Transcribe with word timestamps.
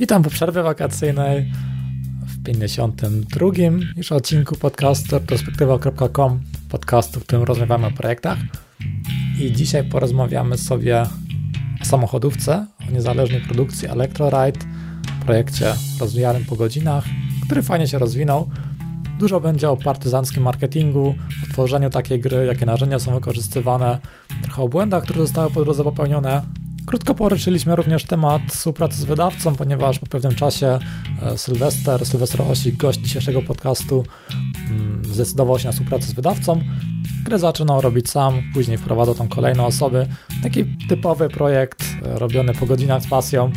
Witam 0.00 0.22
po 0.22 0.30
przerwie 0.30 0.62
wakacyjnej 0.62 1.52
w 2.26 2.42
52 2.42 3.46
już 3.96 4.12
odcinku 4.12 4.56
podcastu 4.56 5.20
perspektywa.com, 5.20 6.40
podcastu, 6.68 7.20
w 7.20 7.24
którym 7.24 7.44
rozmawiamy 7.44 7.86
o 7.86 7.90
projektach. 7.90 8.38
I 9.40 9.52
dzisiaj 9.52 9.84
porozmawiamy 9.84 10.58
sobie 10.58 11.02
o 11.82 11.84
samochodówce, 11.84 12.66
o 12.88 12.92
niezależnej 12.92 13.40
produkcji 13.40 13.88
Electroride, 13.88 14.66
projekcie 15.26 15.74
rozwijanym 16.00 16.44
po 16.44 16.56
godzinach, 16.56 17.04
który 17.46 17.62
fajnie 17.62 17.88
się 17.88 17.98
rozwinął. 17.98 18.50
Dużo 19.18 19.40
będzie 19.40 19.70
o 19.70 19.76
partyzanckim 19.76 20.42
marketingu, 20.42 21.14
o 21.48 21.52
tworzeniu 21.52 21.90
takiej 21.90 22.20
gry, 22.20 22.46
jakie 22.46 22.66
narzędzia 22.66 22.98
są 22.98 23.14
wykorzystywane, 23.14 23.98
trochę 24.42 24.62
o 24.62 24.68
błędach, 24.68 25.02
które 25.02 25.20
zostały 25.20 25.50
po 25.50 25.64
drodze 25.64 25.84
popełnione, 25.84 26.42
Krótko 26.86 27.14
poruszyliśmy 27.14 27.76
również 27.76 28.04
temat 28.04 28.42
współpracy 28.48 28.96
z 28.96 29.04
wydawcą, 29.04 29.56
ponieważ 29.56 29.98
po 29.98 30.06
pewnym 30.06 30.34
czasie 30.34 30.78
e, 31.22 31.38
Sylwester, 31.38 32.06
Sylwester 32.06 32.42
Osik, 32.42 32.76
gość 32.76 33.00
dzisiejszego 33.00 33.42
podcastu, 33.42 34.04
mm, 34.70 35.04
zdecydował 35.04 35.58
się 35.58 35.66
na 35.66 35.72
współpracę 35.72 36.06
z 36.06 36.12
wydawcą. 36.12 36.60
Grę 37.24 37.38
zaczynał 37.38 37.80
robić 37.80 38.10
sam, 38.10 38.42
później 38.54 38.78
wprowadzał 38.78 39.14
tam 39.14 39.28
kolejne 39.28 39.64
osoby. 39.64 40.06
Taki 40.42 40.64
typowy 40.88 41.28
projekt 41.28 41.84
e, 42.02 42.18
robiony 42.18 42.54
po 42.54 42.66
godzinach 42.66 43.02
z 43.02 43.08
pasją. 43.08 43.52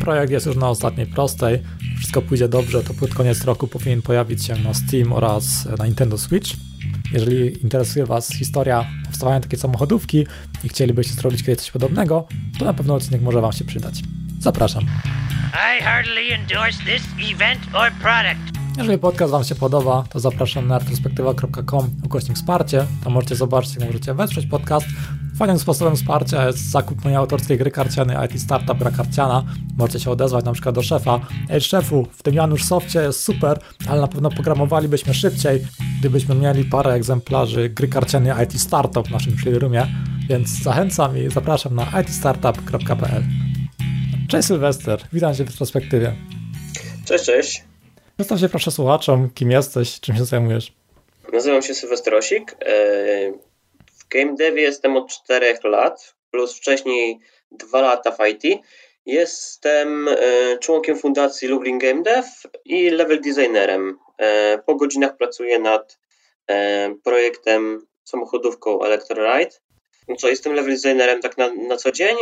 Projekt 0.00 0.32
jest 0.32 0.46
już 0.46 0.56
na 0.56 0.68
ostatniej 0.68 1.06
prostej. 1.06 1.62
Wszystko 1.98 2.22
pójdzie 2.22 2.48
dobrze, 2.48 2.82
to 2.82 2.94
pod 2.94 3.14
koniec 3.14 3.44
roku 3.44 3.66
powinien 3.66 4.02
pojawić 4.02 4.44
się 4.44 4.56
na 4.56 4.74
Steam 4.74 5.12
oraz 5.12 5.68
na 5.78 5.86
Nintendo 5.86 6.18
Switch. 6.18 6.69
Jeżeli 7.12 7.62
interesuje 7.62 8.06
Was 8.06 8.28
historia 8.28 8.86
powstawania 9.06 9.40
takiej 9.40 9.58
samochodówki 9.58 10.26
i 10.64 10.68
chcielibyście 10.68 11.14
zrobić 11.14 11.42
kiedyś 11.42 11.58
coś 11.58 11.70
podobnego, 11.70 12.28
to 12.58 12.64
na 12.64 12.74
pewno 12.74 12.94
odcinek 12.94 13.22
może 13.22 13.40
Wam 13.40 13.52
się 13.52 13.64
przydać. 13.64 14.02
Zapraszam. 14.40 14.84
I 15.52 15.82
heartily 15.82 16.34
endorse 16.34 16.78
this 16.84 17.02
event 17.32 17.60
or 17.74 17.92
product. 17.92 18.60
Jeżeli 18.78 18.98
podcast 18.98 19.32
Wam 19.32 19.44
się 19.44 19.54
podoba, 19.54 20.04
to 20.10 20.20
zapraszam 20.20 20.68
na 20.68 20.78
retrospektywa.com 20.78 21.90
ukośnik 22.04 22.36
wsparcie. 22.36 22.86
Tam 23.04 23.12
możecie 23.12 23.36
zobaczyć, 23.36 23.74
jak 23.76 23.86
możecie 23.86 24.14
wesprzeć 24.14 24.46
podcast. 24.46 24.86
Fajnym 25.40 25.58
sposobem 25.58 25.96
wsparcia 25.96 26.46
jest 26.46 26.70
zakup 26.70 27.04
mojej 27.04 27.16
autorskiej 27.16 27.58
gry 27.58 27.70
karcianej 27.70 28.16
IT 28.26 28.40
Startup 28.40 28.78
Gra 28.78 28.90
Karciana. 28.90 29.44
Możecie 29.78 30.00
się 30.00 30.10
odezwać 30.10 30.44
na 30.44 30.52
przykład 30.52 30.74
do 30.74 30.82
szefa. 30.82 31.20
Ej 31.50 31.60
szefu, 31.60 32.06
w 32.12 32.22
tym 32.22 32.34
Janusz 32.34 32.64
Softie 32.64 32.98
jest 32.98 33.22
super, 33.22 33.60
ale 33.88 34.00
na 34.00 34.08
pewno 34.08 34.30
programowalibyśmy 34.30 35.14
szybciej, 35.14 35.66
gdybyśmy 36.00 36.34
mieli 36.34 36.64
parę 36.64 36.92
egzemplarzy 36.92 37.68
gry 37.68 37.88
karcianej 37.88 38.44
IT 38.44 38.60
Startup 38.60 39.08
w 39.08 39.10
naszym 39.10 39.38
showroomie. 39.38 39.86
Więc 40.28 40.62
zachęcam 40.62 41.18
i 41.18 41.30
zapraszam 41.30 41.74
na 41.74 42.00
itstartup.pl. 42.00 43.22
Cześć 44.28 44.48
Sylwester, 44.48 45.00
witam 45.12 45.34
Cię 45.34 45.44
w 45.44 45.58
perspektywie. 45.58 46.14
Cześć, 47.04 47.24
cześć. 47.24 47.64
Przedstaw 48.16 48.40
się 48.40 48.48
proszę 48.48 48.70
słuchaczom, 48.70 49.30
kim 49.30 49.50
jesteś, 49.50 50.00
czym 50.00 50.16
się 50.16 50.24
zajmujesz. 50.24 50.72
Nazywam 51.32 51.62
się 51.62 51.74
Sylwester 51.74 52.14
Osik. 52.14 52.56
W 53.46 53.49
game 54.10 54.34
devie 54.34 54.62
jestem 54.62 54.96
od 54.96 55.08
4 55.08 55.58
lat, 55.64 56.14
plus 56.30 56.56
wcześniej 56.56 57.18
2 57.50 57.80
lata 57.80 58.10
w 58.10 58.18
IT. 58.28 58.62
Jestem 59.06 60.08
e, 60.08 60.58
członkiem 60.58 60.96
fundacji 60.96 61.48
Lublin 61.48 61.78
Game 61.78 62.02
Dev 62.02 62.28
i 62.64 62.90
level 62.90 63.20
designerem. 63.20 63.98
E, 64.18 64.58
po 64.66 64.74
godzinach 64.74 65.16
pracuję 65.16 65.58
nad 65.58 66.00
projektem 67.04 67.86
samochodówką 68.04 68.82
Electroride. 68.82 69.50
No 70.08 70.16
co, 70.16 70.28
jestem 70.28 70.54
level 70.54 70.74
designerem 70.74 71.20
tak 71.20 71.38
na, 71.38 71.54
na 71.54 71.76
co 71.76 71.92
dzień. 71.92 72.16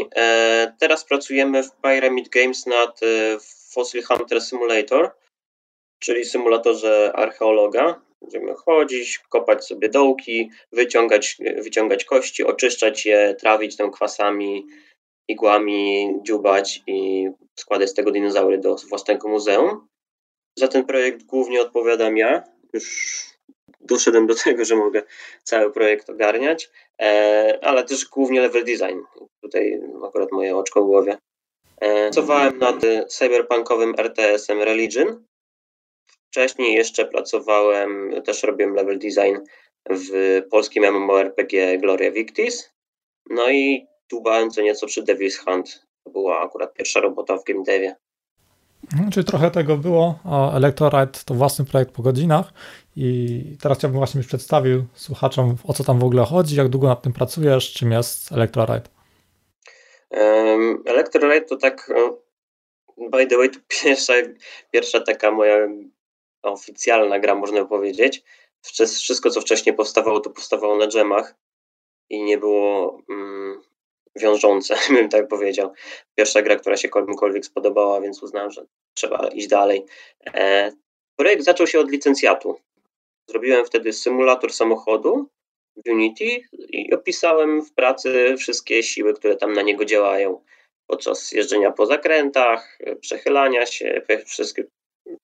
Teraz 0.81 1.05
pracujemy 1.05 1.63
w 1.63 1.71
Pyramid 1.73 2.29
Games 2.29 2.67
nad 2.67 3.01
Fossil 3.73 4.03
Hunter 4.03 4.41
Simulator 4.43 5.11
czyli 5.99 6.25
symulatorze 6.25 7.13
archeologa. 7.15 8.01
Będziemy 8.23 8.55
chodzić, 8.55 9.19
kopać 9.19 9.65
sobie 9.65 9.89
dołki, 9.89 10.51
wyciągać, 10.73 11.39
wyciągać 11.63 12.05
kości, 12.05 12.45
oczyszczać 12.45 13.07
je, 13.07 13.37
trawić 13.41 13.77
tam 13.77 13.91
kwasami, 13.91 14.67
igłami, 15.29 16.13
dziubać 16.23 16.83
i 16.87 17.29
składać 17.59 17.91
z 17.91 17.95
tego 17.95 18.11
dinozaury 18.11 18.59
do 18.59 18.77
własnego 18.89 19.29
muzeum. 19.29 19.87
Za 20.59 20.69
ten 20.69 20.85
projekt 20.85 21.23
głównie 21.23 21.63
odpowiadam 21.63 22.17
ja. 22.17 22.43
Już 22.73 23.19
doszedłem 23.81 24.27
do 24.27 24.35
tego, 24.45 24.65
że 24.65 24.77
mogę 24.77 25.03
cały 25.43 25.73
projekt 25.73 26.11
ogarniać, 26.11 26.71
e, 27.03 27.59
ale 27.63 27.85
też 27.85 28.09
głównie 28.09 28.41
level 28.41 28.65
design. 28.65 28.99
Tutaj 29.43 29.81
akurat 30.07 30.33
moje 30.33 30.57
oczko 30.57 30.83
w 30.83 30.87
głowie. 30.87 31.19
E, 31.81 32.03
pracowałem 32.03 32.59
nad 32.59 32.77
cyberpunkowym 33.09 33.95
RTS-em 33.99 34.63
Religion, 34.63 35.25
Wcześniej 36.31 36.75
jeszcze 36.75 37.05
pracowałem, 37.05 38.23
też 38.25 38.43
robiłem 38.43 38.75
level 38.75 38.99
design 38.99 39.37
w 39.91 40.43
polskim 40.51 40.85
MMORPG 40.85 41.79
Gloria 41.79 42.11
Victis. 42.11 42.75
No 43.31 43.51
i 43.51 43.87
dubałem 44.11 44.51
co 44.51 44.63
nieco 44.63 44.87
przy 44.87 45.03
Devil's 45.03 45.37
Hunt. 45.45 45.87
To 46.05 46.11
była 46.11 46.41
akurat 46.41 46.75
pierwsza 46.75 47.01
robota 47.01 47.37
w 47.37 47.45
game 47.45 47.63
devie. 47.63 47.97
Mhm, 48.93 49.11
czyli 49.11 49.27
trochę 49.27 49.51
tego 49.51 49.77
było. 49.77 50.19
Electorite 50.55 51.21
to 51.25 51.35
własny 51.35 51.65
projekt 51.65 51.93
po 51.93 52.03
godzinach 52.03 52.53
i 52.97 53.43
teraz 53.63 53.79
chciałbym 53.79 53.99
właśnie, 53.99 54.19
byś 54.19 54.29
przedstawił 54.29 54.85
słuchaczom, 54.95 55.57
o 55.65 55.73
co 55.73 55.85
tam 55.85 55.99
w 55.99 56.05
ogóle 56.05 56.25
chodzi, 56.25 56.57
jak 56.57 56.69
długo 56.69 56.89
nad 56.89 57.03
tym 57.03 57.13
pracujesz, 57.13 57.73
czym 57.73 57.93
jest 57.93 58.33
Electorite. 58.33 58.91
Um, 60.11 60.83
Electroride 60.87 61.47
to 61.47 61.57
tak, 61.57 61.93
by 63.11 63.27
the 63.27 63.37
way, 63.37 63.51
to 63.51 63.59
pierwsza, 63.83 64.13
pierwsza 64.71 65.01
taka 65.01 65.31
moja 65.31 65.69
oficjalna 66.43 67.19
gra, 67.19 67.35
można 67.35 67.65
powiedzieć. 67.65 68.23
Wszystko, 69.01 69.31
co 69.31 69.41
wcześniej 69.41 69.75
powstawało, 69.75 70.21
to 70.21 70.31
powstawało 70.31 70.77
na 70.77 70.89
dżemach 70.89 71.35
i 72.11 72.23
nie 72.23 72.39
było 72.39 72.99
mm, 73.11 73.63
wiążące, 74.17 74.77
bym 74.95 75.09
tak 75.09 75.29
powiedział. 75.29 75.73
Pierwsza 76.15 76.43
gra, 76.43 76.57
która 76.57 76.77
się 76.77 76.89
komukolwiek 76.89 77.47
spodobała, 77.47 78.01
więc 78.01 78.23
uznałem, 78.23 78.51
że 78.51 78.67
trzeba 78.95 79.29
iść 79.29 79.49
dalej. 79.49 79.87
E, 80.35 80.73
projekt 81.17 81.45
zaczął 81.45 81.67
się 81.67 81.81
od 81.81 81.91
licencjatu. 81.91 82.61
Zrobiłem 83.31 83.67
wtedy 83.67 83.93
symulator 83.93 84.53
samochodu 84.53 85.29
w 85.77 85.91
Unity 85.91 86.41
i 86.69 86.95
opisałem 86.95 87.63
w 87.63 87.73
pracy 87.73 88.35
wszystkie 88.39 88.83
siły, 88.83 89.15
które 89.15 89.37
tam 89.37 89.53
na 89.53 89.63
niego 89.63 89.85
działają 89.85 90.45
podczas 90.87 91.33
jeżdżenia 91.33 91.73
po 91.73 91.87
zakrętach, 91.87 92.79
przechylania 93.01 93.67
się, 93.67 94.03
wszystkie, 94.27 94.65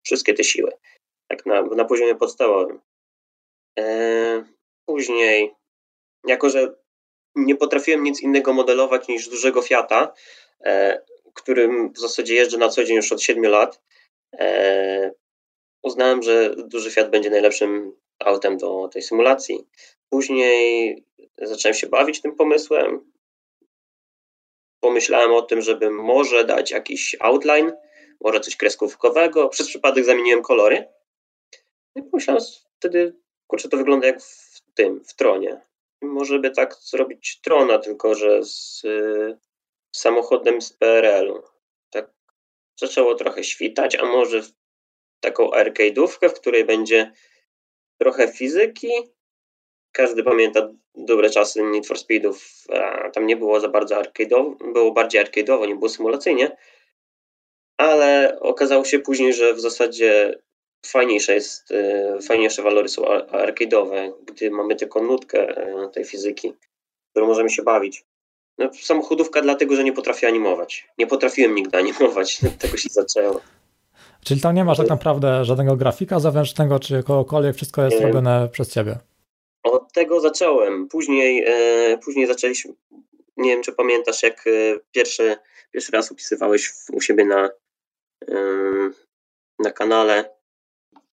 wszystkie 0.03 0.34
te 0.34 0.44
siły 0.44 0.72
tak 1.28 1.46
na, 1.46 1.62
na 1.62 1.84
poziomie 1.84 2.14
podstawowym. 2.14 2.80
E, 3.78 4.44
później, 4.86 5.54
jako 6.26 6.50
że 6.50 6.74
nie 7.34 7.56
potrafiłem 7.56 8.02
nic 8.02 8.20
innego 8.20 8.52
modelować 8.52 9.08
niż 9.08 9.28
dużego 9.28 9.62
Fiata, 9.62 10.12
e, 10.64 11.02
którym 11.34 11.92
w 11.92 11.98
zasadzie 11.98 12.34
jeżdżę 12.34 12.58
na 12.58 12.68
co 12.68 12.84
dzień 12.84 12.96
już 12.96 13.12
od 13.12 13.22
7 13.22 13.44
lat, 13.44 13.80
e, 14.38 15.10
uznałem, 15.82 16.22
że 16.22 16.54
duży 16.56 16.90
Fiat 16.90 17.10
będzie 17.10 17.30
najlepszym 17.30 17.96
autem 18.18 18.56
do 18.56 18.88
tej 18.92 19.02
symulacji. 19.02 19.66
Później 20.10 21.04
zacząłem 21.38 21.74
się 21.74 21.86
bawić 21.86 22.20
tym 22.22 22.36
pomysłem. 22.36 23.12
Pomyślałem 24.80 25.32
o 25.32 25.42
tym, 25.42 25.62
żeby 25.62 25.91
może 25.91 26.44
dać 26.44 26.70
jakiś 26.70 27.16
outline, 27.20 27.72
może 28.20 28.41
coś 28.41 28.56
kreskówkowego. 28.56 29.48
Przez 29.48 29.68
przypadek 29.68 30.04
zamieniłem 30.04 30.42
kolory 30.42 30.88
i 31.97 32.03
pomyślałem 32.03 32.43
wtedy, 32.78 33.16
kurczę, 33.47 33.69
to 33.69 33.77
wygląda 33.77 34.06
jak 34.06 34.22
w 34.22 34.60
tym, 34.75 35.05
w 35.05 35.15
tronie. 35.15 35.60
Może 36.03 36.38
by 36.38 36.50
tak 36.50 36.75
zrobić 36.75 37.41
trona, 37.41 37.78
tylko 37.78 38.15
że 38.15 38.44
z 38.44 38.84
y, 38.84 39.38
samochodem 39.97 40.62
z 40.62 40.72
PRL-u. 40.72 41.43
Tak 41.91 42.10
zaczęło 42.81 43.15
trochę 43.15 43.45
świtać, 43.45 43.97
a 43.97 44.04
może 44.04 44.42
taką 45.21 45.51
arcade'ówkę, 45.51 46.28
w 46.28 46.41
której 46.41 46.65
będzie 46.65 47.13
trochę 48.01 48.28
fizyki. 48.28 48.89
Każdy 49.92 50.22
pamięta 50.22 50.68
dobre 50.95 51.30
czasy 51.30 51.63
Need 51.63 51.86
for 51.86 51.98
Speedów. 51.98 52.65
Tam 53.13 53.27
nie 53.27 53.36
było 53.36 53.60
za 53.60 53.68
bardzo 53.68 53.97
arcade'owo, 53.97 54.72
było 54.72 54.92
bardziej 54.92 55.24
arcade'owo, 55.24 55.68
nie 55.68 55.74
było 55.74 55.89
symulacyjnie. 55.89 56.57
Ale 57.77 58.39
okazało 58.41 58.84
się 58.84 58.98
później, 58.98 59.33
że 59.34 59.54
w 59.54 59.60
zasadzie 59.60 60.39
fajniejsze 60.86 61.34
jest, 61.34 61.71
e, 61.71 62.19
fajniejsze 62.22 62.63
walory 62.63 62.89
są 62.89 63.03
arcade'owe, 63.03 64.13
gdy 64.27 64.51
mamy 64.51 64.77
tylko 64.77 65.03
nutkę 65.03 65.57
e, 65.57 65.89
tej 65.89 66.04
fizyki, 66.04 66.54
którą 67.10 67.27
możemy 67.27 67.51
się 67.51 67.63
bawić. 67.63 68.04
No, 68.59 68.71
samochodówka 68.83 69.42
dlatego, 69.42 69.77
że 69.77 69.84
nie 69.84 69.92
potrafię 69.92 70.28
animować. 70.28 70.89
Nie 70.98 71.07
potrafiłem 71.07 71.54
nigdy 71.54 71.78
animować, 71.83 72.41
tego 72.59 72.77
się 72.77 72.89
zaczęło. 72.89 73.41
Czyli 74.25 74.41
tam 74.41 74.54
nie 74.54 74.65
masz 74.65 74.78
tak 74.78 74.89
naprawdę 74.89 75.45
żadnego 75.45 75.77
grafika 75.77 76.21
zewnętrznego, 76.21 76.78
czy 76.78 77.03
kogokolwiek, 77.03 77.57
wszystko 77.57 77.84
jest 77.84 78.01
nie. 78.01 78.07
robione 78.07 78.48
przez 78.53 78.71
ciebie. 78.71 78.98
Od 79.63 79.92
tego 79.92 80.21
zacząłem. 80.21 80.89
Później, 80.89 81.45
e, 81.47 81.98
później 81.98 82.27
zaczęliśmy, 82.27 82.75
nie 83.37 83.51
wiem 83.51 83.63
czy 83.63 83.72
pamiętasz, 83.72 84.22
jak 84.22 84.47
e, 84.47 84.51
pierwszy, 84.92 85.37
pierwszy 85.71 85.92
raz 85.92 86.13
opisywałeś 86.13 86.72
u 86.92 87.01
siebie 87.01 87.25
na, 87.25 87.51
na 89.59 89.71
kanale 89.71 90.34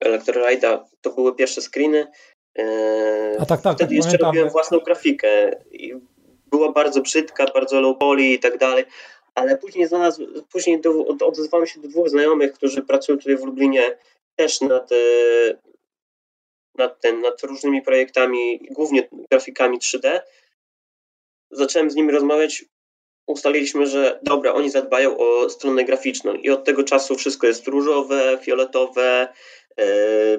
Electrorida. 0.00 0.85
To 1.00 1.11
były 1.11 1.35
pierwsze 1.35 1.61
screeny. 1.62 2.06
A 3.39 3.47
tak, 3.47 3.61
tak. 3.61 3.77
Wtedy 3.77 3.89
tak, 3.89 3.97
jeszcze 3.97 4.11
pamiętam. 4.11 4.27
robiłem 4.27 4.50
własną 4.50 4.79
grafikę. 4.79 5.50
I 5.71 5.95
była 6.47 6.73
bardzo 6.73 7.00
brzydka, 7.00 7.47
bardzo 7.55 7.81
low 7.81 7.99
poly 7.99 8.25
i 8.25 8.39
tak 8.39 8.59
dalej. 8.59 8.85
Ale 9.35 9.59
później 9.59 9.87
znalazł, 9.87 10.27
później 10.53 10.81
do, 10.81 11.06
od, 11.06 11.23
odezwałem 11.23 11.67
się 11.67 11.81
do 11.81 11.89
dwóch 11.89 12.09
znajomych, 12.09 12.53
którzy 12.53 12.83
pracują 12.83 13.19
tutaj 13.19 13.37
w 13.37 13.45
Lublinie 13.45 13.99
też 14.37 14.61
nad, 14.61 14.91
nad, 16.79 17.00
ten, 17.00 17.21
nad 17.21 17.43
różnymi 17.43 17.83
projektami, 17.83 18.59
głównie 18.71 19.09
grafikami 19.31 19.79
3D. 19.79 20.21
Zacząłem 21.50 21.91
z 21.91 21.95
nimi 21.95 22.12
rozmawiać, 22.12 22.65
ustaliliśmy, 23.27 23.87
że 23.87 24.21
dobra, 24.23 24.53
oni 24.55 24.71
zadbają 24.71 25.19
o 25.19 25.50
stronę 25.50 25.85
graficzną 25.85 26.35
i 26.35 26.50
od 26.50 26.65
tego 26.65 26.85
czasu 26.85 27.17
wszystko 27.17 27.47
jest 27.47 27.69
różowe, 27.69 28.39
fioletowe, 28.43 29.29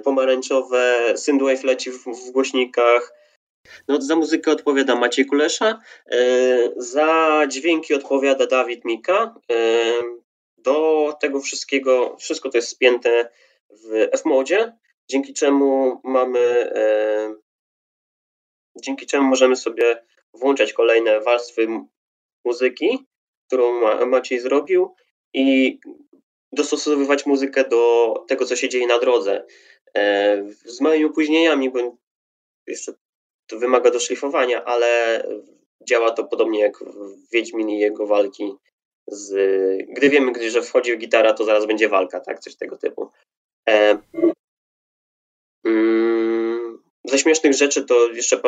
pomarańczowe, 0.03 1.13
synthwave 1.15 1.63
leci 1.63 1.91
w, 1.91 2.03
w 2.03 2.31
głośnikach. 2.31 3.13
No, 3.87 4.01
za 4.01 4.15
muzykę 4.15 4.51
odpowiada 4.51 4.95
Maciej 4.95 5.25
Kulesza, 5.25 5.81
yy, 6.11 6.73
za 6.77 7.41
dźwięki 7.47 7.93
odpowiada 7.93 8.47
Dawid 8.47 8.85
Mika. 8.85 9.35
Yy, 9.49 10.19
do 10.63 11.13
tego 11.21 11.41
wszystkiego, 11.41 12.17
wszystko 12.19 12.49
to 12.49 12.57
jest 12.57 12.69
spięte 12.69 13.29
w 13.69 14.17
Fmodzie, 14.17 14.73
dzięki 15.09 15.33
czemu 15.33 16.01
mamy, 16.03 16.71
dzięki 18.81 19.05
czemu 19.05 19.27
możemy 19.27 19.55
sobie 19.55 20.03
włączać 20.33 20.73
kolejne 20.73 21.21
warstwy 21.21 21.67
muzyki, 22.45 23.07
którą 23.47 23.81
Maciej 24.05 24.39
zrobił 24.39 24.95
i 25.33 25.79
dostosowywać 26.51 27.25
muzykę 27.25 27.63
do 27.63 28.13
tego, 28.27 28.45
co 28.45 28.55
się 28.55 28.69
dzieje 28.69 28.87
na 28.87 28.99
drodze. 28.99 29.45
E, 29.97 30.43
z 30.65 30.81
małymi 30.81 31.05
opóźnieniami, 31.05 31.69
bo 31.69 31.97
jeszcze 32.67 32.93
to 33.47 33.59
wymaga 33.59 33.91
doszlifowania, 33.91 34.65
ale 34.65 35.23
działa 35.87 36.11
to 36.11 36.23
podobnie 36.23 36.59
jak 36.59 36.77
w 36.79 37.31
Wiedźmin 37.31 37.69
i 37.69 37.79
jego 37.79 38.07
walki 38.07 38.53
z... 39.07 39.31
Gdy 39.89 40.09
wiemy, 40.09 40.49
że 40.49 40.61
wchodzi 40.61 40.97
gitara, 40.97 41.33
to 41.33 41.43
zaraz 41.43 41.65
będzie 41.65 41.89
walka, 41.89 42.19
tak? 42.19 42.39
Coś 42.39 42.55
tego 42.55 42.77
typu. 42.77 43.11
E, 43.69 43.97
mm, 45.65 46.83
ze 47.05 47.19
śmiesznych 47.19 47.53
rzeczy 47.53 47.83
to 47.85 48.09
jeszcze 48.09 48.41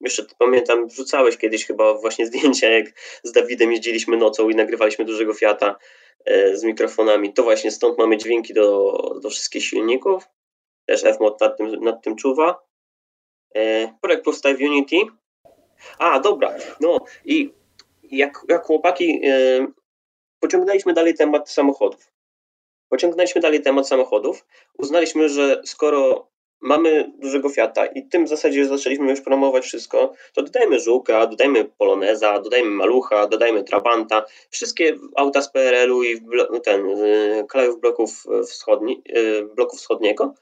jeszcze 0.00 0.26
pamiętam, 0.38 0.88
wrzucałeś 0.88 1.36
kiedyś 1.36 1.66
chyba 1.66 1.94
właśnie 1.94 2.26
zdjęcia, 2.26 2.68
jak 2.68 2.86
z 3.22 3.32
Dawidem 3.32 3.72
jeździliśmy 3.72 4.16
nocą 4.16 4.48
i 4.48 4.54
nagrywaliśmy 4.54 5.04
dużego 5.04 5.34
Fiata 5.34 5.76
z 6.52 6.64
mikrofonami. 6.64 7.32
To 7.32 7.42
właśnie 7.42 7.70
stąd 7.70 7.98
mamy 7.98 8.16
dźwięki 8.16 8.54
do, 8.54 8.92
do 9.22 9.30
wszystkich 9.30 9.64
silników. 9.64 10.28
Też 10.86 11.02
Fmod 11.02 11.40
nad 11.40 11.56
tym, 11.56 11.84
nad 11.84 12.02
tym 12.02 12.16
czuwa. 12.16 12.66
E, 13.54 13.92
projekt 14.00 14.24
powstaje 14.24 14.54
w 14.56 14.60
Unity. 14.60 14.96
A, 15.98 16.20
dobra, 16.20 16.54
no 16.80 17.04
i 17.24 17.52
jak, 18.02 18.44
jak 18.48 18.64
chłopaki 18.64 19.20
e, 19.24 19.66
pociągnęliśmy 20.40 20.92
dalej 20.92 21.14
temat 21.14 21.50
samochodów. 21.50 22.12
Pociągnęliśmy 22.88 23.40
dalej 23.40 23.62
temat 23.62 23.88
samochodów. 23.88 24.46
Uznaliśmy, 24.78 25.28
że 25.28 25.62
skoro 25.64 26.28
mamy 26.60 27.12
dużego 27.18 27.48
Fiata 27.48 27.86
i 27.86 28.08
tym 28.08 28.24
w 28.24 28.28
zasadzie 28.28 28.66
zaczęliśmy 28.66 29.10
już 29.10 29.20
promować 29.20 29.64
wszystko, 29.64 30.12
to 30.32 30.42
dodajmy 30.42 30.80
Żuka, 30.80 31.26
dodajmy 31.26 31.64
Poloneza, 31.64 32.40
dodajmy 32.40 32.70
Malucha, 32.70 33.26
dodajmy 33.26 33.64
Trabanta, 33.64 34.24
wszystkie 34.50 34.96
auta 35.16 35.42
z 35.42 35.52
PRL-u 35.52 36.02
i 36.02 36.20
ten, 36.64 36.88
y, 36.88 37.44
krajów 37.48 37.80
bloków, 37.80 38.24
wschodni, 38.46 39.02
y, 39.16 39.44
bloku 39.54 39.76
wschodniego. 39.76 40.34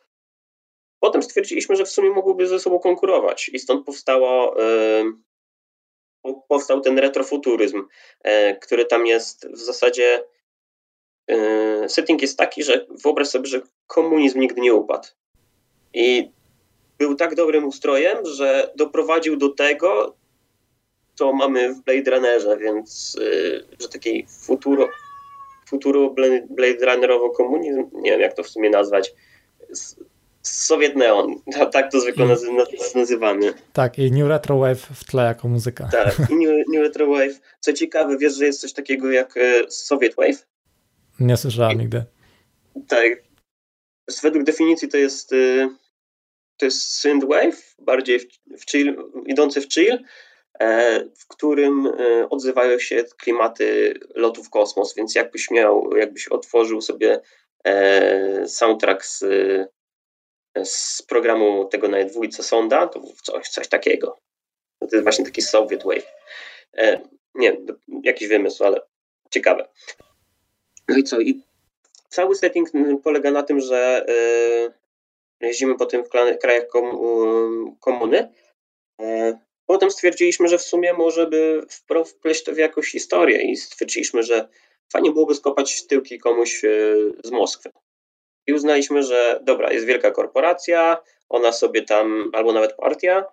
Potem 1.01 1.23
stwierdziliśmy, 1.23 1.77
że 1.77 1.85
w 1.85 1.91
sumie 1.91 2.11
mogłyby 2.11 2.47
ze 2.47 2.61
sobą 2.61 2.79
konkurować 2.79 3.49
i 3.49 3.59
stąd 3.59 3.87
powstało, 3.87 4.63
y, 4.63 5.05
powstał 6.49 6.81
ten 6.81 6.99
retrofuturyzm, 6.99 7.83
który 8.61 8.85
tam 8.85 9.07
jest 9.07 9.49
w 9.49 9.59
zasadzie 9.59 10.25
setting 11.89 12.23
jest 12.23 12.39
taki, 12.39 12.63
że 12.63 12.87
wyobraź 13.05 13.29
sobie, 13.29 13.47
że 13.47 13.61
komunizm 13.87 14.41
nigdy 14.41 14.61
nie 14.61 14.75
upadł. 14.75 15.09
I 15.95 16.31
był 16.99 17.15
tak 17.15 17.35
dobrym 17.35 17.65
ustrojem, 17.65 18.19
że 18.27 18.73
doprowadził 18.77 19.37
do 19.37 19.49
tego, 19.49 20.15
co 21.15 21.33
mamy 21.33 21.75
w 21.75 21.81
Blade 21.81 22.11
Runnerze, 22.11 22.57
więc 22.57 23.17
yy, 23.21 23.67
że 23.81 23.89
taki 23.89 24.27
futuro, 24.29 24.89
futuro 25.69 26.15
Blade 26.51 26.87
Runnerowo 26.87 27.31
komunizm, 27.31 27.91
nie 27.93 28.11
wiem 28.11 28.21
jak 28.21 28.35
to 28.35 28.43
w 28.43 28.49
sumie 28.49 28.71
nazwać, 28.71 29.15
Sowiet 30.43 30.97
Neon, 30.97 31.35
tak 31.73 31.93
to 31.93 32.01
zwykle 32.01 32.27
nazy 32.27 32.47
nazywamy. 32.95 33.55
Tak, 33.73 33.99
i 33.99 34.13
New 34.13 34.29
Retro 34.29 34.59
Wave 34.59 34.81
w 34.95 35.05
tle 35.05 35.25
jako 35.25 35.49
muzyka. 35.49 35.89
Tak, 35.93 36.31
i 36.31 36.35
New, 36.35 36.67
New 36.73 36.83
Retro 36.83 37.07
Wave. 37.07 37.41
Co 37.61 37.73
ciekawe, 37.73 38.19
wiesz, 38.19 38.37
że 38.37 38.45
jest 38.45 38.61
coś 38.61 38.73
takiego 38.73 39.11
jak 39.11 39.37
e, 39.37 39.71
Soviet 39.71 40.15
Wave? 40.15 40.47
Nie 41.21 41.37
słyszałem 41.37 41.79
nigdy. 41.79 42.05
Tak. 42.89 43.23
Według 44.23 44.45
definicji 44.45 44.89
to 44.89 44.97
jest 44.97 45.33
y, 45.33 45.69
to 46.57 46.65
jest 46.65 47.01
synthwave, 47.01 47.75
bardziej 47.79 48.21
w, 48.59 48.65
chill, 48.71 48.97
idący 49.27 49.61
w 49.61 49.69
chill, 49.69 50.05
e, 50.61 51.01
w 51.05 51.27
którym 51.29 51.87
e, 51.87 52.29
odzywają 52.31 52.79
się 52.79 53.05
klimaty 53.19 53.95
lotu 54.15 54.45
w 54.45 54.51
kosmos, 54.51 54.95
więc 54.95 55.15
jakbyś 55.15 55.51
miał, 55.51 55.97
jakbyś 55.97 56.29
otworzył 56.29 56.81
sobie 56.81 57.21
e, 57.65 58.49
soundtrack 58.49 59.05
z, 59.05 59.25
z 60.65 61.03
programu 61.03 61.65
tego 61.65 61.89
na 61.89 62.05
dwójce 62.05 62.43
Sonda, 62.43 62.87
to 62.87 63.03
coś, 63.23 63.49
coś 63.49 63.69
takiego. 63.69 64.19
To 64.81 64.89
jest 64.93 65.03
właśnie 65.03 65.25
taki 65.25 65.43
Soviet 65.43 65.85
Wave. 65.85 66.13
Nie, 67.35 67.57
jakiś 68.03 68.29
wymysł, 68.29 68.65
ale 68.65 68.81
ciekawe. 69.31 69.69
No 70.89 70.97
i 70.97 71.05
co? 71.05 71.21
I 71.21 71.43
cały 72.09 72.35
setting 72.35 72.69
polega 73.03 73.31
na 73.31 73.43
tym, 73.43 73.61
że 73.61 74.07
jeździmy 75.47 75.77
po 75.77 75.87
tym 75.87 76.05
w 76.05 76.09
krajach 76.41 76.67
komuny. 77.81 78.33
E, 79.01 79.39
potem 79.67 79.91
stwierdziliśmy, 79.91 80.49
że 80.49 80.59
w 80.59 80.63
sumie 80.63 80.93
może 80.93 81.27
by 81.27 81.63
wpleść 82.07 82.45
to 82.45 82.53
w 82.53 82.59
jakąś 82.59 82.91
historię 82.91 83.43
i 83.43 83.57
stwierdziliśmy, 83.57 84.23
że 84.23 84.49
fajnie 84.93 85.11
byłoby 85.11 85.35
skopać 85.35 85.87
tyłki 85.87 86.19
komuś 86.19 86.65
e, 86.65 86.69
z 87.25 87.31
Moskwy. 87.31 87.71
I 88.47 88.53
uznaliśmy, 88.53 89.03
że 89.03 89.41
dobra, 89.43 89.73
jest 89.73 89.87
wielka 89.87 90.11
korporacja, 90.11 90.97
ona 91.29 91.53
sobie 91.53 91.83
tam, 91.83 92.31
albo 92.33 92.53
nawet 92.53 92.77
partia, 92.77 93.25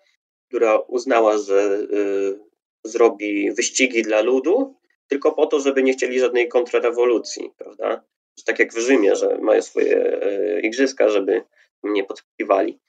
która 0.48 0.78
uznała, 0.78 1.38
że 1.38 1.88
y, 1.94 2.40
zrobi 2.84 3.52
wyścigi 3.52 4.02
dla 4.02 4.22
ludu, 4.22 4.76
tylko 5.08 5.32
po 5.32 5.46
to, 5.46 5.60
żeby 5.60 5.84
nie 5.84 5.94
chcieli 5.94 6.20
żadnej 6.20 6.48
kontrrewolucji, 6.48 7.54
prawda? 7.58 8.04
Że 8.38 8.44
tak 8.46 8.60
jak 8.60 8.74
w 8.74 8.78
Rzymie, 8.78 9.16
że 9.16 9.38
mają 9.38 9.62
swoje 9.62 10.22
igrzyska, 10.64 11.10
żeby 11.10 11.44
nie 11.84 12.04
podpiwali 12.04 12.80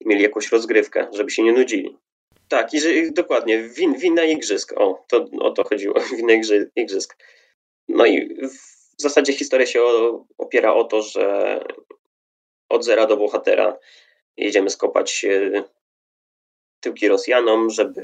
i 0.00 0.08
mieli 0.08 0.22
jakąś 0.22 0.52
rozgrywkę, 0.52 1.08
żeby 1.12 1.30
się 1.30 1.42
nie 1.42 1.52
nudzili. 1.52 1.98
Tak, 2.48 2.74
i 2.74 2.80
że, 2.80 2.88
dokładnie, 3.10 3.62
win, 3.62 3.94
winna 3.94 4.24
igrzysk. 4.24 4.72
O, 4.76 5.04
to 5.08 5.26
o 5.40 5.50
to 5.50 5.64
chodziło, 5.64 5.94
winna 6.16 6.32
igrzysk. 6.76 7.16
No 7.88 8.06
i 8.06 8.36
w 8.98 9.02
zasadzie 9.02 9.32
historia 9.32 9.66
się 9.66 9.82
opiera 10.38 10.74
o 10.74 10.84
to, 10.84 11.02
że 11.02 11.58
od 12.68 12.84
zera 12.84 13.06
do 13.06 13.16
bohatera 13.16 13.78
jedziemy 14.36 14.70
skopać 14.70 15.24
e, 15.24 15.62
tyłki 16.80 17.08
Rosjanom, 17.08 17.70
żeby 17.70 18.02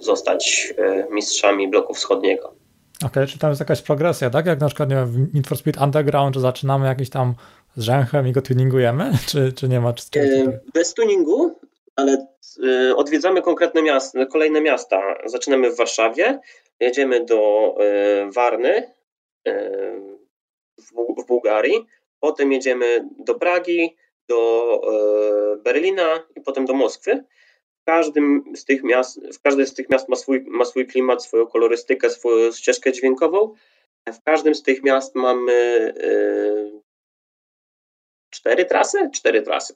zostać 0.00 0.74
e, 0.78 1.06
mistrzami 1.10 1.68
bloku 1.68 1.94
wschodniego. 1.94 2.48
Okej, 2.48 3.08
okay, 3.08 3.26
czy 3.26 3.38
tam 3.38 3.50
jest 3.50 3.60
jakaś 3.60 3.82
progresja, 3.82 4.30
tak? 4.30 4.46
Jak 4.46 4.60
na 4.60 4.66
przykład 4.66 4.88
nie 4.88 4.96
wiem, 4.96 5.06
w 5.06 5.34
Need 5.34 5.46
for 5.46 5.58
Speed 5.58 5.84
Underground, 5.84 6.34
że 6.34 6.40
zaczynamy 6.40 6.86
jakiś 6.86 7.10
tam 7.10 7.34
z 7.76 7.82
rzęchem 7.82 8.28
i 8.28 8.32
go 8.32 8.42
tuningujemy, 8.42 9.12
czy, 9.28 9.52
czy 9.52 9.68
nie 9.68 9.80
ma? 9.80 9.92
Czy 9.92 10.20
e, 10.20 10.60
Bez 10.74 10.94
tuningu, 10.94 11.60
ale 11.96 12.26
e, 12.64 12.96
odwiedzamy 12.96 13.42
konkretne 13.42 13.82
miasta, 13.82 14.26
kolejne 14.26 14.60
miasta. 14.60 15.14
Zaczynamy 15.24 15.70
w 15.70 15.76
Warszawie, 15.76 16.40
jedziemy 16.80 17.24
do 17.24 17.74
e, 17.80 18.30
Warny 18.30 18.92
w 21.18 21.26
Bułgarii, 21.26 21.86
potem 22.20 22.52
jedziemy 22.52 23.08
do 23.18 23.34
Pragi, 23.34 23.96
do 24.28 24.80
Berlina 25.64 26.26
i 26.36 26.40
potem 26.40 26.64
do 26.64 26.74
Moskwy. 26.74 27.24
W 27.82 27.84
każdym 27.84 28.44
z 28.56 28.64
tych 28.64 28.82
miast, 28.82 29.20
w 29.34 29.40
każdym 29.42 29.66
z 29.66 29.74
tych 29.74 29.90
miast 29.90 30.08
ma 30.08 30.16
swój, 30.16 30.44
ma 30.48 30.64
swój 30.64 30.86
klimat, 30.86 31.24
swoją 31.24 31.46
kolorystykę, 31.46 32.10
swoją 32.10 32.52
ścieżkę 32.52 32.92
dźwiękową. 32.92 33.54
W 34.06 34.22
każdym 34.24 34.54
z 34.54 34.62
tych 34.62 34.82
miast 34.82 35.14
mamy 35.14 35.94
cztery 38.42 38.64
trasy? 38.64 39.10
Cztery 39.14 39.42
trasy. 39.42 39.74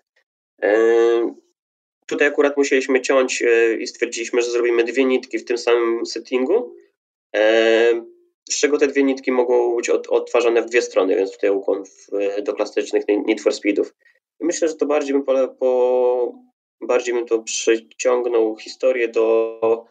Tutaj 2.07 2.29
akurat 2.29 2.57
musieliśmy 2.57 3.01
ciąć 3.01 3.43
e, 3.43 3.75
i 3.75 3.87
stwierdziliśmy, 3.87 4.43
że 4.43 4.51
zrobimy 4.51 4.85
dwie 4.85 5.05
nitki 5.05 5.39
w 5.39 5.45
tym 5.45 5.59
samym 5.59 6.07
settingu. 6.07 6.77
z 8.51 8.61
czego 8.61 8.79
te 8.79 8.87
dwie 8.87 9.03
nitki 9.03 9.33
mogą 9.33 9.77
być 9.77 9.91
od, 9.91 10.07
odtwarzane 10.07 10.63
w 10.63 10.67
dwie 10.67 10.83
strony, 10.83 11.17
więc 11.17 11.33
tutaj 11.33 11.51
ukłon 11.51 11.85
w, 11.85 12.09
do 12.43 12.55
klasycznych 12.55 13.05
Need 13.09 13.41
for 13.41 13.53
Speedów. 13.53 13.95
Myślę, 14.41 14.69
że 14.69 14.75
to 14.75 14.87
bardziej 14.87 15.13
bym, 15.13 15.23
pole, 15.23 15.49
po, 15.49 16.35
bardziej 16.81 17.15
bym 17.15 17.27
to 17.27 17.43
przyciągnął 17.43 18.57
historię 18.57 19.09
do 19.09 19.87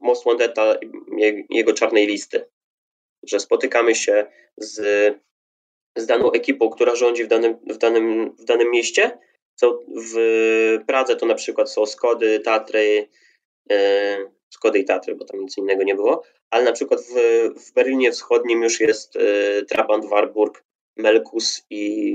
Most 0.00 0.24
Wanted'a 0.24 0.76
jego 1.50 1.72
czarnej 1.72 2.06
listy, 2.06 2.44
że 3.22 3.40
spotykamy 3.40 3.94
się 3.94 4.26
z, 4.56 4.80
z 6.00 6.06
daną 6.06 6.32
ekipą, 6.32 6.70
która 6.70 6.96
rządzi 6.96 7.24
w 7.24 7.28
danym, 7.28 7.56
w 7.66 7.78
danym, 7.78 8.36
w 8.38 8.44
danym 8.44 8.70
mieście. 8.70 9.18
W 9.96 10.78
Pradze 10.86 11.16
to 11.16 11.26
na 11.26 11.34
przykład 11.34 11.72
są 11.72 11.86
Skody, 11.86 12.40
Tatry, 12.40 13.08
e, 13.70 14.16
Skody 14.50 14.78
i 14.78 14.84
Tatry, 14.84 15.14
bo 15.14 15.24
tam 15.24 15.40
nic 15.40 15.58
innego 15.58 15.82
nie 15.82 15.94
było, 15.94 16.22
ale 16.50 16.64
na 16.64 16.72
przykład 16.72 17.00
w, 17.00 17.14
w 17.60 17.72
Berlinie 17.72 18.12
Wschodnim 18.12 18.62
już 18.62 18.80
jest 18.80 19.16
e, 19.16 19.20
Trabant, 19.64 20.06
Warburg, 20.06 20.64
Melkus 20.96 21.62
i 21.70 22.14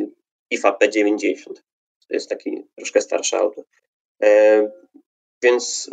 IFA 0.50 0.78
P90. 0.84 1.54
To 2.08 2.14
jest 2.14 2.30
taki 2.30 2.64
troszkę 2.76 3.02
starsze 3.02 3.38
auto. 3.38 3.64
E, 4.24 4.72
więc 5.44 5.90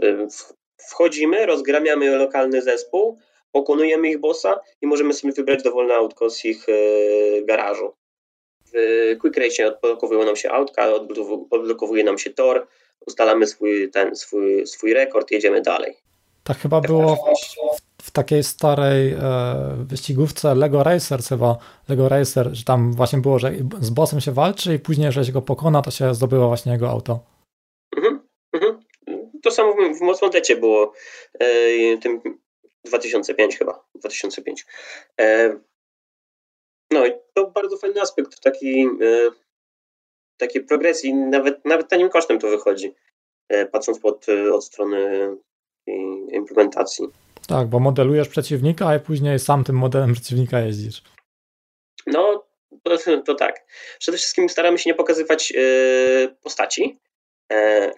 wchodzimy, 0.89 1.47
rozgramiamy 1.47 2.17
lokalny 2.17 2.63
zespół, 2.63 3.19
pokonujemy 3.53 4.09
ich 4.09 4.19
bossa 4.19 4.61
i 4.83 4.87
możemy 4.87 5.13
sobie 5.13 5.33
wybrać 5.33 5.63
dowolne 5.63 5.95
autko 5.95 6.31
z 6.31 6.45
ich 6.45 6.67
e, 6.69 6.73
garażu. 7.43 7.93
W 8.73 9.17
Quick 9.21 9.37
Race 9.37 9.67
odblokowują 9.67 10.25
nam 10.25 10.37
się 10.37 10.51
autka, 10.51 10.95
odblokowuje 11.51 12.05
nam 12.05 12.19
się 12.19 12.31
tor, 12.31 12.67
ustalamy 13.07 13.47
swój, 13.47 13.91
ten, 13.91 14.17
swój, 14.17 14.67
swój 14.67 14.95
rekord, 14.95 15.31
jedziemy 15.31 15.63
dalej. 15.63 15.95
Tak 16.45 16.59
chyba 16.59 16.81
było 16.81 17.17
w, 17.17 18.03
w 18.03 18.11
takiej 18.11 18.45
starej 18.45 19.13
e, 19.13 19.17
wyścigówce 19.79 20.55
Lego 20.55 20.83
Racer 20.83 21.21
chyba, 21.23 21.59
Lego 21.89 22.09
Racer, 22.09 22.49
że 22.53 22.65
tam 22.65 22.93
właśnie 22.93 23.19
było, 23.19 23.39
że 23.39 23.53
z 23.81 23.91
bossem 23.91 24.21
się 24.21 24.33
walczy 24.33 24.75
i 24.75 24.79
później, 24.79 25.07
jeżeli 25.07 25.27
się 25.27 25.33
go 25.33 25.43
pokona, 25.43 25.83
to 25.83 25.91
się 25.91 26.15
zdobywa 26.15 26.47
właśnie 26.47 26.73
jego 26.73 26.91
auto. 26.91 27.21
Mhm, 27.97 28.21
mhm. 28.53 28.81
To 29.43 29.51
samo 29.51 29.73
w, 29.73 29.99
w 29.99 30.01
Mocnotecie 30.01 30.57
było, 30.57 30.93
e, 31.39 31.99
tym 31.99 32.21
2005 32.85 33.59
chyba, 33.59 33.85
2005. 33.95 34.67
E, 35.21 35.57
no 36.91 37.07
i 37.07 37.13
to 37.35 37.51
bardzo 37.51 37.77
fajny 37.77 38.01
aspekt 38.01 38.41
taki, 38.41 38.81
e, 38.83 39.31
takiej 40.37 40.65
progresji, 40.65 41.15
nawet, 41.15 41.65
nawet 41.65 41.89
tanim 41.89 42.09
kosztem 42.09 42.39
to 42.39 42.49
wychodzi, 42.49 42.95
e, 43.49 43.67
patrząc 43.67 43.99
pod, 43.99 44.27
od 44.53 44.65
strony 44.65 45.29
implementacji. 46.33 47.07
Tak, 47.49 47.69
bo 47.69 47.81
modelujesz 47.81 48.29
przeciwnika, 48.29 48.89
a 48.89 48.99
później 48.99 49.39
sam 49.39 49.65
tym 49.65 49.77
modelem 49.77 50.13
przeciwnika 50.13 50.61
jeździsz. 50.61 51.03
No, 52.07 52.47
to, 52.83 52.97
to 53.27 53.35
tak. 53.35 53.67
Przede 53.99 54.19
wszystkim 54.19 54.49
staramy 54.49 54.79
się 54.79 54.91
nie 54.91 54.95
pokazywać 54.95 55.53
postaci. 56.43 56.99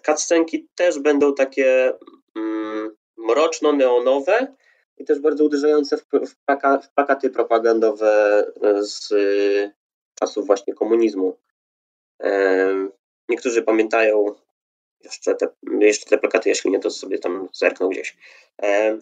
Cutscenki 0.06 0.68
też 0.74 0.98
będą 0.98 1.34
takie 1.34 1.92
mm, 2.36 2.96
mroczno-neonowe 3.18 4.46
i 4.96 5.04
też 5.04 5.18
bardzo 5.18 5.44
uderzające 5.44 5.96
w, 5.96 6.06
plaka, 6.46 6.78
w 6.78 6.90
plakaty 6.90 7.30
propagandowe 7.30 8.44
z 8.80 9.12
y, 9.12 9.72
czasów 10.14 10.46
właśnie 10.46 10.74
komunizmu. 10.74 11.38
E, 12.22 12.88
niektórzy 13.28 13.62
pamiętają 13.62 14.34
jeszcze 15.04 15.34
te, 15.34 15.48
jeszcze 15.80 16.10
te 16.10 16.18
plakaty, 16.18 16.48
jeśli 16.48 16.70
nie, 16.70 16.78
to 16.78 16.90
sobie 16.90 17.18
tam 17.18 17.48
zerknął 17.52 17.90
gdzieś. 17.90 18.16
E, 18.62 18.98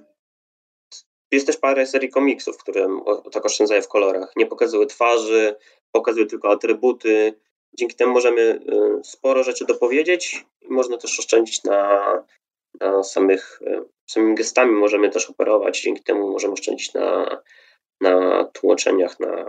jest 1.32 1.46
też 1.46 1.56
parę 1.56 1.86
serii 1.86 2.10
komiksów, 2.10 2.58
które 2.58 2.88
tak 3.32 3.46
oszczędzają 3.46 3.82
w 3.82 3.88
kolorach. 3.88 4.32
Nie 4.36 4.46
pokazują 4.46 4.86
twarzy, 4.86 5.56
pokazują 5.92 6.26
tylko 6.26 6.50
atrybuty. 6.50 7.34
Dzięki 7.72 7.96
temu 7.96 8.12
możemy 8.12 8.60
sporo 9.04 9.42
rzeczy 9.42 9.64
dopowiedzieć 9.64 10.46
i 10.60 10.68
można 10.68 10.98
też 10.98 11.18
oszczędzić 11.18 11.64
na, 11.64 12.24
na 12.80 13.02
samych, 13.02 13.60
samymi 14.10 14.34
gestami 14.34 14.72
możemy 14.72 15.10
też 15.10 15.30
operować. 15.30 15.82
Dzięki 15.82 16.02
temu 16.02 16.32
możemy 16.32 16.52
oszczędzić 16.52 16.94
na, 16.94 17.40
na 18.00 18.44
tłumaczeniach, 18.44 19.20
na, 19.20 19.44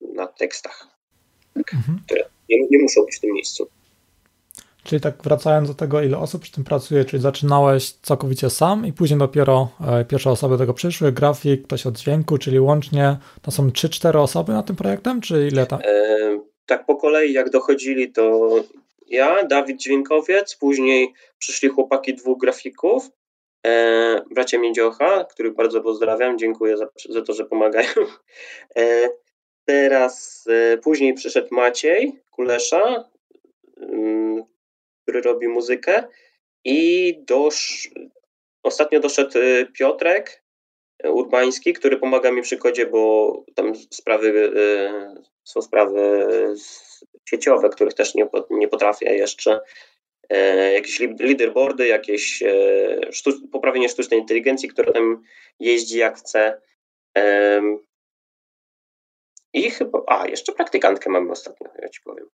na 0.00 0.26
tekstach, 0.26 0.86
mhm. 1.56 1.98
które 2.06 2.24
nie, 2.48 2.58
nie 2.70 2.78
muszą 2.78 3.04
być 3.04 3.16
w 3.16 3.20
tym 3.20 3.32
miejscu. 3.32 3.68
Czyli 4.84 5.00
tak 5.00 5.22
wracając 5.22 5.68
do 5.68 5.74
tego, 5.74 6.02
ile 6.02 6.18
osób 6.18 6.42
przy 6.42 6.52
tym 6.52 6.64
pracuje, 6.64 7.04
czyli 7.04 7.22
zaczynałeś 7.22 7.92
całkowicie 7.92 8.50
sam 8.50 8.86
i 8.86 8.92
później 8.92 9.18
dopiero 9.18 9.68
e, 9.88 10.04
pierwsze 10.04 10.30
osoby 10.30 10.54
do 10.54 10.58
tego 10.58 10.74
przyszły, 10.74 11.12
grafik, 11.12 11.66
ktoś 11.66 11.86
od 11.86 11.98
dźwięku, 11.98 12.38
czyli 12.38 12.60
łącznie 12.60 13.16
to 13.42 13.50
są 13.50 13.68
3-4 13.68 14.18
osoby 14.18 14.52
na 14.52 14.62
tym 14.62 14.76
projektem, 14.76 15.20
czy 15.20 15.48
ile 15.52 15.66
tam? 15.66 15.80
E, 15.84 16.40
tak 16.66 16.86
po 16.86 16.96
kolei 16.96 17.32
jak 17.32 17.50
dochodzili 17.50 18.12
to 18.12 18.50
ja, 19.06 19.46
Dawid 19.46 19.80
Dźwiękowiec, 19.80 20.56
później 20.56 21.12
przyszli 21.38 21.68
chłopaki 21.68 22.14
dwóch 22.14 22.40
grafików, 22.40 23.10
e, 23.66 24.22
bracia 24.30 24.58
Miedziocha, 24.58 25.24
których 25.24 25.54
bardzo 25.54 25.80
pozdrawiam, 25.80 26.38
dziękuję 26.38 26.76
za, 26.76 26.86
za 27.08 27.22
to, 27.22 27.32
że 27.32 27.44
pomagają. 27.44 27.88
E, 28.76 29.08
teraz 29.64 30.44
e, 30.48 30.78
później 30.78 31.14
przyszedł 31.14 31.48
Maciej 31.50 32.22
Kulesza, 32.30 33.10
mm, 33.76 34.44
który 35.02 35.20
robi 35.20 35.48
muzykę 35.48 36.04
i 36.64 37.14
dosz... 37.26 37.90
ostatnio 38.62 39.00
doszedł 39.00 39.38
y, 39.38 39.66
Piotrek 39.78 40.44
Urbański, 41.04 41.72
który 41.72 41.96
pomaga 41.96 42.32
mi 42.32 42.42
przy 42.42 42.56
kodzie, 42.56 42.86
bo 42.86 43.44
tam 43.54 43.74
sprawy 43.74 44.28
y, 44.28 45.24
są 45.44 45.62
sprawy 45.62 46.26
sieciowe, 47.28 47.68
których 47.68 47.94
też 47.94 48.14
nie, 48.14 48.28
nie 48.50 48.68
potrafię 48.68 49.16
jeszcze. 49.16 49.60
E, 50.30 50.72
jakieś 50.72 51.00
leaderboardy, 51.00 51.86
jakieś 51.86 52.42
e, 52.42 53.12
sztuc 53.12 53.36
poprawienie 53.52 53.88
sztucznej 53.88 54.20
inteligencji, 54.20 54.68
która 54.68 54.92
tam 54.92 55.22
jeździ 55.60 55.98
jak 55.98 56.18
chce. 56.18 56.60
I 59.52 59.70
chyba, 59.70 60.02
a 60.06 60.28
jeszcze 60.28 60.52
praktykantkę 60.52 61.10
mamy 61.10 61.30
ostatnio, 61.30 61.68
ja 61.82 61.88
ci 61.88 62.00
powiem. 62.00 62.26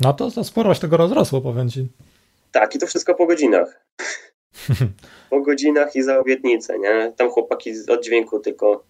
No 0.00 0.12
to, 0.12 0.30
to 0.30 0.44
sporo 0.44 0.74
się 0.74 0.80
tego 0.80 0.96
rozrosło, 0.96 1.40
powiem 1.40 1.70
ci. 1.70 1.88
Tak, 2.52 2.74
i 2.74 2.78
to 2.78 2.86
wszystko 2.86 3.14
po 3.14 3.26
godzinach. 3.26 3.86
po 5.30 5.40
godzinach 5.40 5.96
i 5.96 6.02
za 6.02 6.18
obietnicę, 6.18 6.78
nie? 6.78 7.12
Tam 7.16 7.30
chłopaki 7.30 7.72
od 7.88 8.04
dźwięku 8.04 8.40
tylko 8.40 8.84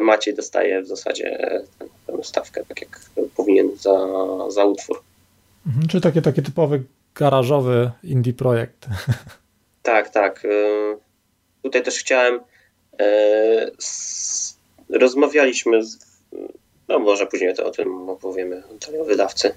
Maciej 0.00 0.34
dostaje 0.34 0.82
w 0.82 0.86
zasadzie 0.86 1.38
tę 2.06 2.24
stawkę, 2.24 2.64
tak 2.68 2.80
jak 2.80 3.00
powinien 3.36 3.76
za, 3.76 3.98
za 4.48 4.64
utwór. 4.64 5.02
Mhm, 5.66 5.88
czyli 5.88 6.02
taki, 6.02 6.22
taki 6.22 6.42
typowy 6.42 6.82
garażowy 7.14 7.90
indie 8.02 8.32
projekt. 8.32 8.86
Tak, 9.82 10.10
tak. 10.10 10.44
Y, 10.44 10.96
tutaj 11.62 11.82
też 11.82 11.98
chciałem 11.98 12.40
z, 13.78 14.58
rozmawialiśmy 15.00 15.84
z, 15.84 15.98
no 16.88 16.98
może 16.98 17.26
później 17.26 17.54
to 17.54 17.66
o 17.66 17.70
tym 17.70 18.08
opowiemy, 18.08 18.62
o 19.00 19.04
wydawcy. 19.04 19.54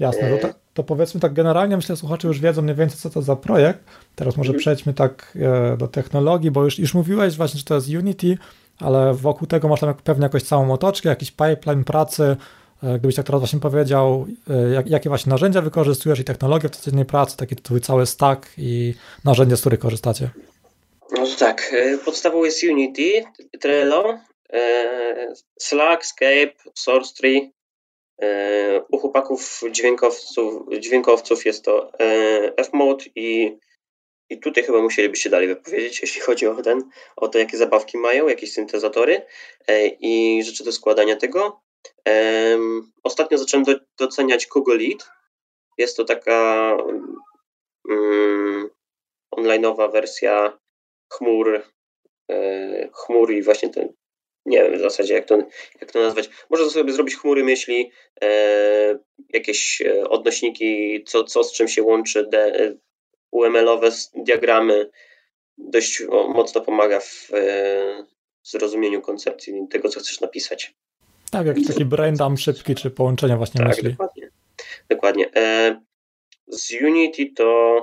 Jasne, 0.00 0.38
to, 0.38 0.48
to, 0.74 0.84
powiedzmy 0.84 1.20
tak 1.20 1.32
generalnie, 1.32 1.76
myślę, 1.76 1.96
że 1.96 2.00
słuchacze 2.00 2.28
już 2.28 2.40
wiedzą 2.40 2.62
mniej 2.62 2.76
więcej, 2.76 2.98
co 2.98 3.10
to 3.10 3.22
za 3.22 3.36
projekt. 3.36 3.80
Teraz 4.14 4.36
może 4.36 4.48
mhm. 4.48 4.60
przejdźmy 4.60 4.94
tak 4.94 5.38
e, 5.40 5.76
do 5.76 5.88
technologii, 5.88 6.50
bo 6.50 6.64
już, 6.64 6.78
już 6.78 6.94
mówiłeś 6.94 7.36
właśnie, 7.36 7.58
że 7.58 7.64
to 7.64 7.74
jest 7.74 7.88
Unity, 7.88 8.38
ale 8.78 9.14
wokół 9.14 9.46
tego 9.46 9.68
masz 9.68 9.80
tam 9.80 9.94
pewnie 10.04 10.22
jakąś 10.22 10.42
całą 10.42 10.72
otoczkę, 10.72 11.08
jakiś 11.08 11.30
pipeline 11.30 11.84
pracy. 11.84 12.36
E, 12.84 12.98
gdybyś 12.98 13.16
tak 13.16 13.26
teraz 13.26 13.40
właśnie 13.40 13.60
powiedział, 13.60 14.26
e, 14.50 14.74
jak, 14.74 14.90
jakie 14.90 15.08
właśnie 15.08 15.30
narzędzia 15.30 15.60
wykorzystujesz 15.60 16.20
i 16.20 16.24
technologie 16.24 16.68
w 16.68 16.76
codziennej 16.76 17.04
pracy, 17.04 17.36
taki 17.36 17.56
twój 17.56 17.80
cały 17.80 18.06
stack 18.06 18.48
i 18.58 18.94
narzędzia, 19.24 19.56
z 19.56 19.60
których 19.60 19.80
korzystacie. 19.80 20.30
No 21.12 21.26
tak, 21.38 21.74
podstawą 22.04 22.44
jest 22.44 22.62
Unity, 22.62 23.24
Trello, 23.60 24.18
Slack, 25.58 26.06
Skype, 26.06 26.52
SourceTree, 26.74 27.54
E, 28.22 28.82
u 28.90 28.98
chłopaków 28.98 29.60
dźwiękowców, 29.70 30.62
dźwiękowców 30.78 31.46
jest 31.46 31.64
to 31.64 31.92
e, 32.00 32.52
F-Mode 32.56 33.04
i, 33.16 33.58
i 34.30 34.40
tutaj 34.40 34.64
chyba 34.64 34.82
musielibyście 34.82 35.30
dalej 35.30 35.48
wypowiedzieć, 35.48 36.00
jeśli 36.00 36.20
chodzi 36.20 36.46
o 36.46 36.62
ten, 36.62 36.90
o 37.16 37.28
to, 37.28 37.38
jakie 37.38 37.56
zabawki 37.56 37.98
mają, 37.98 38.28
jakieś 38.28 38.52
syntezatory 38.52 39.22
e, 39.66 39.86
i 39.86 40.42
rzeczy 40.44 40.64
do 40.64 40.72
składania 40.72 41.16
tego. 41.16 41.60
Ostatnio 43.02 43.38
zacząłem 43.38 43.64
do, 43.64 43.74
doceniać 43.98 44.46
Google 44.46 44.78
Lead. 44.78 45.10
Jest 45.78 45.96
to 45.96 46.04
taka 46.04 46.76
um, 47.84 48.70
onlineowa 49.30 49.88
wersja 49.88 50.58
chmur, 51.12 51.62
chmur 52.92 53.32
i 53.32 53.42
właśnie 53.42 53.68
ten 53.68 53.88
nie 54.46 54.62
wiem 54.62 54.78
w 54.78 54.80
zasadzie 54.80 55.14
jak 55.14 55.24
to, 55.24 55.38
jak 55.80 55.92
to 55.92 56.00
nazwać. 56.00 56.30
Można 56.50 56.70
sobie 56.70 56.92
zrobić 56.92 57.16
chmury 57.16 57.44
myśli, 57.44 57.90
e, 58.22 58.98
jakieś 59.32 59.82
e, 59.82 60.08
odnośniki, 60.08 61.04
co, 61.06 61.24
co 61.24 61.44
z 61.44 61.52
czym 61.52 61.68
się 61.68 61.82
łączy, 61.82 62.28
UML-owe 63.30 63.90
diagramy. 64.14 64.90
Dość 65.58 66.02
mocno 66.28 66.60
pomaga 66.60 67.00
w, 67.00 67.30
e, 67.34 68.06
zrozumieniu 68.42 69.00
koncepcji 69.00 69.66
tego, 69.70 69.88
co 69.88 70.00
chcesz 70.00 70.20
napisać. 70.20 70.74
Tak, 71.34 71.46
jakiś 71.46 71.66
taki 71.66 71.84
brain 71.84 72.14
dump 72.14 72.38
szybki, 72.38 72.74
czy 72.74 72.90
połączenia 72.90 73.36
właśnie 73.36 73.58
tak, 73.58 73.68
myśli. 73.68 73.90
Dokładnie. 73.90 74.30
dokładnie. 74.88 75.30
E, 75.36 75.80
z 76.48 76.72
Unity 76.82 77.26
to 77.36 77.80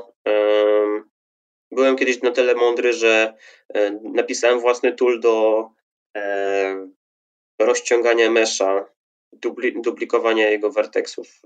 byłem 1.71 1.95
kiedyś 1.95 2.21
na 2.21 2.31
tyle 2.31 2.55
mądry, 2.55 2.93
że 2.93 3.33
e, 3.73 3.91
napisałem 4.03 4.59
własny 4.59 4.93
tool 4.93 5.19
do 5.19 5.67
e, 6.17 6.87
rozciągania 7.59 8.31
mesza, 8.31 8.85
dubli, 9.33 9.81
duplikowania 9.81 10.49
jego 10.49 10.71
vertexów, 10.71 11.41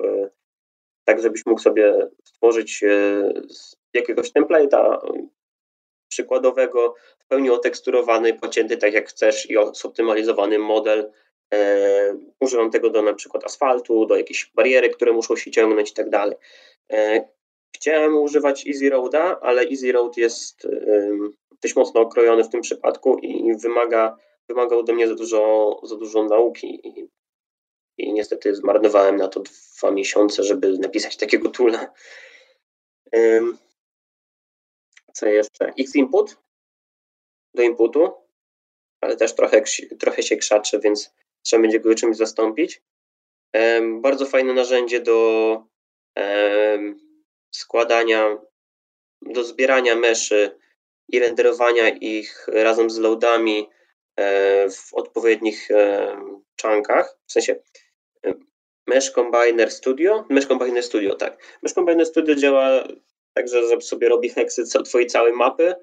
tak 1.03 1.21
żebyś 1.21 1.45
mógł 1.45 1.61
sobie 1.61 2.09
stworzyć 2.23 2.83
jakiegoś 3.93 4.31
template'a 4.31 4.97
przykładowego, 6.07 6.95
w 7.19 7.25
pełni 7.27 7.49
oteksturowany, 7.49 8.33
pocięty 8.33 8.77
tak 8.77 8.93
jak 8.93 9.09
chcesz 9.09 9.49
i 9.49 9.55
zoptymalizowany 9.73 10.59
model. 10.59 11.11
E, 11.55 12.17
używam 12.39 12.71
tego 12.71 12.89
do 12.89 13.01
na 13.01 13.13
przykład 13.13 13.43
asfaltu, 13.43 14.05
do 14.05 14.15
jakiejś 14.15 14.51
bariery, 14.55 14.89
które 14.89 15.13
muszą 15.13 15.35
się 15.35 15.51
ciągnąć 15.51 15.91
i 15.91 15.93
tak 15.93 16.09
dalej. 16.09 16.35
E, 16.91 17.29
chciałem 17.75 18.17
używać 18.17 18.67
Easy 18.67 18.89
Roada, 18.89 19.39
ale 19.41 19.61
Easy 19.61 19.91
Road 19.91 20.17
jest 20.17 20.67
dość 21.61 21.75
mocno 21.75 22.01
okrojony 22.01 22.43
w 22.43 22.49
tym 22.49 22.61
przypadku 22.61 23.17
i 23.17 23.57
wymaga, 23.57 24.17
wymagał 24.49 24.79
ode 24.79 24.93
mnie 24.93 25.07
za 25.07 25.15
dużo, 25.15 25.81
za 25.83 25.95
dużo 25.95 26.23
nauki 26.23 26.87
i, 26.87 27.09
i 27.97 28.13
niestety 28.13 28.55
zmarnowałem 28.55 29.15
na 29.15 29.27
to 29.27 29.39
dwa 29.39 29.91
miesiące, 29.91 30.43
żeby 30.43 30.77
napisać 30.77 31.17
takiego 31.17 31.49
tula. 31.49 31.93
Co 35.13 35.25
jeszcze? 35.25 35.73
X-input 35.79 36.37
do 37.53 37.63
inputu, 37.63 38.13
ale 39.01 39.17
też 39.17 39.35
trochę, 39.35 39.63
trochę 39.99 40.23
się 40.23 40.37
krzaczy, 40.37 40.79
więc 40.79 41.13
trzeba 41.45 41.61
będzie 41.61 41.79
go 41.79 41.95
czymś 41.95 42.17
zastąpić. 42.17 42.81
Bardzo 44.01 44.25
fajne 44.25 44.53
narzędzie 44.53 44.99
do 44.99 45.63
składania, 47.55 48.37
do 49.21 49.43
zbierania 49.43 49.95
meszy 49.95 50.59
i 51.09 51.19
renderowania 51.19 51.89
ich 51.89 52.47
razem 52.47 52.89
z 52.89 52.97
loadami 52.97 53.69
e, 54.19 54.69
w 54.69 54.93
odpowiednich 54.93 55.67
chunkach, 56.61 57.17
w 57.27 57.31
sensie 57.31 57.55
Mesh 58.87 59.11
Combiner 59.11 59.71
Studio, 59.71 60.25
Mesh 60.29 60.47
Combiner 60.47 60.83
Studio, 60.83 61.15
tak. 61.15 61.37
Mesh 61.61 61.73
Combiner 61.73 62.05
Studio 62.05 62.35
działa 62.35 62.83
Także 63.37 63.67
że 63.67 63.81
sobie 63.81 64.09
robi 64.09 64.29
heksy 64.29 64.63
twojej 64.85 65.07
całej 65.07 65.33
mapy, 65.33 65.75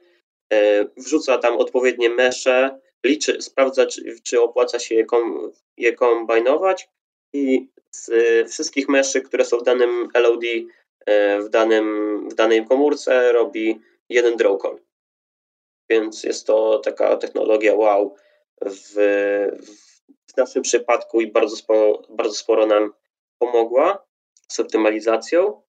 e, 0.53 0.85
wrzuca 0.97 1.39
tam 1.39 1.57
odpowiednie 1.57 2.11
mesze, 2.11 2.81
liczy, 3.05 3.43
sprawdza, 3.43 3.87
czy, 3.87 4.21
czy 4.23 4.41
opłaca 4.41 4.79
się 4.79 4.95
je, 4.95 5.05
kom, 5.05 5.53
je 5.77 5.93
kombinować 5.93 6.89
i 7.33 7.69
z 7.91 8.11
wszystkich 8.53 8.89
meszy, 8.89 9.21
które 9.21 9.45
są 9.45 9.59
w 9.59 9.63
danym 9.63 10.09
LOD, 10.15 10.45
e, 11.07 11.41
w, 11.41 11.49
danym, 11.49 12.29
w 12.29 12.35
danej 12.35 12.67
komórce 12.67 13.33
robi 13.33 13.81
jeden 14.09 14.37
draw 14.37 14.63
call. 14.63 14.79
Więc 15.91 16.25
jest 16.25 16.47
to 16.47 16.79
taka 16.79 17.17
technologia 17.17 17.75
wow 17.75 18.17
w, 18.67 18.95
w 20.27 20.37
naszym 20.37 20.63
przypadku 20.63 21.21
i 21.21 21.27
bardzo 21.27 21.57
sporo, 21.57 22.03
bardzo 22.09 22.35
sporo 22.35 22.67
nam 22.67 22.93
pomogła 23.39 24.07
z 24.49 24.61
optymalizacją. 24.61 25.63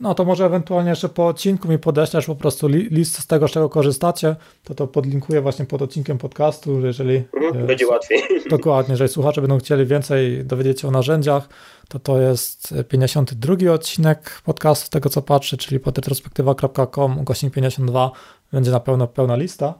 No 0.00 0.14
to 0.14 0.24
może 0.24 0.46
ewentualnie 0.46 0.90
jeszcze 0.90 1.08
po 1.08 1.26
odcinku 1.26 1.68
mi 1.68 1.78
podeślesz 1.78 2.26
po 2.26 2.34
prostu 2.34 2.68
list 2.68 3.18
z 3.18 3.26
tego, 3.26 3.48
z 3.48 3.50
czego 3.50 3.68
korzystacie, 3.68 4.36
to 4.64 4.74
to 4.74 4.86
podlinkuję 4.86 5.40
właśnie 5.40 5.64
pod 5.64 5.82
odcinkiem 5.82 6.18
podcastu, 6.18 6.86
jeżeli... 6.86 7.22
Mhm, 7.34 7.66
będzie 7.66 7.86
łatwiej. 7.86 8.22
Dokładnie, 8.50 8.92
jeżeli 8.92 9.10
słuchacze 9.10 9.40
będą 9.40 9.58
chcieli 9.58 9.86
więcej 9.86 10.44
dowiedzieć 10.44 10.80
się 10.80 10.88
o 10.88 10.90
narzędziach, 10.90 11.48
to 11.88 11.98
to 11.98 12.20
jest 12.20 12.74
52 12.88 13.72
odcinek 13.72 14.42
podcastu, 14.44 14.86
z 14.86 14.90
tego 14.90 15.08
co 15.08 15.22
patrzę, 15.22 15.56
czyli 15.56 15.80
pod 15.80 15.98
retrospektywa.com, 15.98 17.18
ukośnik 17.18 17.54
52, 17.54 18.10
będzie 18.52 18.70
na 18.70 18.80
pewno 18.80 19.06
pełna 19.06 19.36
lista. 19.36 19.74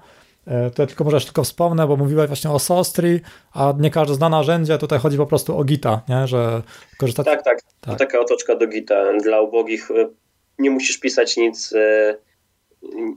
E, 0.48 0.70
to 0.70 0.82
ja 0.82 0.86
tylko 0.86 1.04
może 1.04 1.20
tylko 1.20 1.44
wspomnę, 1.44 1.86
bo 1.86 1.96
mówiłeś 1.96 2.26
właśnie 2.28 2.50
o 2.50 2.58
Sostri, 2.58 3.20
a 3.52 3.74
nie 3.78 3.90
każde 3.90 4.14
zna 4.14 4.28
narzędzie, 4.28 4.78
tutaj 4.78 4.98
chodzi 4.98 5.16
po 5.16 5.26
prostu 5.26 5.58
o 5.58 5.64
Gita, 5.64 6.02
nie? 6.08 6.26
że 6.26 6.62
korzystać... 6.98 7.26
Tak, 7.26 7.42
tak, 7.42 7.62
tak. 7.80 7.90
To 7.90 7.96
taka 7.96 8.20
otoczka 8.20 8.54
do 8.54 8.66
Gita. 8.66 9.18
Dla 9.22 9.40
ubogich 9.40 9.90
e, 9.90 10.08
nie 10.58 10.70
musisz 10.70 10.98
pisać 10.98 11.36
nic, 11.36 11.72
e, 11.72 12.16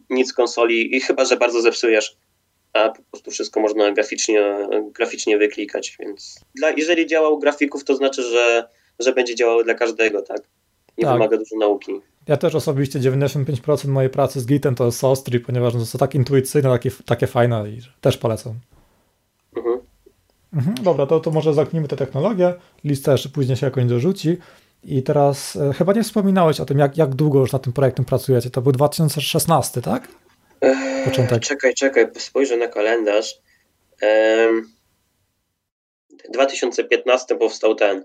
nic 0.09 0.33
konsoli 0.33 0.95
i 0.95 1.01
chyba, 1.01 1.25
że 1.25 1.37
bardzo 1.37 1.61
zepsujesz, 1.61 2.17
a 2.73 2.89
po 2.89 3.01
prostu 3.11 3.31
wszystko 3.31 3.59
można 3.59 3.91
graficznie, 3.91 4.67
graficznie 4.91 5.37
wyklikać, 5.37 5.97
więc 5.99 6.39
dla, 6.55 6.69
jeżeli 6.69 7.07
działa 7.07 7.29
u 7.29 7.39
grafików, 7.39 7.83
to 7.83 7.95
znaczy, 7.95 8.23
że, 8.23 8.69
że 8.99 9.13
będzie 9.13 9.35
działało 9.35 9.63
dla 9.63 9.73
każdego, 9.73 10.21
tak? 10.21 10.41
Nie 11.01 11.05
tak. 11.05 11.13
wymaga 11.13 11.37
dużo 11.37 11.57
nauki. 11.59 11.91
Ja 12.27 12.37
też 12.37 12.55
osobiście 12.55 12.99
95% 12.99 13.87
mojej 13.87 14.09
pracy 14.09 14.41
z 14.41 14.45
Gitem 14.45 14.75
to 14.75 14.85
jest 14.85 14.99
Sostry, 14.99 15.39
ponieważ 15.39 15.73
to 15.73 15.79
jest 15.79 15.99
tak 15.99 16.15
intuicyjne, 16.15 16.69
takie, 16.69 16.91
takie 17.05 17.27
fajne 17.27 17.69
i 17.69 17.79
też 18.01 18.17
polecam. 18.17 18.53
Mhm. 19.57 19.79
Mhm, 20.53 20.75
dobra, 20.83 21.05
to, 21.05 21.19
to 21.19 21.31
może 21.31 21.53
zamknijmy 21.53 21.87
tę 21.87 21.95
technologię. 21.95 22.53
Lista 22.83 23.11
jeszcze 23.11 23.29
później 23.29 23.57
się 23.57 23.65
jakoś 23.65 23.85
dorzuci. 23.85 24.37
I 24.83 25.03
teraz 25.03 25.55
e, 25.55 25.73
chyba 25.73 25.93
nie 25.93 26.03
wspominałeś 26.03 26.59
o 26.59 26.65
tym, 26.65 26.79
jak, 26.79 26.97
jak 26.97 27.15
długo 27.15 27.39
już 27.39 27.51
nad 27.51 27.63
tym 27.63 27.73
projektem 27.73 28.05
pracujecie. 28.05 28.49
To 28.49 28.61
był 28.61 28.71
2016, 28.71 29.81
tak? 29.81 30.07
Początek. 31.05 31.43
Czekaj, 31.43 31.73
czekaj, 31.73 32.07
spojrzę 32.17 32.57
na 32.57 32.67
kalendarz. 32.67 33.41
W 36.27 36.31
2015 36.33 37.35
powstał 37.35 37.75
ten, 37.75 38.03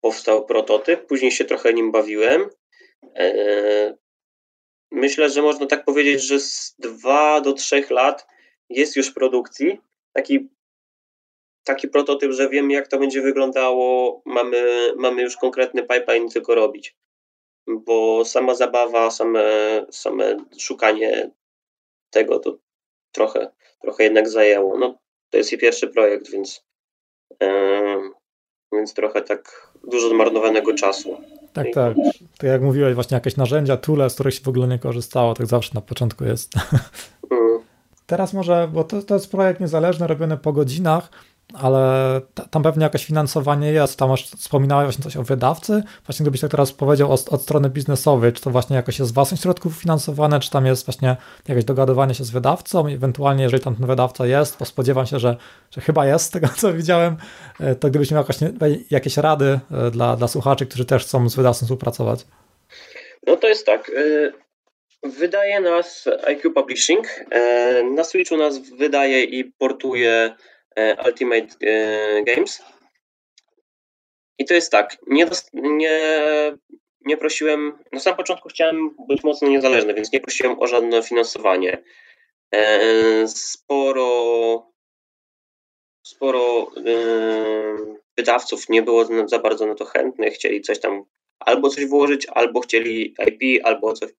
powstał 0.00 0.46
prototyp, 0.46 1.06
później 1.06 1.30
się 1.30 1.44
trochę 1.44 1.72
nim 1.72 1.92
bawiłem. 1.92 2.50
E, 3.14 3.96
myślę, 4.90 5.30
że 5.30 5.42
można 5.42 5.66
tak 5.66 5.84
powiedzieć, 5.84 6.22
że 6.22 6.40
z 6.40 6.74
dwa 6.78 7.40
do 7.40 7.52
trzech 7.52 7.90
lat 7.90 8.26
jest 8.70 8.96
już 8.96 9.10
w 9.10 9.14
produkcji. 9.14 9.80
Taki, 10.12 10.48
taki 11.64 11.88
prototyp, 11.88 12.32
że 12.32 12.48
wiem, 12.48 12.70
jak 12.70 12.88
to 12.88 12.98
będzie 12.98 13.22
wyglądało. 13.22 14.22
Mamy, 14.24 14.92
mamy 14.96 15.22
już 15.22 15.36
konkretny 15.36 15.82
pipeline 15.82 16.28
tylko 16.28 16.54
robić. 16.54 16.96
Bo 17.66 18.24
sama 18.24 18.54
zabawa, 18.54 19.10
same, 19.10 19.42
same 19.90 20.36
szukanie 20.58 21.30
tego 22.10 22.38
to 22.38 22.58
trochę, 23.12 23.50
trochę 23.80 24.04
jednak 24.04 24.28
zajęło. 24.28 24.78
No, 24.78 24.98
to 25.30 25.38
jest 25.38 25.52
i 25.52 25.58
pierwszy 25.58 25.88
projekt, 25.88 26.30
więc, 26.30 26.64
yy, 27.40 28.10
więc 28.72 28.94
trochę 28.94 29.22
tak 29.22 29.72
dużo 29.88 30.08
zmarnowanego 30.08 30.74
czasu. 30.74 31.16
Tak, 31.52 31.66
tak. 31.74 31.96
To 32.38 32.46
jak 32.46 32.62
mówiłeś, 32.62 32.94
właśnie 32.94 33.14
jakieś 33.14 33.36
narzędzia, 33.36 33.76
tule, 33.76 34.10
z 34.10 34.14
których 34.14 34.34
się 34.34 34.40
w 34.40 34.48
ogóle 34.48 34.68
nie 34.68 34.78
korzystało, 34.78 35.34
tak 35.34 35.46
zawsze 35.46 35.70
na 35.74 35.80
początku 35.80 36.24
jest. 36.24 36.54
Mm. 37.30 37.58
Teraz 38.06 38.32
może, 38.32 38.68
bo 38.72 38.84
to, 38.84 39.02
to 39.02 39.14
jest 39.14 39.30
projekt 39.30 39.60
niezależny, 39.60 40.06
robiony 40.06 40.36
po 40.36 40.52
godzinach, 40.52 41.10
ale 41.54 42.20
tam 42.50 42.62
pewnie 42.62 42.84
jakieś 42.84 43.04
finansowanie 43.06 43.72
jest. 43.72 43.98
Tam 43.98 44.08
masz, 44.08 44.30
wspominałeś 44.30 44.84
właśnie 44.84 45.04
coś 45.04 45.16
o 45.16 45.22
wydawcy. 45.22 45.82
Właśnie 46.06 46.24
gdybyś 46.24 46.40
tak 46.40 46.50
teraz 46.50 46.72
powiedział 46.72 47.12
od, 47.12 47.28
od 47.28 47.42
strony 47.42 47.70
biznesowej, 47.70 48.32
czy 48.32 48.42
to 48.42 48.50
właśnie 48.50 48.76
jakoś 48.76 48.98
jest 48.98 49.10
z 49.10 49.14
własnych 49.14 49.40
środków 49.40 49.76
finansowane, 49.76 50.40
czy 50.40 50.50
tam 50.50 50.66
jest 50.66 50.86
właśnie 50.86 51.16
jakieś 51.48 51.64
dogadywanie 51.64 52.14
się 52.14 52.24
z 52.24 52.30
wydawcą, 52.30 52.86
ewentualnie 52.86 53.42
jeżeli 53.42 53.62
tam 53.62 53.76
ten 53.76 53.86
wydawca 53.86 54.26
jest, 54.26 54.58
bo 54.58 54.64
spodziewam 54.64 55.06
się, 55.06 55.18
że, 55.18 55.36
że 55.70 55.80
chyba 55.80 56.06
jest 56.06 56.24
z 56.24 56.30
tego, 56.30 56.48
co 56.56 56.72
widziałem, 56.72 57.16
e, 57.60 57.74
to 57.74 57.88
gdybyś 57.88 58.10
miał 58.10 58.20
jakoś, 58.20 58.36
jakieś 58.90 59.16
rady 59.16 59.60
e, 59.72 59.90
dla, 59.90 60.16
dla 60.16 60.28
słuchaczy, 60.28 60.66
którzy 60.66 60.84
też 60.84 61.04
chcą 61.04 61.28
z 61.28 61.36
wydawcą 61.36 61.66
współpracować. 61.66 62.26
No 63.26 63.36
to 63.36 63.48
jest 63.48 63.66
tak. 63.66 63.90
E, 63.90 64.32
wydaje 65.08 65.60
nas 65.60 66.08
IQ 66.26 66.50
Publishing. 66.50 67.06
Na 67.94 68.04
Switchu 68.04 68.36
nas 68.36 68.58
wydaje 68.58 69.24
i 69.24 69.44
portuje 69.44 70.34
Ultimate 71.06 71.56
e, 71.62 72.22
Games. 72.24 72.62
I 74.38 74.44
to 74.44 74.54
jest 74.54 74.72
tak, 74.72 74.96
nie, 75.06 75.26
nie, 75.52 76.00
nie 77.00 77.16
prosiłem, 77.16 77.78
na 77.92 78.00
samym 78.00 78.16
początku 78.16 78.48
chciałem 78.48 78.90
być 79.08 79.24
mocno 79.24 79.48
niezależny, 79.48 79.94
więc 79.94 80.12
nie 80.12 80.20
prosiłem 80.20 80.60
o 80.60 80.66
żadne 80.66 81.02
finansowanie. 81.02 81.82
E, 82.54 83.28
sporo, 83.28 84.72
sporo 86.06 86.70
wydawców 88.16 88.68
nie 88.68 88.82
było 88.82 89.28
za 89.28 89.38
bardzo 89.38 89.66
na 89.66 89.74
to 89.74 89.84
chętnych, 89.84 90.34
chcieli 90.34 90.60
coś 90.60 90.80
tam 90.80 91.04
albo 91.38 91.68
coś 91.68 91.86
włożyć, 91.86 92.26
albo 92.26 92.60
chcieli 92.60 93.14
IP, 93.26 93.64
albo 93.64 93.92
coś 93.92 94.10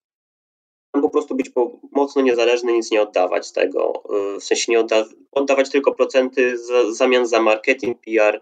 po 1.02 1.10
prostu 1.10 1.36
być 1.36 1.52
mocno 1.92 2.22
niezależny, 2.22 2.74
nic 2.74 2.92
nie 2.92 3.02
oddawać 3.02 3.52
tego, 3.52 4.04
y, 4.36 4.40
w 4.40 4.44
sensie 4.44 4.72
nie 4.72 4.80
odda 4.80 5.06
oddawać 5.32 5.70
tylko 5.70 5.94
procenty 5.94 6.58
w 6.58 6.94
zamian 6.96 7.28
za 7.28 7.42
marketing, 7.42 8.02
PR. 8.02 8.42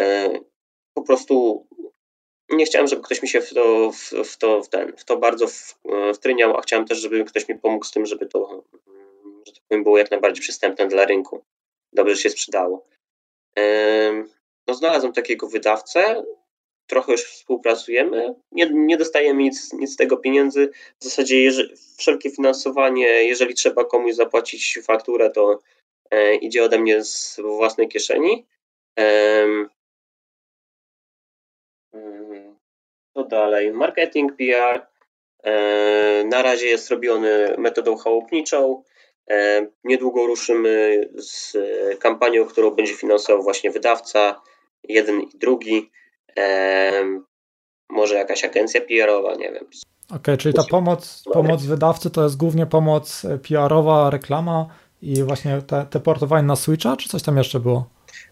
Y, 0.00 0.40
po 0.94 1.02
prostu 1.02 1.66
nie 2.50 2.66
chciałem, 2.66 2.88
żeby 2.88 3.02
ktoś 3.02 3.22
mi 3.22 3.28
się 3.28 3.40
w 3.40 3.54
to, 3.54 3.92
w, 3.92 4.10
w 4.30 4.36
to, 4.36 4.62
w 4.62 4.68
ten, 4.68 4.96
w 4.96 5.04
to 5.04 5.16
bardzo 5.16 5.46
wtryniał, 6.14 6.56
a 6.56 6.60
chciałem 6.60 6.86
też, 6.86 6.98
żeby 6.98 7.24
ktoś 7.24 7.48
mi 7.48 7.58
pomógł 7.58 7.84
z 7.84 7.90
tym, 7.90 8.06
żeby 8.06 8.26
to, 8.26 8.64
że 9.46 9.52
tak 9.52 9.62
powiem, 9.68 9.84
było 9.84 9.98
jak 9.98 10.10
najbardziej 10.10 10.42
przystępne 10.42 10.86
dla 10.86 11.04
rynku. 11.04 11.44
dobrze 11.92 12.16
się 12.16 12.30
sprzedało. 12.30 12.86
No, 14.66 14.74
znalazłem 14.74 15.12
takiego 15.12 15.48
wydawcę, 15.48 16.24
trochę 16.86 17.12
już 17.12 17.24
współpracujemy, 17.24 18.34
nie, 18.52 18.70
nie 18.72 18.96
dostajemy 18.96 19.42
nic, 19.42 19.72
nic 19.72 19.92
z 19.92 19.96
tego 19.96 20.16
pieniędzy. 20.16 20.70
W 21.00 21.04
zasadzie 21.04 21.42
jeżeli, 21.42 21.74
wszelkie 21.98 22.30
finansowanie, 22.30 23.06
jeżeli 23.06 23.54
trzeba 23.54 23.84
komuś 23.84 24.14
zapłacić 24.14 24.78
fakturę, 24.82 25.30
to 25.30 25.58
e, 26.10 26.34
idzie 26.34 26.64
ode 26.64 26.78
mnie 26.78 27.04
z 27.04 27.40
własnej 27.40 27.88
kieszeni. 27.88 28.46
E, 28.98 29.46
co 33.14 33.24
dalej? 33.24 33.72
Marketing, 33.72 34.32
PR. 34.36 34.86
E, 35.42 36.24
na 36.24 36.42
razie 36.42 36.66
jest 36.66 36.90
robiony 36.90 37.54
metodą 37.58 37.96
chałupniczą. 37.96 38.82
E, 39.30 39.66
niedługo 39.84 40.26
ruszymy 40.26 41.00
z 41.14 41.56
kampanią, 41.98 42.46
którą 42.46 42.70
będzie 42.70 42.94
finansował 42.94 43.42
właśnie 43.42 43.70
wydawca, 43.70 44.40
jeden 44.88 45.20
i 45.20 45.38
drugi 45.38 45.90
może 47.90 48.14
jakaś 48.14 48.44
agencja 48.44 48.80
PR-owa, 48.80 49.34
nie 49.34 49.52
wiem. 49.52 49.64
Okej, 50.06 50.16
okay, 50.16 50.36
czyli 50.36 50.54
ta 50.54 50.62
pomoc, 50.70 51.22
pomoc 51.32 51.64
wydawcy 51.64 52.10
to 52.10 52.22
jest 52.22 52.36
głównie 52.36 52.66
pomoc 52.66 53.22
PR-owa, 53.48 54.10
reklama 54.10 54.66
i 55.02 55.22
właśnie 55.22 55.62
te, 55.62 55.86
te 55.90 56.00
portowanie 56.00 56.46
na 56.46 56.56
Switcha, 56.56 56.96
czy 56.96 57.08
coś 57.08 57.22
tam 57.22 57.36
jeszcze 57.36 57.60
było? 57.60 57.90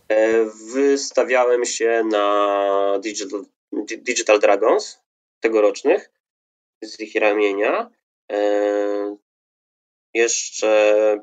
E, 0.09 0.45
wystawiałem 0.75 1.65
się 1.65 2.03
na 2.11 2.99
Digital, 3.03 3.45
Digital 3.99 4.41
Dragons 4.41 5.01
tegorocznych 5.41 6.11
z 6.83 7.01
ich 7.01 7.15
ramienia. 7.15 7.91
E, 8.33 9.17
jeszcze 10.15 11.21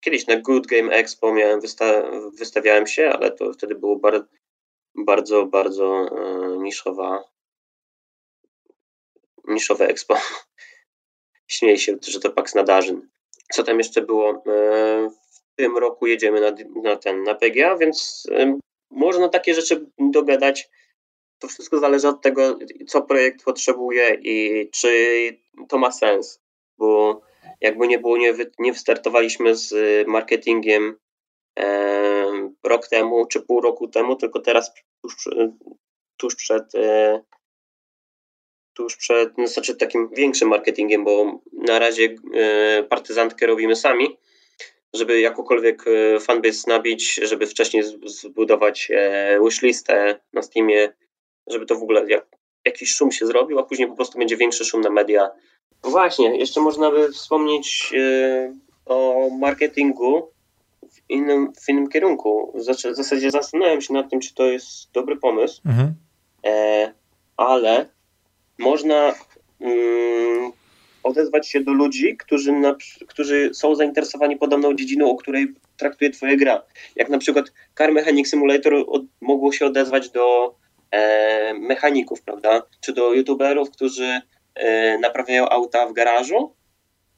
kiedyś 0.00 0.26
na 0.26 0.40
Good 0.40 0.66
Game 0.66 0.92
Expo 0.92 1.34
miałem 1.34 1.60
wysta 1.60 2.02
wystawiałem 2.38 2.86
się, 2.86 3.10
ale 3.10 3.30
to 3.30 3.52
wtedy 3.52 3.74
było 3.74 3.96
bardzo, 3.96 4.24
bardzo, 4.96 5.46
bardzo 5.46 6.06
e, 6.06 6.56
niszowa, 6.58 7.24
niszowe 9.48 9.88
expo. 9.88 10.16
Śmieję 11.48 11.78
się, 11.78 11.96
że 12.02 12.20
to 12.20 12.30
Pax 12.30 12.54
Nadarzyn. 12.54 13.08
Co 13.52 13.62
tam 13.62 13.78
jeszcze 13.78 14.02
było? 14.02 14.30
E, 14.30 15.08
w 15.30 15.56
tym 15.56 15.78
roku 15.78 16.06
jedziemy 16.06 16.40
na, 16.40 16.56
na 16.82 16.96
ten, 16.96 17.22
na 17.22 17.34
PGA, 17.34 17.76
więc 17.76 18.26
e, 18.30 18.58
można 18.90 19.28
takie 19.28 19.54
rzeczy 19.54 19.86
dogadać. 19.98 20.70
To 21.38 21.48
wszystko 21.48 21.78
zależy 21.78 22.08
od 22.08 22.22
tego, 22.22 22.58
co 22.86 23.02
projekt 23.02 23.44
potrzebuje 23.44 24.14
i 24.22 24.68
czy 24.70 24.90
to 25.68 25.78
ma 25.78 25.92
sens, 25.92 26.40
bo 26.78 27.20
jakby 27.60 27.88
nie 27.88 27.98
było, 27.98 28.16
nie, 28.16 28.32
wy, 28.32 28.50
nie 28.58 28.72
wystartowaliśmy 28.72 29.56
z 29.56 29.74
marketingiem 30.08 30.98
rok 32.66 32.88
temu 32.88 33.26
czy 33.26 33.40
pół 33.40 33.60
roku 33.60 33.88
temu, 33.88 34.16
tylko 34.16 34.40
teraz 34.40 34.72
tuż, 35.02 35.28
tuż 36.16 36.34
przed 36.34 36.74
e, 36.74 37.20
tuż 38.74 38.96
przed, 38.96 39.38
no 39.38 39.46
znaczy 39.46 39.76
takim 39.76 40.08
większym 40.12 40.48
marketingiem, 40.48 41.04
bo 41.04 41.40
na 41.52 41.78
razie 41.78 42.14
e, 42.34 42.82
partyzantkę 42.82 43.46
robimy 43.46 43.76
sami, 43.76 44.16
żeby 44.94 45.20
jakokolwiek 45.20 45.84
e, 45.86 46.20
fanbase 46.20 46.70
nabić, 46.70 47.14
żeby 47.14 47.46
wcześniej 47.46 47.82
zbudować 48.04 48.88
wishlistę 49.44 50.20
na 50.32 50.42
Steamie, 50.42 50.92
żeby 51.46 51.66
to 51.66 51.74
w 51.74 51.82
ogóle 51.82 52.04
jak, 52.08 52.26
jakiś 52.64 52.94
szum 52.94 53.12
się 53.12 53.26
zrobił, 53.26 53.58
a 53.58 53.62
później 53.62 53.88
po 53.88 53.96
prostu 53.96 54.18
będzie 54.18 54.36
większy 54.36 54.64
szum 54.64 54.80
na 54.80 54.90
media. 54.90 55.30
Właśnie, 55.82 56.38
jeszcze 56.38 56.60
można 56.60 56.90
by 56.90 57.12
wspomnieć 57.12 57.94
o 58.86 59.28
marketingu, 59.38 60.35
innym, 61.08 61.52
w 61.60 61.68
innym 61.68 61.88
kierunku. 61.88 62.52
W 62.54 62.62
zasadzie 62.96 63.30
zastanawiam 63.30 63.80
się 63.80 63.94
nad 63.94 64.10
tym, 64.10 64.20
czy 64.20 64.34
to 64.34 64.46
jest 64.46 64.92
dobry 64.92 65.16
pomysł, 65.16 65.62
mhm. 65.66 65.94
e, 66.46 66.92
ale 67.36 67.88
można 68.58 69.14
mm, 69.60 70.52
odezwać 71.02 71.48
się 71.48 71.60
do 71.60 71.72
ludzi, 71.72 72.16
którzy, 72.16 72.52
na, 72.52 72.76
którzy 73.06 73.50
są 73.54 73.74
zainteresowani 73.74 74.36
podobną 74.36 74.74
dziedziną, 74.74 75.10
o 75.10 75.16
której 75.16 75.54
traktuje 75.76 76.10
Twoja 76.10 76.36
gra. 76.36 76.62
Jak 76.96 77.08
na 77.08 77.18
przykład 77.18 77.52
Car 77.78 77.92
Mechanic 77.92 78.30
Simulator 78.30 78.74
od, 78.74 79.02
mogło 79.20 79.52
się 79.52 79.66
odezwać 79.66 80.10
do 80.10 80.54
e, 80.90 81.54
mechaników, 81.54 82.22
prawda? 82.22 82.62
Czy 82.80 82.92
do 82.92 83.12
youtuberów, 83.12 83.70
którzy 83.70 84.20
e, 84.54 84.98
naprawiają 84.98 85.48
auta 85.48 85.86
w 85.86 85.92
garażu 85.92 86.54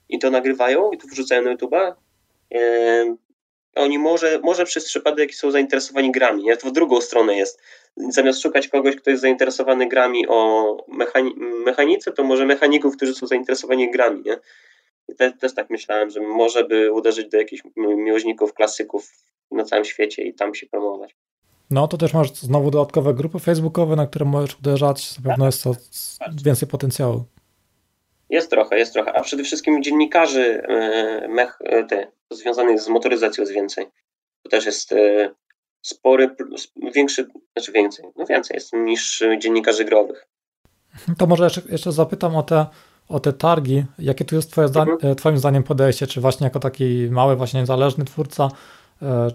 i 0.08 0.18
to 0.18 0.30
nagrywają 0.30 0.90
i 0.90 0.98
to 0.98 1.08
wrzucają 1.08 1.42
na 1.42 1.50
YouTube. 1.50 1.74
E, 1.74 1.98
oni 3.76 3.98
może, 3.98 4.40
może 4.42 4.64
przez 4.64 4.84
przypadek 4.84 5.34
są 5.34 5.50
zainteresowani 5.50 6.12
grami, 6.12 6.42
nie? 6.42 6.56
To 6.56 6.68
w 6.68 6.72
drugą 6.72 7.00
stronę 7.00 7.36
jest. 7.36 7.60
Zamiast 7.96 8.42
szukać 8.42 8.68
kogoś, 8.68 8.96
kto 8.96 9.10
jest 9.10 9.22
zainteresowany 9.22 9.88
grami 9.88 10.28
o 10.28 10.76
mechani 10.88 11.34
mechanice, 11.64 12.12
to 12.12 12.24
może 12.24 12.46
mechaników, 12.46 12.96
którzy 12.96 13.14
są 13.14 13.26
zainteresowani 13.26 13.90
grami, 13.90 14.22
nie? 14.26 14.36
I 15.08 15.14
te, 15.14 15.32
też 15.32 15.54
tak 15.54 15.70
myślałem, 15.70 16.10
że 16.10 16.20
może 16.20 16.64
by 16.64 16.92
uderzyć 16.92 17.28
do 17.28 17.38
jakichś 17.38 17.62
miłośników, 17.76 18.54
klasyków 18.54 19.10
na 19.50 19.64
całym 19.64 19.84
świecie 19.84 20.22
i 20.22 20.34
tam 20.34 20.54
się 20.54 20.66
promować. 20.66 21.16
No 21.70 21.88
to 21.88 21.96
też 21.96 22.14
masz 22.14 22.32
znowu 22.34 22.70
dodatkowe 22.70 23.14
grupy 23.14 23.38
facebookowe, 23.38 23.96
na 23.96 24.06
które 24.06 24.24
możesz 24.24 24.58
uderzać. 24.58 25.18
Na 25.18 25.30
pewno 25.30 25.46
jest 25.46 25.62
to 25.62 25.74
więcej 26.44 26.68
potencjału. 26.68 27.24
Jest 28.30 28.50
trochę, 28.50 28.78
jest 28.78 28.92
trochę. 28.92 29.12
A 29.12 29.20
przede 29.20 29.44
wszystkim 29.44 29.82
dziennikarzy 29.82 30.62
e, 30.68 31.28
mech, 31.28 31.58
e, 31.64 31.84
te, 31.84 32.06
związanych 32.30 32.80
z 32.80 32.88
motoryzacją 32.88 33.42
jest 33.42 33.52
więcej. 33.52 33.86
To 34.42 34.50
też 34.50 34.66
jest 34.66 34.92
e, 34.92 35.30
spory, 35.82 36.36
większy, 36.94 37.26
znaczy 37.52 37.72
więcej, 37.72 38.04
no 38.16 38.26
więcej 38.26 38.54
jest 38.54 38.72
niż 38.72 39.24
dziennikarzy 39.38 39.84
growych. 39.84 40.26
To 41.18 41.26
może 41.26 41.44
jeszcze, 41.44 41.62
jeszcze 41.68 41.92
zapytam 41.92 42.36
o 42.36 42.42
te, 42.42 42.66
o 43.08 43.20
te 43.20 43.32
targi. 43.32 43.84
Jakie 43.98 44.24
tu 44.24 44.34
jest 44.34 44.52
twoje 44.52 44.68
zda, 44.68 44.82
mhm. 44.82 45.16
Twoim 45.16 45.38
zdaniem 45.38 45.62
podejście? 45.62 46.06
Czy 46.06 46.20
właśnie 46.20 46.44
jako 46.44 46.60
taki 46.60 47.08
mały, 47.10 47.36
właśnie 47.36 47.60
niezależny 47.60 48.04
twórca 48.04 48.48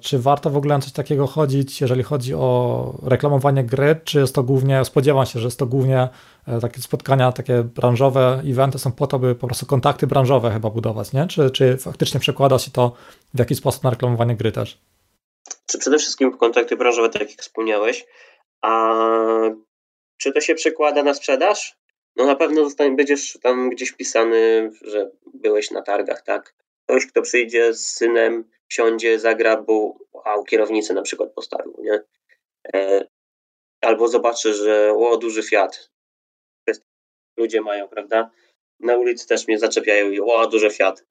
czy 0.02 0.20
warto 0.20 0.50
w 0.50 0.58
ogóle 0.58 0.76
na 0.76 0.82
coś 0.82 0.92
takiego 0.92 1.28
chodzić, 1.28 1.82
jeżeli 1.82 2.04
chodzi 2.04 2.34
o 2.34 2.94
reklamowanie 3.04 3.64
gry, 3.64 3.96
czy 4.04 4.20
jest 4.20 4.36
to 4.36 4.44
głównie, 4.44 4.86
spodziewam 4.86 5.26
się, 5.26 5.40
że 5.40 5.48
jest 5.48 5.60
to 5.60 5.66
głównie 5.66 6.10
e, 6.48 6.60
takie 6.60 6.82
spotkania, 6.82 7.32
takie 7.32 7.64
branżowe, 7.64 8.42
eventy 8.46 8.80
są 8.80 8.92
po 8.92 9.08
to, 9.08 9.20
by 9.20 9.36
po 9.36 9.48
prostu 9.48 9.66
kontakty 9.66 10.08
branżowe 10.08 10.52
chyba 10.52 10.70
budować, 10.70 11.14
nie? 11.14 11.28
Czy, 11.28 11.52
czy 11.52 11.78
faktycznie 11.78 12.20
przekłada 12.20 12.60
się 12.60 12.72
to 12.72 12.96
w 13.34 13.40
jakiś 13.40 13.58
sposób 13.58 13.84
na 13.84 13.90
reklamowanie 13.90 14.36
gry 14.36 14.52
też? 14.52 14.78
Czy 15.66 15.78
przede 15.78 15.98
wszystkim 15.98 16.38
kontakty 16.38 16.78
branżowe, 16.78 17.10
tak 17.10 17.22
jak 17.22 17.42
wspomniałeś, 17.42 18.06
a 18.62 18.94
czy 20.18 20.32
to 20.32 20.42
się 20.42 20.56
przekłada 20.56 21.04
na 21.04 21.14
sprzedaż? 21.14 21.78
No 22.16 22.26
na 22.26 22.36
pewno 22.36 22.64
zostanie, 22.64 22.96
będziesz 22.96 23.38
tam 23.42 23.70
gdzieś 23.70 23.90
wpisany, 23.90 24.72
że 24.82 25.12
byłeś 25.34 25.72
na 25.72 25.82
targach, 25.82 26.22
tak? 26.22 26.56
Ktoś, 26.84 27.08
kto 27.08 27.22
przyjdzie 27.22 27.74
z 27.74 27.86
synem, 27.86 28.50
siądzie, 28.70 29.20
zagra, 29.20 29.62
bo 29.62 29.98
a 30.24 30.36
u 30.36 30.44
kierownicy 30.44 30.94
na 30.94 31.02
przykład 31.02 31.34
postawił, 31.34 31.76
nie? 31.80 32.02
E, 32.74 33.08
albo 33.82 34.08
zobaczy, 34.08 34.54
że 34.54 34.94
o, 34.98 35.18
duży 35.18 35.44
Fiat. 35.44 35.90
Ludzie 37.38 37.62
mają, 37.62 37.88
prawda? 37.88 38.32
Na 38.80 38.98
ulicy 38.98 39.28
też 39.28 39.48
mnie 39.48 39.60
zaczepiają 39.60 40.12
i 40.12 40.20
o, 40.20 40.48
duży 40.48 40.70
Fiat. 40.70 41.06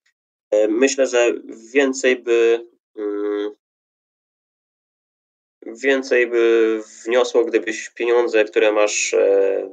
E, 0.50 0.68
myślę, 0.68 1.06
że 1.06 1.32
więcej 1.72 2.16
by 2.16 2.66
mm, 2.96 3.50
więcej 5.66 6.26
by 6.26 6.80
wniosło, 7.04 7.44
gdybyś 7.44 7.90
pieniądze, 7.90 8.44
które 8.44 8.72
masz 8.72 9.14
e, 9.14 9.70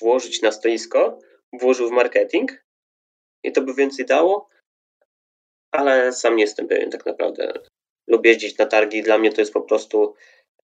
włożyć 0.00 0.42
na 0.42 0.52
stoisko, 0.52 1.18
włożył 1.52 1.88
w 1.88 1.92
marketing 1.92 2.64
i 3.44 3.52
to 3.52 3.62
by 3.62 3.74
więcej 3.74 4.06
dało, 4.06 4.48
ale 5.70 6.12
sam 6.12 6.36
nie 6.36 6.42
jestem 6.42 6.68
pewien 6.68 6.90
tak 6.90 7.06
naprawdę. 7.06 7.52
Lubię 8.06 8.30
jeździć 8.30 8.58
na 8.58 8.66
targi, 8.66 9.02
dla 9.02 9.18
mnie 9.18 9.32
to 9.32 9.40
jest 9.40 9.52
po 9.52 9.60
prostu 9.60 10.14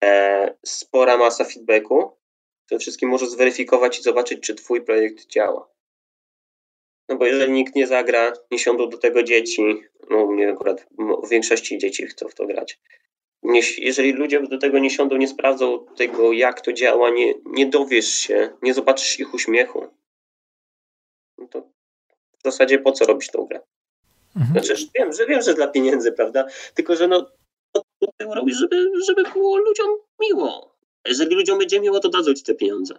e, 0.04 0.58
spora 0.66 1.18
masa 1.18 1.44
feedbacku. 1.44 2.18
Przede 2.66 2.80
wszystkim 2.80 3.10
możesz 3.10 3.30
zweryfikować 3.30 4.00
i 4.00 4.04
zobaczyć, 4.04 4.40
czy 4.40 4.56
twój 4.56 4.82
projekt 4.82 5.28
działa. 5.28 5.70
No 7.10 7.16
bo 7.16 7.26
jeżeli 7.26 7.52
nikt 7.52 7.76
nie 7.76 7.88
zagra, 7.88 8.34
nie 8.52 8.60
siądą 8.60 8.90
do 8.90 8.98
tego 8.98 9.24
dzieci, 9.24 9.82
no 10.10 10.28
mnie 10.28 10.52
akurat 10.52 10.88
w 11.24 11.30
większości 11.30 11.78
dzieci 11.78 12.08
chcą 12.08 12.28
w 12.28 12.36
to 12.36 12.46
grać. 12.46 12.80
Nie, 13.44 13.62
jeżeli 13.78 14.12
ludzie 14.12 14.42
do 14.42 14.58
tego 14.58 14.80
nie 14.80 14.90
siądą, 14.90 15.18
nie 15.18 15.28
sprawdzą 15.28 15.86
tego, 15.98 16.34
jak 16.34 16.62
to 16.62 16.74
działa, 16.74 17.10
nie, 17.10 17.34
nie 17.46 17.66
dowiesz 17.66 18.10
się, 18.18 18.50
nie 18.62 18.74
zobaczysz 18.74 19.20
ich 19.20 19.34
uśmiechu, 19.34 19.88
no 21.38 21.48
to 21.48 21.62
w 22.40 22.44
zasadzie 22.44 22.80
po 22.80 22.92
co 22.92 23.06
robić 23.06 23.32
tą 23.32 23.46
grę? 23.46 23.60
Mhm. 24.36 24.52
Znaczy, 24.52 24.88
wiem, 24.96 25.14
że 25.14 25.26
wiem, 25.26 25.42
że 25.42 25.54
dla 25.54 25.68
pieniędzy, 25.68 26.12
prawda? 26.12 26.46
Tylko, 26.74 26.96
że 26.96 27.08
no, 27.08 27.26
to 27.74 28.34
robisz, 28.34 28.58
żeby, 28.58 28.92
żeby 29.08 29.24
było 29.34 29.58
ludziom 29.58 29.88
miło. 30.22 30.76
Jeżeli 31.08 31.36
ludziom 31.36 31.60
będzie 31.60 31.80
miło, 31.80 32.00
to 32.00 32.10
dadzą 32.10 32.34
ci 32.34 32.44
te 32.44 32.56
pieniądze. 32.56 32.94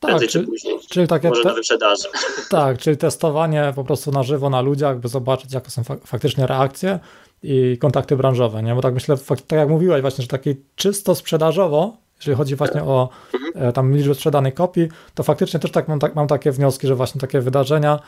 tak, 0.00 0.26
czy, 0.28 0.40
później. 0.40 0.78
Czyli 0.90 1.08
takie 1.08 1.28
Może 1.28 1.42
te, 1.42 1.48
na 1.48 1.54
wyprzedaży. 1.54 2.08
Tak, 2.50 2.78
czyli 2.78 2.96
testowanie 2.96 3.72
po 3.74 3.84
prostu 3.84 4.10
na 4.10 4.22
żywo 4.22 4.50
na 4.50 4.60
ludziach, 4.60 4.98
by 4.98 5.08
zobaczyć, 5.08 5.52
jakie 5.52 5.70
są 5.70 5.82
faktycznie 5.84 6.46
reakcje 6.46 6.98
i 7.42 7.78
kontakty 7.80 8.16
branżowe, 8.16 8.62
nie? 8.62 8.74
Bo 8.74 8.80
tak 8.80 8.94
myślę, 8.94 9.16
tak 9.28 9.58
jak 9.58 9.68
mówiłeś 9.68 10.00
właśnie, 10.00 10.22
że 10.22 10.28
taki 10.28 10.56
czysto 10.76 11.14
sprzedażowo, 11.14 11.96
jeżeli 12.16 12.36
chodzi 12.36 12.56
właśnie 12.56 12.82
o 12.82 13.08
mhm. 13.34 13.68
e, 13.68 13.72
tam 13.72 13.96
liczbę 13.96 14.14
sprzedanej 14.14 14.52
kopii, 14.52 14.88
to 15.14 15.22
faktycznie 15.22 15.60
też 15.60 15.70
tak 15.70 15.88
mam, 15.88 16.00
tak 16.00 16.14
mam 16.14 16.26
takie 16.26 16.52
wnioski, 16.52 16.86
że 16.86 16.94
właśnie 16.94 17.20
takie 17.20 17.40
wydarzenia 17.40 17.98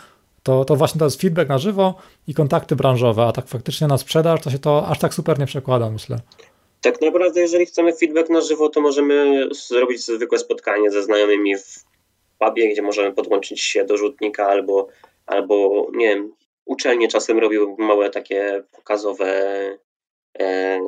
to, 0.46 0.64
to 0.64 0.76
właśnie 0.76 0.98
to 0.98 1.04
jest 1.04 1.20
feedback 1.20 1.48
na 1.48 1.58
żywo 1.58 1.94
i 2.28 2.34
kontakty 2.34 2.76
branżowe, 2.76 3.22
a 3.22 3.32
tak 3.32 3.48
faktycznie 3.48 3.86
na 3.86 3.98
sprzedaż 3.98 4.40
to 4.40 4.50
się 4.50 4.58
to 4.58 4.86
aż 4.88 4.98
tak 4.98 5.14
super 5.14 5.38
nie 5.38 5.46
przekłada, 5.46 5.90
myślę. 5.90 6.18
Tak 6.80 7.00
naprawdę, 7.00 7.40
jeżeli 7.40 7.66
chcemy 7.66 7.92
feedback 7.92 8.30
na 8.30 8.40
żywo, 8.40 8.68
to 8.68 8.80
możemy 8.80 9.48
zrobić 9.68 10.04
zwykłe 10.04 10.38
spotkanie 10.38 10.90
ze 10.90 11.02
znajomymi 11.02 11.56
w 11.58 11.84
pubie, 12.38 12.72
gdzie 12.72 12.82
możemy 12.82 13.12
podłączyć 13.12 13.60
się 13.62 13.84
do 13.84 13.96
rzutnika 13.96 14.46
albo, 14.46 14.88
albo 15.26 15.86
nie 15.94 16.08
wiem, 16.08 16.32
uczelnie 16.64 17.08
czasem 17.08 17.38
robią 17.38 17.76
małe 17.78 18.10
takie 18.10 18.62
pokazowe 18.72 19.26
e, 20.38 20.80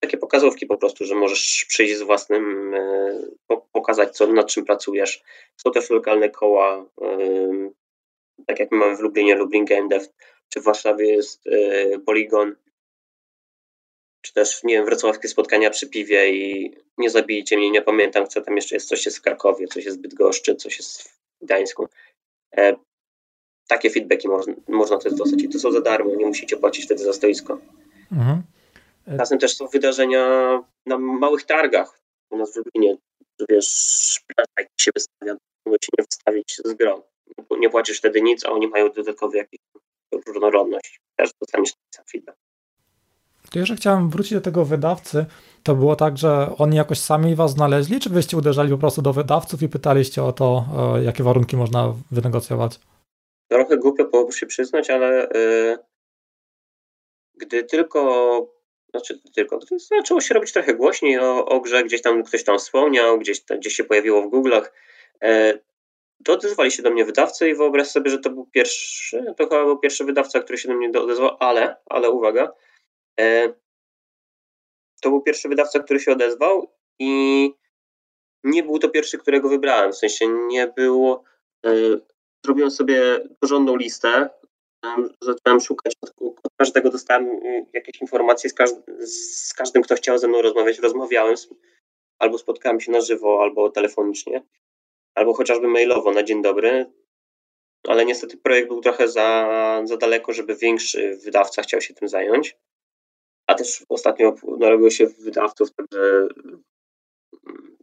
takie 0.00 0.18
pokazówki 0.18 0.66
po 0.66 0.76
prostu, 0.76 1.04
że 1.04 1.14
możesz 1.14 1.64
przyjść 1.68 1.96
z 1.96 2.02
własnym, 2.02 2.74
e, 2.74 3.58
pokazać 3.72 4.16
co, 4.16 4.26
nad 4.26 4.46
czym 4.46 4.64
pracujesz. 4.64 5.22
Są 5.56 5.72
też 5.72 5.90
lokalne 5.90 6.30
koła, 6.30 6.86
e, 7.02 7.83
tak 8.46 8.58
jak 8.58 8.72
mamy 8.72 8.96
w 8.96 9.00
Lublinie, 9.00 9.34
Lublin 9.34 9.64
Game 9.64 9.88
Dev, 9.88 10.06
czy 10.48 10.60
w 10.60 10.64
Warszawie 10.64 11.14
jest 11.14 11.46
e, 11.46 11.98
Polygon, 11.98 12.56
czy 14.22 14.32
też, 14.32 14.64
nie 14.64 14.74
wiem, 14.74 14.84
wrocławskie 14.84 15.28
spotkania 15.28 15.70
przy 15.70 15.88
piwie 15.88 16.34
i 16.34 16.74
nie 16.98 17.10
zabijcie 17.10 17.56
mnie, 17.56 17.70
nie 17.70 17.82
pamiętam, 17.82 18.26
co 18.26 18.40
tam 18.40 18.56
jeszcze 18.56 18.76
jest, 18.76 18.88
coś 18.88 19.06
jest 19.06 19.18
w 19.18 19.22
Krakowie, 19.22 19.66
coś 19.66 19.84
jest 19.84 19.98
w 19.98 20.02
Bydgoszczy, 20.02 20.54
coś 20.54 20.78
jest 20.78 21.02
w 21.02 21.18
Gdańsku. 21.42 21.88
E, 22.56 22.76
takie 23.68 23.90
feedbacki 23.90 24.28
można, 24.28 24.54
można 24.68 24.98
też 24.98 25.14
dostać 25.14 25.42
i 25.42 25.48
to 25.48 25.58
są 25.58 25.72
za 25.72 25.80
darmo, 25.80 26.14
nie 26.14 26.26
musicie 26.26 26.56
płacić 26.56 26.84
wtedy 26.84 27.04
za 27.04 27.12
stoisko. 27.12 27.58
Mhm. 28.12 28.42
E, 29.06 29.18
Czasem 29.18 29.38
też 29.38 29.56
są 29.56 29.66
wydarzenia 29.66 30.28
na 30.86 30.98
małych 30.98 31.44
targach 31.44 32.00
u 32.30 32.36
nas 32.36 32.52
w 32.52 32.56
Lublinie, 32.56 32.96
że 33.40 33.46
wiesz, 33.48 34.20
jak 34.58 34.68
się 34.80 34.90
wystawia, 34.94 35.36
mogę 35.66 35.78
się 35.82 35.88
nie 35.98 36.04
wystawić 36.04 36.60
z 36.64 36.74
grą. 36.74 37.02
Nie 37.58 37.70
płacisz 37.70 37.98
wtedy 37.98 38.22
nic, 38.22 38.44
a 38.44 38.50
oni 38.50 38.68
mają 38.68 38.90
dodatkowy 38.90 39.36
jakiś 39.36 39.60
różnorodność. 40.26 41.00
Też 41.16 41.30
dostaniesz 41.40 41.72
feedback. 42.12 42.38
To 43.50 43.58
jeszcze 43.58 43.76
chciałem 43.76 44.10
wrócić 44.10 44.32
do 44.32 44.40
tego 44.40 44.64
wydawcy. 44.64 45.26
To 45.62 45.74
było 45.74 45.96
tak, 45.96 46.18
że 46.18 46.50
oni 46.58 46.76
jakoś 46.76 46.98
sami 46.98 47.34
was 47.34 47.50
znaleźli, 47.50 48.00
czy 48.00 48.10
wyście 48.10 48.36
uderzali 48.36 48.70
po 48.70 48.78
prostu 48.78 49.02
do 49.02 49.12
wydawców 49.12 49.62
i 49.62 49.68
pytaliście 49.68 50.22
o 50.22 50.32
to, 50.32 50.64
e, 50.98 51.04
jakie 51.04 51.22
warunki 51.22 51.56
można 51.56 51.94
wynegocjować? 52.10 52.80
Trochę 53.48 53.76
głupio 53.76 54.04
byłoby 54.04 54.32
się 54.32 54.46
przyznać, 54.46 54.90
ale 54.90 55.28
yy, 55.34 55.78
gdy 57.34 57.64
tylko, 57.64 58.00
znaczy 58.90 59.20
tylko, 59.34 59.58
zaczęło 59.90 60.20
się 60.20 60.34
robić 60.34 60.52
trochę 60.52 60.74
głośniej 60.74 61.18
o, 61.18 61.46
o 61.46 61.60
grze, 61.60 61.84
gdzieś 61.84 62.02
tam 62.02 62.22
ktoś 62.22 62.44
tam 62.44 62.58
wspomniał, 62.58 63.18
gdzieś, 63.18 63.44
tam, 63.44 63.58
gdzieś 63.58 63.74
się 63.74 63.84
pojawiło 63.84 64.22
w 64.22 64.30
Google'ach, 64.30 64.64
yy, 65.22 65.60
to 66.24 66.32
odezwali 66.32 66.70
się 66.70 66.82
do 66.82 66.90
mnie 66.90 67.04
wydawcy 67.04 67.48
i 67.48 67.54
wyobraź 67.54 67.88
sobie, 67.88 68.10
że 68.10 68.18
to 68.18 68.30
był 68.30 68.46
pierwszy, 68.46 69.24
to 69.36 69.44
chyba 69.44 69.64
był 69.64 69.78
pierwszy 69.78 70.04
wydawca, 70.04 70.40
który 70.40 70.58
się 70.58 70.68
do 70.68 70.74
mnie 70.74 71.00
odezwał, 71.00 71.36
ale, 71.40 71.76
ale 71.86 72.10
uwaga, 72.10 72.52
E, 73.20 73.52
to 75.02 75.10
był 75.10 75.22
pierwszy 75.22 75.48
wydawca, 75.48 75.78
który 75.80 76.00
się 76.00 76.12
odezwał 76.12 76.72
i 76.98 77.50
nie 78.44 78.62
był 78.62 78.78
to 78.78 78.88
pierwszy, 78.88 79.18
którego 79.18 79.48
wybrałem. 79.48 79.92
W 79.92 79.96
sensie 79.96 80.28
nie 80.28 80.66
było. 80.66 81.24
E, 81.66 81.70
zrobiłem 82.44 82.70
sobie 82.70 83.28
porządną 83.40 83.76
listę. 83.76 84.30
Zacząłem 85.20 85.60
szukać, 85.60 85.92
od 86.20 86.52
każdego 86.56 86.90
dostałem 86.90 87.26
y, 87.26 87.66
jakieś 87.72 88.00
informacje, 88.00 88.50
z, 88.50 89.48
z 89.48 89.54
każdym, 89.54 89.82
kto 89.82 89.94
chciał 89.94 90.18
ze 90.18 90.28
mną 90.28 90.42
rozmawiać, 90.42 90.78
rozmawiałem. 90.78 91.34
Albo 92.18 92.38
spotkałem 92.38 92.80
się 92.80 92.92
na 92.92 93.00
żywo, 93.00 93.42
albo 93.42 93.70
telefonicznie, 93.70 94.42
albo 95.14 95.34
chociażby 95.34 95.68
mailowo 95.68 96.12
na 96.12 96.22
dzień 96.22 96.42
dobry. 96.42 96.86
Ale 97.88 98.04
niestety 98.04 98.36
projekt 98.36 98.68
był 98.68 98.80
trochę 98.80 99.08
za, 99.08 99.82
za 99.84 99.96
daleko, 99.96 100.32
żeby 100.32 100.56
większy 100.56 101.18
wydawca 101.24 101.62
chciał 101.62 101.80
się 101.80 101.94
tym 101.94 102.08
zająć 102.08 102.56
a 103.46 103.54
też 103.54 103.84
ostatnio 103.88 104.34
narobiło 104.58 104.90
się 104.90 105.06
wydawców, 105.06 105.68
także 105.74 106.28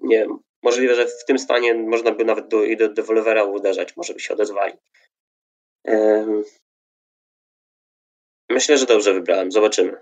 nie 0.01 0.17
wiem, 0.17 0.39
możliwe, 0.63 0.95
że 0.95 1.07
w 1.07 1.25
tym 1.25 1.39
stanie 1.39 1.73
można 1.73 2.11
by 2.11 2.25
nawet 2.25 2.47
do, 2.47 2.63
i 2.63 2.77
do 2.77 2.89
dewolwera 2.89 3.43
uderzać, 3.43 3.97
może 3.97 4.13
by 4.13 4.19
się 4.19 4.33
odezwali. 4.33 4.73
Myślę, 8.49 8.77
że 8.77 8.85
dobrze 8.85 9.13
wybrałem, 9.13 9.51
zobaczymy. 9.51 9.97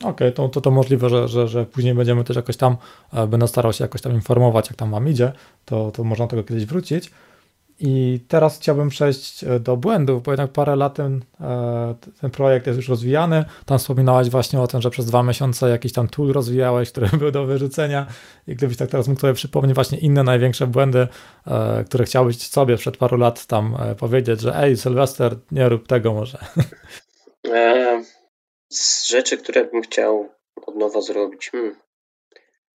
Okej, 0.00 0.10
okay, 0.10 0.32
to, 0.32 0.48
to, 0.48 0.60
to 0.60 0.70
możliwe, 0.70 1.08
że, 1.08 1.28
że, 1.28 1.48
że 1.48 1.66
później 1.66 1.94
będziemy 1.94 2.24
też 2.24 2.36
jakoś 2.36 2.56
tam, 2.56 2.76
e, 3.12 3.26
będę 3.26 3.48
starał 3.48 3.72
się 3.72 3.84
jakoś 3.84 4.00
tam 4.00 4.12
informować, 4.12 4.68
jak 4.68 4.76
tam 4.76 4.90
wam 4.90 5.08
idzie, 5.08 5.32
to, 5.64 5.90
to 5.90 6.04
można 6.04 6.26
do 6.26 6.30
tego 6.30 6.44
kiedyś 6.44 6.66
wrócić. 6.66 7.10
I 7.80 8.20
teraz 8.28 8.58
chciałbym 8.58 8.88
przejść 8.88 9.44
e, 9.44 9.60
do 9.60 9.76
błędów, 9.76 10.22
bo 10.22 10.30
jednak 10.30 10.52
parę 10.52 10.76
lat 10.76 10.94
ten, 10.94 11.24
e, 11.40 11.94
ten 12.20 12.30
projekt 12.30 12.66
jest 12.66 12.76
już 12.76 12.88
rozwijany. 12.88 13.44
Tam 13.66 13.78
wspominałaś 13.78 14.30
właśnie 14.30 14.60
o 14.60 14.66
tym, 14.66 14.82
że 14.82 14.90
przez 14.90 15.06
dwa 15.06 15.22
miesiące 15.22 15.70
jakiś 15.70 15.92
tam 15.92 16.08
tool 16.08 16.32
rozwijałeś, 16.32 16.90
który 16.90 17.08
był 17.18 17.30
do 17.30 17.46
wyrzucenia. 17.46 18.06
I 18.46 18.54
gdybyś 18.54 18.76
tak 18.76 18.90
teraz 18.90 19.08
mógł 19.08 19.20
sobie 19.20 19.34
przypomnieć 19.34 19.74
właśnie 19.74 19.98
inne 19.98 20.22
największe 20.22 20.66
błędy, 20.66 21.08
które 21.86 22.04
chciałbyś 22.04 22.38
sobie 22.38 22.76
przed 22.76 22.96
paru 22.96 23.16
lat 23.16 23.46
tam 23.46 23.76
powiedzieć, 23.98 24.40
że 24.40 24.62
ej, 24.62 24.76
Sylwester, 24.76 25.36
nie 25.50 25.68
rób 25.68 25.86
tego 25.86 26.14
może. 26.14 26.38
Z 28.72 29.08
rzeczy, 29.08 29.38
które 29.38 29.64
bym 29.64 29.82
chciał 29.82 30.28
od 30.66 30.76
nowa 30.76 31.00
zrobić. 31.00 31.50
Hmm. 31.50 31.76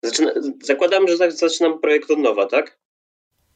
Zaczyna, 0.03 0.33
zakładam, 0.63 1.09
że 1.09 1.31
zaczynam 1.31 1.79
projekt 1.79 2.11
od 2.11 2.19
nowa, 2.19 2.47
tak? 2.47 2.79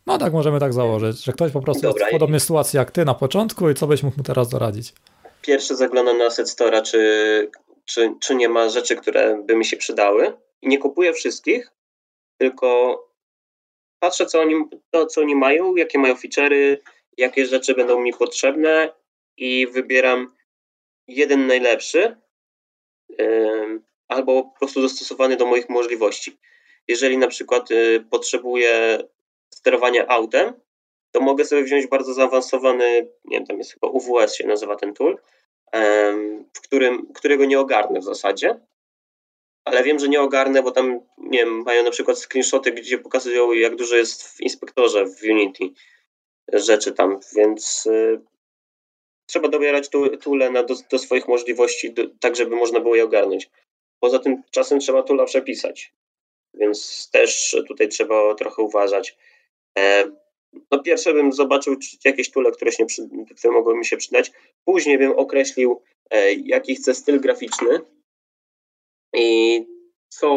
No 0.06 0.18
tak, 0.18 0.32
możemy 0.32 0.60
tak 0.60 0.72
założyć, 0.72 1.24
że 1.24 1.32
ktoś 1.32 1.52
po 1.52 1.60
prostu 1.60 1.82
Dobra, 1.82 2.00
jest 2.00 2.10
w 2.10 2.12
podobnej 2.12 2.40
sytuacji 2.40 2.76
jak 2.76 2.90
ty 2.90 3.04
na 3.04 3.14
początku 3.14 3.70
i 3.70 3.74
co 3.74 3.86
byś 3.86 4.02
mógł 4.02 4.16
mu 4.16 4.24
teraz 4.24 4.48
doradzić? 4.48 4.92
Pierwsze 5.42 5.76
zaglądam 5.76 6.18
na 6.18 6.24
Asset 6.24 6.56
czy, 6.84 7.50
czy, 7.84 8.14
czy 8.20 8.34
nie 8.34 8.48
ma 8.48 8.68
rzeczy, 8.68 8.96
które 8.96 9.42
by 9.46 9.56
mi 9.56 9.64
się 9.64 9.76
przydały. 9.76 10.32
I 10.62 10.68
nie 10.68 10.78
kupuję 10.78 11.12
wszystkich, 11.12 11.72
tylko 12.38 12.98
patrzę, 13.98 14.26
co 14.26 14.40
oni, 14.40 14.54
to, 14.90 15.06
co 15.06 15.20
oni 15.20 15.36
mają, 15.36 15.76
jakie 15.76 15.98
mają 15.98 16.14
feature'y, 16.14 16.76
jakie 17.16 17.46
rzeczy 17.46 17.74
będą 17.74 18.00
mi 18.00 18.12
potrzebne 18.12 18.92
i 19.36 19.66
wybieram 19.66 20.34
jeden 21.08 21.46
najlepszy 21.46 22.16
albo 24.08 24.42
po 24.42 24.58
prostu 24.58 24.80
dostosowany 24.80 25.36
do 25.36 25.46
moich 25.46 25.68
możliwości. 25.68 26.38
Jeżeli 26.88 27.18
na 27.18 27.28
przykład 27.28 27.70
yy, 27.70 28.04
potrzebuję 28.10 28.98
sterowania 29.54 30.06
autem, 30.08 30.52
to 31.10 31.20
mogę 31.20 31.44
sobie 31.44 31.62
wziąć 31.62 31.86
bardzo 31.86 32.14
zaawansowany, 32.14 33.08
nie 33.24 33.38
wiem, 33.38 33.46
tam 33.46 33.58
jest 33.58 33.72
chyba 33.72 33.88
UWS 33.88 34.34
się 34.34 34.46
nazywa 34.46 34.76
ten 34.76 34.94
tool, 34.94 35.18
w 36.54 36.60
którym, 36.60 37.12
którego 37.14 37.44
nie 37.44 37.60
ogarnę 37.60 38.00
w 38.00 38.04
zasadzie, 38.04 38.60
ale 39.64 39.82
wiem, 39.82 39.98
że 39.98 40.08
nie 40.08 40.20
ogarnę, 40.20 40.62
bo 40.62 40.70
tam, 40.70 41.00
nie 41.18 41.38
wiem, 41.38 41.62
mają 41.62 41.84
na 41.84 41.90
przykład 41.90 42.18
screenshoty, 42.18 42.72
gdzie 42.72 42.98
pokazują, 42.98 43.52
jak 43.52 43.76
dużo 43.76 43.96
jest 43.96 44.22
w 44.22 44.40
inspektorze 44.40 45.06
w 45.06 45.22
Unity 45.22 45.64
rzeczy 46.52 46.92
tam, 46.92 47.20
więc 47.36 47.86
y, 47.86 48.20
trzeba 49.26 49.48
dobierać 49.48 49.88
tule 50.20 50.64
do, 50.64 50.74
do 50.90 50.98
swoich 50.98 51.28
możliwości, 51.28 51.92
do, 51.92 52.02
tak 52.20 52.36
żeby 52.36 52.56
można 52.56 52.80
było 52.80 52.96
je 52.96 53.04
ogarnąć. 53.04 53.50
Poza 54.00 54.18
tym 54.18 54.42
czasem 54.50 54.80
trzeba 54.80 55.02
tula 55.02 55.24
przepisać, 55.24 55.92
więc 56.54 57.10
też 57.10 57.56
tutaj 57.68 57.88
trzeba 57.88 58.34
trochę 58.34 58.62
uważać. 58.62 59.16
E, 59.78 60.10
no 60.70 60.82
pierwsze 60.82 61.12
bym 61.12 61.32
zobaczył 61.32 61.76
jakieś 62.04 62.30
tule, 62.30 62.50
które, 62.50 62.72
się, 62.72 62.86
które 63.36 63.52
mogły 63.52 63.76
mi 63.76 63.86
się 63.86 63.96
przydać. 63.96 64.32
Później 64.64 64.98
bym 64.98 65.12
określił, 65.12 65.82
e, 66.10 66.32
jaki 66.32 66.74
chcę 66.74 66.94
styl 66.94 67.20
graficzny 67.20 67.80
i 69.14 69.60
co, 70.08 70.28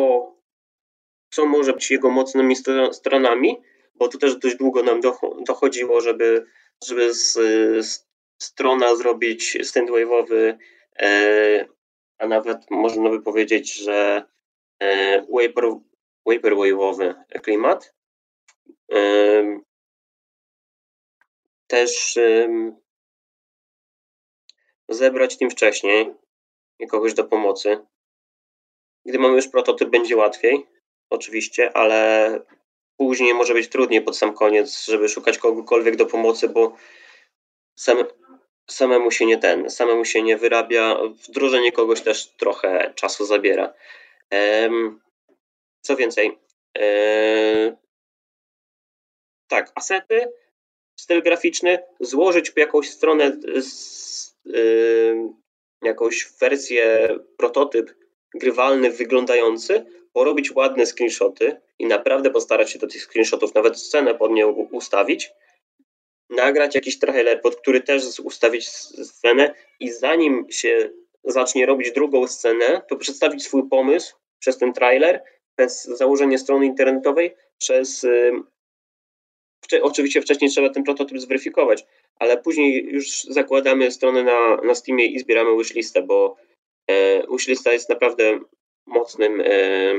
co 1.34 1.46
może 1.46 1.74
być 1.74 1.92
jego 1.92 2.10
mocnymi 2.10 2.56
stronami, 2.92 3.62
bo 3.96 4.08
tu 4.08 4.18
też 4.18 4.36
dość 4.36 4.56
długo 4.56 4.84
nam 4.84 5.02
dochodziło, 5.48 6.02
żeby, 6.02 6.46
żeby 6.88 7.14
z, 7.14 7.34
z 7.86 8.09
strona 8.42 8.96
zrobić 8.96 9.58
standwave'owy, 9.62 10.58
e, 11.00 11.66
a 12.18 12.28
nawet 12.28 12.72
można 12.72 13.10
by 13.10 13.22
powiedzieć, 13.22 13.74
że 13.74 14.24
vaporwave'owy 16.26 17.14
klimat. 17.44 17.94
Też 21.68 22.20
zebrać 24.90 25.38
tym 25.38 25.50
wcześniej 25.50 26.14
kogoś 26.90 27.14
do 27.14 27.24
pomocy. 27.24 27.86
Gdy 29.06 29.20
mamy 29.20 29.36
już 29.36 29.48
prototyp, 29.48 29.90
będzie 29.90 30.18
łatwiej, 30.18 30.68
oczywiście, 31.10 31.78
ale 31.78 32.40
później 32.98 33.34
może 33.34 33.54
być 33.54 33.70
trudniej 33.70 34.02
pod 34.02 34.18
sam 34.18 34.34
koniec, 34.34 34.86
żeby 34.86 35.10
szukać 35.10 35.38
kogokolwiek 35.38 35.96
do 35.96 36.06
pomocy, 36.06 36.50
bo 36.50 36.76
sam, 37.80 37.98
samemu 38.70 39.12
się 39.12 39.26
nie 39.26 39.38
ten, 39.38 39.70
samemu 39.70 40.06
się 40.06 40.22
nie 40.22 40.38
wyrabia. 40.38 40.98
Wdrożenie 41.28 41.72
kogoś 41.72 42.02
też 42.02 42.28
trochę 42.28 42.94
czasu 42.96 43.26
zabiera. 43.26 43.74
Co 45.82 45.96
więcej, 45.96 46.38
e, 46.78 47.78
tak, 49.48 49.72
asety, 49.76 50.32
styl 51.00 51.24
graficzny, 51.24 51.80
złożyć 52.00 52.54
jakąś 52.56 52.90
stronę, 52.90 53.38
z, 53.62 54.36
jakąś 55.82 56.34
wersję, 56.40 57.10
prototyp 57.38 57.96
grywalny, 58.34 58.92
wyglądający, 58.92 59.86
porobić 60.14 60.52
ładne 60.56 60.86
screenshoty 60.86 61.62
i 61.80 61.86
naprawdę 61.86 62.30
postarać 62.30 62.72
się 62.72 62.80
do 62.80 62.88
tych 62.88 63.04
screenshotów, 63.04 63.56
nawet 63.56 63.80
scenę 63.80 64.16
pod 64.16 64.32
nie 64.32 64.48
ustawić, 64.48 65.32
nagrać 66.30 66.76
jakiś 66.76 67.00
trailer, 67.00 67.42
pod 67.42 67.56
który 67.56 67.82
też 67.82 68.20
ustawić 68.20 68.70
scenę 68.70 69.54
i 69.80 69.92
zanim 69.92 70.46
się 70.50 70.90
zacznie 71.24 71.66
robić 71.66 71.92
drugą 71.92 72.28
scenę, 72.28 72.82
to 72.90 72.96
przedstawić 72.96 73.44
swój 73.44 73.70
pomysł 73.70 74.16
przez 74.40 74.58
ten 74.58 74.74
trailer, 74.74 75.24
przez 75.56 75.84
założenie 75.84 76.38
strony 76.38 76.66
internetowej, 76.66 77.36
przez 77.58 78.06
oczywiście 79.82 80.22
wcześniej 80.22 80.52
trzeba 80.52 80.70
ten 80.70 80.84
prototyp 80.84 81.20
zweryfikować, 81.20 81.86
ale 82.16 82.38
później 82.38 82.86
już 82.86 83.24
zakładamy 83.24 83.92
stronę 83.92 84.24
na, 84.24 84.56
na 84.56 84.76
Steamie 84.76 85.06
i 85.06 85.20
zbieramy 85.20 85.58
wishlistę, 85.58 86.02
bo 86.02 86.36
e, 86.92 87.28
wishlista 87.32 87.74
jest 87.74 87.90
naprawdę 87.90 88.40
mocnym, 88.86 89.42
e, 89.46 89.94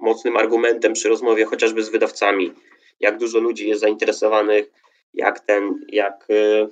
mocnym 0.00 0.36
argumentem 0.36 0.92
przy 0.92 1.08
rozmowie 1.08 1.44
chociażby 1.44 1.82
z 1.82 1.88
wydawcami, 1.88 2.52
jak 3.00 3.18
dużo 3.18 3.38
ludzi 3.38 3.68
jest 3.68 3.80
zainteresowanych, 3.80 4.70
jak 5.14 5.40
ten, 5.40 5.86
jak, 5.88 6.26
e, 6.30 6.68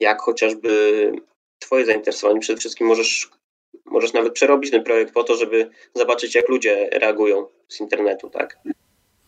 jak 0.00 0.20
chociażby 0.20 1.12
twoje 1.58 1.86
zainteresowanie, 1.86 2.40
przede 2.40 2.60
wszystkim 2.60 2.86
możesz, 2.86 3.30
możesz 3.84 4.12
nawet 4.12 4.32
przerobić 4.32 4.70
ten 4.70 4.84
projekt 4.84 5.14
po 5.14 5.24
to, 5.24 5.36
żeby 5.36 5.70
zobaczyć, 5.94 6.34
jak 6.34 6.48
ludzie 6.48 6.90
reagują 6.92 7.46
z 7.68 7.80
internetu, 7.80 8.30
tak? 8.30 8.58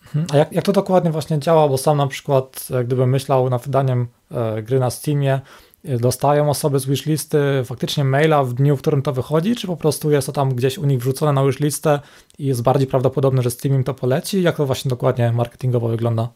Mhm. 0.07 0.27
A 0.33 0.37
jak, 0.37 0.53
jak 0.53 0.64
to 0.64 0.73
dokładnie 0.73 1.11
właśnie 1.11 1.38
działa? 1.38 1.68
Bo 1.68 1.79
sam 1.79 1.97
na 1.97 2.07
przykład, 2.07 2.68
gdybym 2.85 3.11
myślał 3.11 3.51
nad 3.51 3.62
wydaniem 3.62 4.07
e, 4.31 4.62
gry 4.62 4.79
na 4.81 4.90
Steamie, 4.90 5.33
e, 5.33 5.40
dostają 5.85 6.51
osoby 6.51 6.79
z 6.79 6.87
wishlisty 6.87 7.38
faktycznie 7.64 8.05
maila 8.05 8.45
w 8.45 8.55
dniu, 8.55 8.77
w 8.77 8.81
którym 8.81 9.03
to 9.03 9.12
wychodzi, 9.12 9.57
czy 9.57 9.67
po 9.67 9.77
prostu 9.77 10.11
jest 10.11 10.27
to 10.27 10.33
tam 10.33 10.55
gdzieś 10.55 10.79
u 10.79 10.87
nich 10.87 10.99
wrzucone 10.99 11.33
na 11.33 11.47
wishlistę 11.47 12.01
i 12.38 12.47
jest 12.47 12.62
bardziej 12.62 12.87
prawdopodobne, 12.87 13.43
że 13.43 13.51
Steam 13.51 13.75
im 13.75 13.85
to 13.85 13.95
poleci? 13.95 14.43
Jak 14.43 14.57
to 14.57 14.67
właśnie 14.67 14.88
dokładnie 14.88 15.33
marketingowo 15.33 15.88
wygląda? 15.88 16.29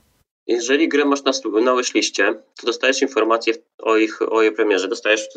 Jeżeli 0.47 0.89
grę 0.89 1.05
masz 1.05 1.23
na, 1.25 1.33
na 1.61 1.77
wishliście, 1.77 2.35
to 2.61 2.67
dostajesz 2.67 3.03
informację 3.03 3.55
o 3.79 3.97
ich, 3.97 4.33
o 4.33 4.43
jej 4.43 4.53
premierze. 4.53 4.89
Dostajesz, 4.89 5.29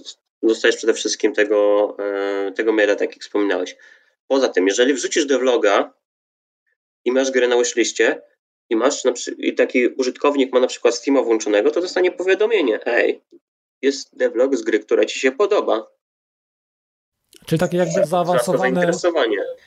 dostajesz 0.44 0.78
przede 0.78 0.94
wszystkim 0.94 1.34
tego, 1.34 1.96
e, 2.00 2.52
tego 2.52 2.74
maila, 2.74 2.96
tak 2.96 3.10
jak 3.10 3.24
wspominałeś. 3.24 3.76
Poza 4.28 4.50
tym, 4.50 4.68
jeżeli 4.68 4.94
wrzucisz 4.94 5.26
do 5.26 5.40
vloga 5.40 5.94
i 7.06 7.12
masz 7.12 7.32
grę 7.32 7.48
na 7.48 7.58
wishliście 7.58 8.22
i 8.70 8.76
masz 8.76 9.04
i 9.38 9.54
taki 9.54 9.88
użytkownik 9.88 10.54
ma 10.54 10.60
na 10.60 10.68
przykład 10.68 10.96
Steama 10.96 11.22
włączonego, 11.22 11.72
to 11.72 11.82
dostanie 11.82 12.12
powiadomienie, 12.12 12.80
ej, 12.86 13.22
jest 13.86 14.18
devlog 14.18 14.56
z 14.56 14.62
gry, 14.62 14.80
która 14.80 15.06
ci 15.06 15.20
się 15.20 15.32
podoba. 15.32 15.88
Czyli 17.46 17.60
taki 17.60 17.78
jakby 17.78 18.06
zaawansowany, 18.06 18.92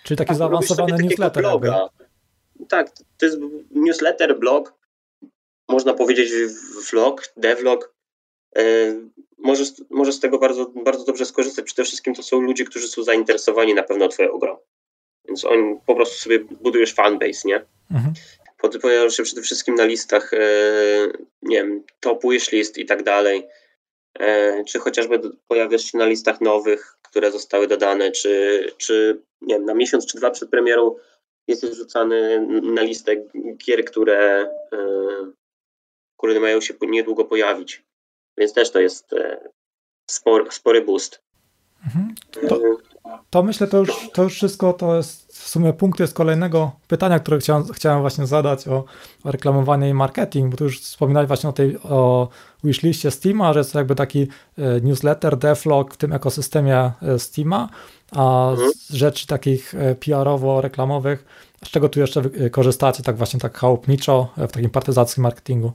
czyli 0.04 0.18
taki 0.18 0.28
tak, 0.28 0.37
zaawansowany 0.37 1.02
newsletter. 1.02 1.42
Bloga. 1.42 1.88
Tak, 2.68 2.90
to 3.18 3.26
jest 3.26 3.38
newsletter, 3.70 4.38
blog, 4.38 4.74
można 5.68 5.94
powiedzieć 5.94 6.33
vlog, 6.90 7.33
devlog. 7.37 7.94
E, 8.57 8.62
możesz, 9.38 9.68
możesz 9.90 10.14
z 10.14 10.20
tego 10.20 10.38
bardzo, 10.38 10.66
bardzo 10.85 11.04
dobrze 11.04 11.26
skorzystać. 11.26 11.64
Przede 11.64 11.85
wszystkim 11.85 12.14
to 12.14 12.22
są 12.22 12.40
ludzie, 12.40 12.64
którzy 12.64 12.88
są 12.88 13.02
zainteresowani 13.02 13.74
na 13.74 13.83
pewno 13.83 14.09
twoją 14.09 14.38
grą. 14.38 14.57
Więc 15.24 15.44
on 15.44 15.81
po 15.87 15.94
prostu 15.94 16.16
sobie 16.18 16.38
budujesz 16.38 16.94
fanbase, 16.94 17.48
nie? 17.48 17.64
Mhm. 17.90 18.14
Pojawiasz 18.83 19.16
się 19.16 19.22
przede 19.22 19.42
wszystkim 19.42 19.74
na 19.74 19.85
listach, 19.85 20.35
e, 20.35 20.38
nie 21.42 21.57
wiem, 21.57 21.83
top 22.00 22.22
wishlist 22.22 22.78
i 22.78 22.87
tak 22.87 23.02
dalej. 23.02 23.46
E, 24.18 24.64
czy 24.64 24.78
chociażby 24.78 25.20
pojawiasz 25.48 25.83
się 25.83 25.98
na 25.98 26.07
listach 26.07 26.40
nowych, 26.40 26.96
które 27.02 27.33
zostały 27.33 27.66
dodane, 27.66 28.11
czy, 28.11 28.64
czy 28.76 29.22
nie 29.40 29.54
wiem, 29.54 29.64
na 29.64 29.74
miesiąc 29.74 30.07
czy 30.07 30.18
dwa 30.18 30.31
przed 30.31 30.50
premierą 30.50 30.96
jesteś 31.48 31.76
rzucany 31.76 32.46
na 32.62 32.83
listę 32.83 33.16
gier, 33.57 33.85
które, 33.85 34.50
e, 34.72 34.78
które 36.18 36.40
mają 36.40 36.61
się 36.61 36.74
niedługo 36.81 37.24
pojawić. 37.24 37.85
Więc 38.38 38.52
też 38.52 38.70
to 38.70 38.81
jest 38.81 39.14
spory, 40.11 40.50
spory 40.50 40.83
boost. 40.83 41.22
Mhm. 41.87 42.14
To, 42.48 42.61
to 43.31 43.42
myślę, 43.42 43.66
to 43.66 43.79
już, 43.79 44.11
to 44.12 44.23
już 44.23 44.35
wszystko 44.35 44.73
to 44.73 44.97
jest 44.97 45.33
w 45.33 45.49
sumie 45.49 45.73
punkty 45.73 46.07
z 46.07 46.12
kolejnego 46.12 46.73
pytania, 46.88 47.18
które 47.18 47.38
chciałem, 47.38 47.64
chciałem 47.73 48.01
właśnie 48.01 48.27
zadać 48.27 48.68
o, 48.68 48.85
o 49.25 49.33
reklamowanie 49.33 49.88
i 49.88 49.94
marketing, 49.94 50.51
bo 50.51 50.57
tu 50.57 50.64
już 50.64 50.81
wspominałeś 50.81 51.29
właśnie 51.29 51.51
o 51.51 51.53
tej 51.53 51.79
o 51.83 52.29
wishliście 52.64 53.11
Steama, 53.11 53.53
że 53.53 53.61
jest 53.61 53.73
to 53.73 53.79
jakby 53.79 53.94
taki 53.94 54.23
e, 54.59 54.81
newsletter, 54.81 55.37
devlog 55.37 55.94
w 55.94 55.97
tym 55.97 56.12
ekosystemie 56.12 56.92
e, 57.03 57.18
Steama, 57.18 57.68
a 58.12 58.51
mhm. 58.51 58.73
z 58.73 58.92
rzeczy 58.92 59.27
takich 59.27 59.75
e, 59.75 59.94
PR-owo-reklamowych, 59.94 61.25
z 61.64 61.71
czego 61.71 61.88
tu 61.88 62.01
jeszcze 62.01 62.23
korzystacie 62.51 63.03
tak 63.03 63.16
właśnie 63.16 63.40
tak 63.40 63.59
chałupniczo 63.59 64.29
w 64.37 64.53
takim 64.53 64.71
partyzackim 64.71 65.23
marketingu? 65.23 65.73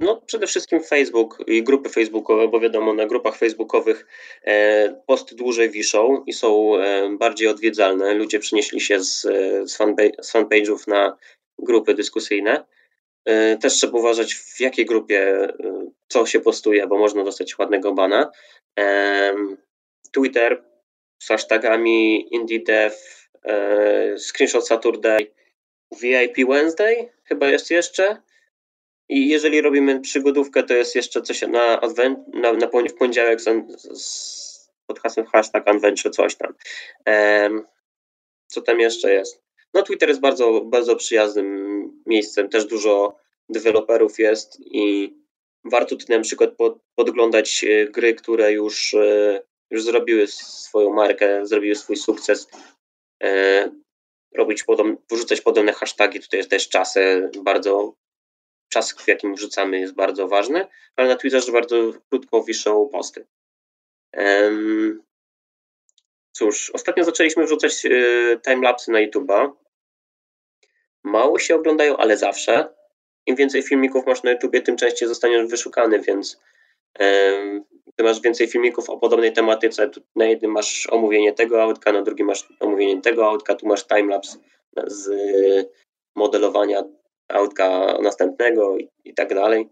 No, 0.00 0.22
przede 0.26 0.46
wszystkim 0.46 0.82
Facebook 0.82 1.44
i 1.46 1.62
grupy 1.62 1.88
facebookowe, 1.88 2.48
bo 2.48 2.60
wiadomo, 2.60 2.94
na 2.94 3.06
grupach 3.06 3.36
facebookowych 3.36 4.06
e, 4.44 5.02
posty 5.06 5.34
dłużej 5.34 5.70
wiszą 5.70 6.24
i 6.26 6.32
są 6.32 6.76
e, 6.76 7.10
bardziej 7.18 7.48
odwiedzalne. 7.48 8.14
Ludzie 8.14 8.38
przenieśli 8.38 8.80
się 8.80 9.00
z, 9.00 9.20
z 9.70 9.78
fanpage'ów 10.32 10.88
na 10.88 11.16
grupy 11.58 11.94
dyskusyjne. 11.94 12.64
E, 13.24 13.56
też 13.56 13.74
trzeba 13.74 13.98
uważać, 13.98 14.34
w 14.34 14.60
jakiej 14.60 14.86
grupie 14.86 15.48
co 16.08 16.26
się 16.26 16.40
postuje, 16.40 16.86
bo 16.86 16.98
można 16.98 17.24
dostać 17.24 17.58
ładnego 17.58 17.94
bana. 17.94 18.30
Twitter 20.12 20.64
z 21.22 21.28
hashtagami 21.28 22.26
IndieDev, 22.34 22.96
Screenshot 24.18 24.66
Saturday, 24.66 25.32
VIP 26.00 26.48
Wednesday 26.48 27.12
chyba 27.24 27.48
jest 27.48 27.70
jeszcze 27.70 28.16
i 29.08 29.28
jeżeli 29.28 29.60
robimy 29.60 30.00
przygodówkę, 30.00 30.62
to 30.62 30.74
jest 30.74 30.94
jeszcze 30.94 31.22
coś 31.22 31.42
na, 31.42 31.80
advent, 31.80 32.18
na, 32.34 32.52
na 32.52 32.68
poniedziałek 32.98 33.40
z, 33.40 33.44
z, 34.02 34.70
pod 34.86 35.00
hasłem 35.00 35.26
hashtag 35.26 35.68
adventure 35.68 36.12
coś 36.12 36.36
tam. 36.36 36.54
Co 38.46 38.60
tam 38.60 38.80
jeszcze 38.80 39.12
jest? 39.12 39.42
No 39.74 39.82
Twitter 39.82 40.08
jest 40.08 40.20
bardzo, 40.20 40.60
bardzo 40.60 40.96
przyjaznym 40.96 42.02
miejscem, 42.06 42.48
też 42.48 42.64
dużo 42.64 43.16
deweloperów 43.48 44.18
jest 44.18 44.60
i 44.60 45.14
warto 45.64 45.96
tutaj 45.96 46.16
na 46.16 46.22
przykład 46.22 46.50
pod, 46.56 46.78
podglądać 46.94 47.64
e, 47.64 47.86
gry, 47.86 48.14
które 48.14 48.52
już, 48.52 48.94
e, 48.94 49.42
już 49.70 49.84
zrobiły 49.84 50.26
swoją 50.26 50.92
markę, 50.92 51.46
zrobiły 51.46 51.74
swój 51.74 51.96
sukces, 51.96 52.48
e, 53.22 53.70
robić 54.34 54.64
podobne, 54.64 54.96
wrzucać 55.10 55.40
podobne 55.40 55.72
hasztagi, 55.72 56.20
tutaj 56.20 56.38
jest 56.38 56.50
też 56.50 56.68
czasy 56.68 57.30
bardzo 57.42 57.94
czas, 58.68 58.92
w 58.92 59.08
jakim 59.08 59.34
wrzucamy 59.34 59.80
jest 59.80 59.94
bardzo 59.94 60.28
ważny, 60.28 60.66
ale 60.96 61.08
na 61.08 61.16
Twitterze 61.16 61.52
bardzo 61.52 61.92
krótko 62.10 62.42
wiszą 62.42 62.88
posty. 62.92 63.26
Cóż, 66.32 66.70
ostatnio 66.70 67.04
zaczęliśmy 67.04 67.44
wrzucać 67.44 67.86
e, 67.86 67.90
timelapsy 68.44 68.90
na 68.92 68.98
YouTube'a. 68.98 69.50
Mało 71.04 71.38
się 71.38 71.54
oglądają, 71.54 71.96
ale 71.96 72.16
zawsze. 72.16 72.74
Im 73.26 73.36
więcej 73.36 73.62
filmików 73.62 74.06
masz 74.06 74.22
na 74.22 74.30
YouTubie, 74.30 74.62
tym 74.62 74.76
częściej 74.76 75.08
zostaniesz 75.08 75.46
wyszukany, 75.46 76.00
więc 76.00 76.40
ty 77.96 78.02
masz 78.04 78.20
więcej 78.20 78.48
filmików 78.48 78.90
o 78.90 78.98
podobnej 78.98 79.32
tematyce. 79.32 79.90
Na 80.16 80.24
jednym 80.24 80.50
masz 80.50 80.86
omówienie 80.90 81.32
tego 81.32 81.62
autka, 81.62 81.92
na 81.92 82.02
drugim 82.02 82.26
masz 82.26 82.48
omówienie 82.60 83.02
tego 83.02 83.30
autka, 83.30 83.54
tu 83.54 83.66
masz 83.66 83.86
timelapse 83.86 84.38
z 84.86 85.10
modelowania 86.16 86.84
autka 87.28 87.98
następnego 88.02 88.78
i, 88.78 88.88
i 89.04 89.14
tak 89.14 89.34
dalej. 89.34 89.68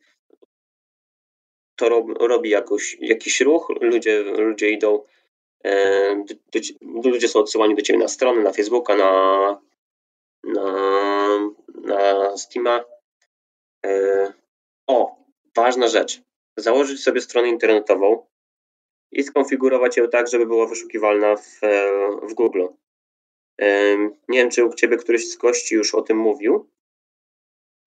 To 1.76 1.88
rob, 1.88 2.06
robi 2.20 2.50
jakoś, 2.50 2.96
jakiś 3.00 3.40
ruch, 3.40 3.72
ludzie, 3.80 4.22
ludzie 4.22 4.70
idą, 4.70 5.04
e, 5.64 6.16
do, 6.16 6.60
do, 7.02 7.10
ludzie 7.10 7.28
są 7.28 7.40
odsyłani 7.40 7.74
do 7.74 7.82
Ciebie 7.82 7.98
na 7.98 8.08
stronę, 8.08 8.42
na 8.42 8.52
Facebooka, 8.52 8.96
na, 8.96 9.60
na, 10.44 10.72
na 11.74 12.36
Steama. 12.36 12.84
E, 13.86 14.32
o, 14.86 15.16
ważna 15.56 15.88
rzecz. 15.88 16.20
Założyć 16.56 17.02
sobie 17.02 17.20
stronę 17.20 17.48
internetową 17.48 18.26
i 19.12 19.22
skonfigurować 19.22 19.96
ją 19.96 20.08
tak, 20.08 20.28
żeby 20.28 20.46
była 20.46 20.66
wyszukiwalna 20.66 21.36
w, 21.36 21.60
w 22.22 22.34
Google. 22.34 22.66
Nie 24.28 24.38
wiem, 24.38 24.50
czy 24.50 24.64
u 24.64 24.74
Ciebie 24.74 24.96
któryś 24.96 25.30
z 25.30 25.36
gości 25.36 25.74
już 25.74 25.94
o 25.94 26.02
tym 26.02 26.18
mówił, 26.18 26.68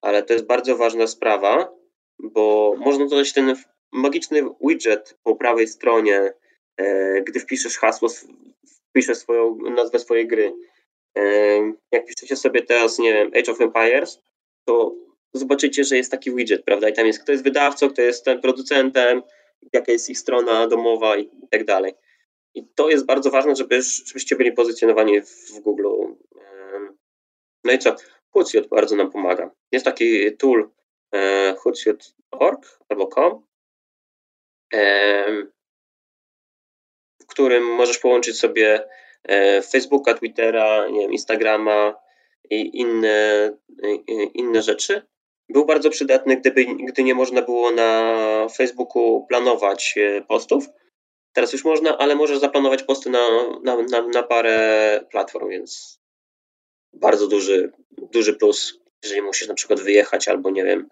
ale 0.07 0.23
to 0.23 0.33
jest 0.33 0.45
bardzo 0.45 0.77
ważna 0.77 1.07
sprawa, 1.07 1.71
bo 2.19 2.75
można 2.77 3.05
dodać 3.05 3.33
ten 3.33 3.55
magiczny 3.91 4.43
widget 4.61 5.17
po 5.23 5.35
prawej 5.35 5.67
stronie, 5.67 6.33
e, 6.77 7.21
gdy 7.21 7.39
wpiszesz 7.39 7.77
hasło, 7.77 8.09
wpiszesz 8.89 9.17
swoją 9.17 9.55
nazwę 9.55 9.99
swojej 9.99 10.27
gry. 10.27 10.53
Jak 11.91 12.05
piszecie 12.05 12.35
sobie 12.35 12.61
teraz, 12.61 12.99
nie 12.99 13.13
wiem, 13.13 13.31
Age 13.35 13.51
of 13.51 13.61
Empires, 13.61 14.21
to 14.67 14.95
zobaczycie, 15.33 15.83
że 15.83 15.97
jest 15.97 16.11
taki 16.11 16.35
widget, 16.35 16.63
prawda? 16.63 16.89
I 16.89 16.93
tam 16.93 17.07
jest, 17.07 17.23
kto 17.23 17.31
jest 17.31 17.43
wydawcą, 17.43 17.89
kto 17.89 18.01
jest 18.01 18.25
ten 18.25 18.41
producentem, 18.41 19.21
jaka 19.73 19.91
jest 19.91 20.09
ich 20.09 20.19
strona 20.19 20.67
domowa 20.67 21.17
i 21.17 21.29
tak 21.51 21.65
dalej. 21.65 21.93
I 22.55 22.67
to 22.75 22.89
jest 22.89 23.05
bardzo 23.05 23.31
ważne, 23.31 23.55
żeby, 23.55 23.81
żebyście 23.81 24.35
byli 24.35 24.51
pozycjonowani 24.51 25.21
w 25.21 25.59
Google. 25.59 25.87
No 27.63 27.73
i 27.73 27.79
co? 27.79 27.95
Hootsuite 28.33 28.67
bardzo 28.67 28.95
nam 28.95 29.11
pomaga. 29.11 29.51
Jest 29.71 29.85
taki 29.85 30.37
tool 30.37 30.69
e, 31.15 31.55
hootsuite.org 31.59 32.79
albo 32.89 33.07
com, 33.07 33.47
w 37.21 37.25
którym 37.27 37.63
możesz 37.63 37.97
połączyć 37.97 38.39
sobie 38.39 38.87
e, 39.23 39.61
Facebooka, 39.61 40.13
Twittera, 40.13 40.87
nie 40.87 40.99
wiem, 40.99 41.11
Instagrama 41.11 41.95
i 42.49 42.79
inne, 42.79 43.51
inne 44.33 44.61
rzeczy. 44.61 45.01
Był 45.49 45.65
bardzo 45.65 45.89
przydatny, 45.89 46.37
gdyby, 46.37 46.65
gdy 46.65 47.03
nie 47.03 47.15
można 47.15 47.41
było 47.41 47.71
na 47.71 48.47
Facebooku 48.57 49.25
planować 49.29 49.95
e, 49.97 50.21
postów. 50.21 50.65
Teraz 51.33 51.53
już 51.53 51.65
można, 51.65 51.97
ale 51.97 52.15
możesz 52.15 52.39
zaplanować 52.39 52.83
posty 52.83 53.09
na, 53.09 53.27
na, 53.63 53.81
na, 53.81 54.07
na 54.07 54.23
parę 54.23 55.05
platform, 55.11 55.49
więc 55.49 55.96
bardzo 56.93 57.27
duży, 57.27 57.71
duży 58.11 58.33
plus, 58.33 58.79
jeżeli 59.03 59.21
musisz 59.21 59.47
na 59.47 59.53
przykład 59.53 59.79
wyjechać 59.79 60.27
albo 60.27 60.49
nie 60.49 60.63
wiem. 60.63 60.87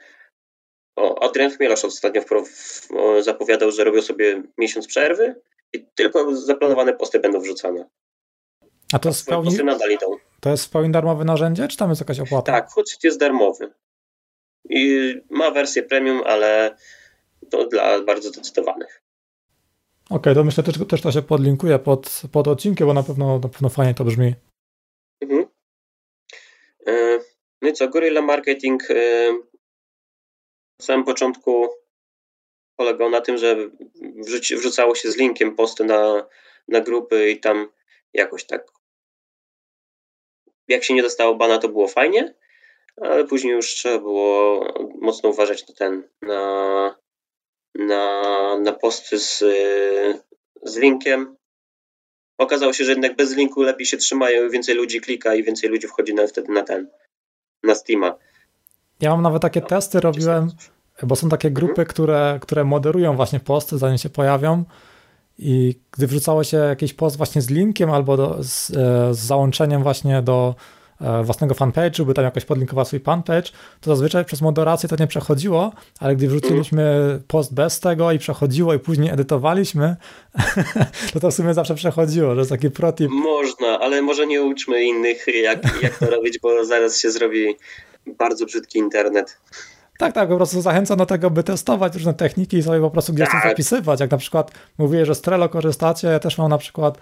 O, 0.96 1.24
Adrian 1.24 1.52
Chmielarz 1.52 1.86
ostatnio 1.86 2.22
zapowiadał, 3.20 3.72
że 3.72 3.84
robią 3.84 4.02
sobie 4.02 4.43
miesiąc 4.58 4.88
przerwy 4.88 5.41
i 5.74 5.86
tylko 5.96 6.36
zaplanowane 6.36 6.93
posty 6.93 7.20
będą 7.20 7.39
wrzucane. 7.39 7.89
A 8.93 9.00
to 9.00 9.10
jest, 9.10 9.22
w 9.22 9.26
pełni, 9.26 9.58
to 10.39 10.50
jest 10.50 10.66
w 10.66 10.70
pełni 10.70 10.91
darmowe 10.91 11.26
narzędzie, 11.26 11.68
czy 11.68 11.78
tam 11.78 11.89
jest 11.89 12.02
jakaś 12.02 12.20
opłata? 12.20 12.52
Tak, 12.52 12.72
Hootsuite 12.72 13.08
jest 13.08 13.20
darmowy. 13.20 13.74
I 14.70 15.14
ma 15.30 15.52
wersję 15.52 15.84
premium, 15.84 16.22
ale 16.26 16.78
to 17.50 17.68
dla 17.68 18.02
bardzo 18.02 18.30
zdecydowanych. 18.30 19.02
Okej, 20.06 20.18
okay, 20.18 20.36
to 20.36 20.43
myślę, 20.43 20.64
że 20.68 20.74
też, 20.74 20.88
też 20.88 21.02
to 21.02 21.12
się 21.12 21.22
podlinkuje 21.22 21.80
pod, 21.80 22.22
pod 22.32 22.48
odcinkiem, 22.48 22.88
bo 22.88 22.93
na 22.93 23.04
pewno, 23.04 23.39
na 23.39 23.50
pewno 23.50 23.70
fajnie 23.70 23.93
to 23.93 24.04
brzmi. 24.04 24.34
E, 26.88 27.20
no 27.62 27.70
i 27.70 27.74
co, 27.74 27.88
Gorilla 27.88 28.22
Marketing 28.22 28.84
e, 28.92 28.96
w 30.82 30.84
samym 30.84 31.06
początku 31.06 31.70
polegał 32.76 33.10
na 33.10 33.22
tym, 33.22 33.38
że 33.38 33.70
wrzucało 34.58 34.96
się 34.96 35.12
z 35.12 35.18
linkiem 35.18 35.56
posty 35.56 35.84
na, 35.84 36.28
na 36.68 36.82
grupy 36.82 37.30
i 37.30 37.40
tam 37.40 37.72
jakoś 38.14 38.46
tak 38.46 38.76
jak 40.68 40.84
się 40.84 40.94
nie 40.94 41.04
dostało 41.04 41.36
bana, 41.36 41.58
to 41.58 41.70
było 41.70 41.88
fajnie, 41.88 42.34
ale 43.02 43.26
później 43.26 43.54
już 43.54 43.68
trzeba 43.68 44.00
było 44.00 44.66
mocno 45.02 45.30
uważać 45.30 45.68
na 45.68 45.76
ten, 45.76 46.10
na, 46.22 46.96
na, 47.76 48.58
na 48.58 48.74
posty 48.74 49.20
z, 49.20 49.44
z 50.64 50.78
linkiem. 50.78 51.36
Okazało 52.38 52.74
się, 52.74 52.84
że 52.84 52.92
jednak 52.92 53.16
bez 53.16 53.36
linku 53.36 53.62
lepiej 53.62 53.86
się 53.86 53.98
trzymają, 53.98 54.50
więcej 54.50 54.76
ludzi 54.76 55.02
klika 55.02 55.36
i 55.36 55.44
więcej 55.44 55.70
ludzi 55.70 55.88
wchodzi 55.88 56.14
na, 56.14 56.28
wtedy 56.28 56.54
na 56.54 56.64
ten, 56.64 56.88
na 57.64 57.76
Steama. 57.76 58.16
Ja 59.02 59.10
mam 59.10 59.22
nawet 59.22 59.42
takie 59.42 59.62
no, 59.62 59.68
testy, 59.68 60.00
robiłem, 60.00 60.52
bo 61.04 61.16
są 61.16 61.30
takie 61.30 61.52
grupy, 61.52 61.72
mhm. 61.72 61.88
które, 61.88 62.40
które 62.42 62.64
moderują 62.64 63.16
właśnie 63.16 63.40
posty, 63.40 63.78
zanim 63.78 63.98
się 63.98 64.10
pojawią. 64.10 64.64
I 65.38 65.76
gdy 65.92 66.08
wrzucało 66.08 66.44
się 66.44 66.58
jakiś 66.58 66.94
post 66.94 67.18
właśnie 67.18 67.42
z 67.42 67.50
linkiem 67.50 67.92
albo 67.92 68.18
do, 68.18 68.44
z, 68.44 68.70
e, 68.70 68.74
z 69.14 69.18
załączeniem 69.18 69.84
właśnie 69.84 70.22
do, 70.22 70.56
własnego 71.24 71.56
fanpage'u, 71.56 72.06
by 72.06 72.14
tam 72.14 72.26
jakoś 72.26 72.46
podlinkował 72.46 72.86
swój 72.86 73.00
fanpage, 73.00 73.50
to 73.82 73.91
zazwyczaj 73.91 74.26
przez 74.26 74.41
moderację 74.41 74.89
to 74.89 74.96
nie 75.00 75.08
przechodziło, 75.08 75.72
ale 76.00 76.16
gdy 76.16 76.28
wrzuciliśmy 76.28 77.20
post 77.28 77.54
bez 77.54 77.80
tego 77.80 78.12
i 78.12 78.20
przechodziło 78.20 78.74
i 78.74 78.80
później 78.80 79.10
edytowaliśmy, 79.10 79.96
to 81.14 81.20
to 81.20 81.32
w 81.32 81.34
sumie 81.34 81.54
zawsze 81.54 81.76
przechodziło, 81.76 82.36
że 82.36 82.41
jest 82.41 82.52
taki 82.52 82.70
protip. 82.72 83.12
Można, 83.12 83.80
ale 83.80 84.02
może 84.02 84.28
nie 84.28 84.41
uczmy 84.43 84.84
innych, 84.84 85.26
jak, 85.43 85.82
jak 85.82 85.98
to 85.98 86.06
robić, 86.06 86.39
bo 86.39 86.66
zaraz 86.66 87.00
się 87.00 87.12
zrobi 87.12 87.56
bardzo 88.18 88.46
brzydki 88.46 88.80
internet. 88.80 89.38
Tak, 89.98 90.14
tak, 90.14 90.30
po 90.30 90.36
prostu 90.36 90.62
zachęcam 90.62 90.98
do 90.98 91.06
tego, 91.06 91.30
by 91.30 91.43
testować 91.43 91.93
różne 91.93 92.14
techniki 92.14 92.58
i 92.58 92.64
sobie 92.64 92.80
po 92.80 92.91
prostu 92.91 93.14
gdzieś 93.14 93.30
tak. 93.30 93.43
zapisywać. 93.43 94.00
Jak 94.00 94.12
na 94.12 94.18
przykład 94.18 94.52
mówię, 94.78 95.06
że 95.06 95.16
z 95.16 95.22
Trello 95.22 95.50
korzystacie, 95.50 96.08
ja 96.08 96.20
też 96.20 96.38
mam 96.38 96.50
na 96.50 96.58
przykład 96.58 96.98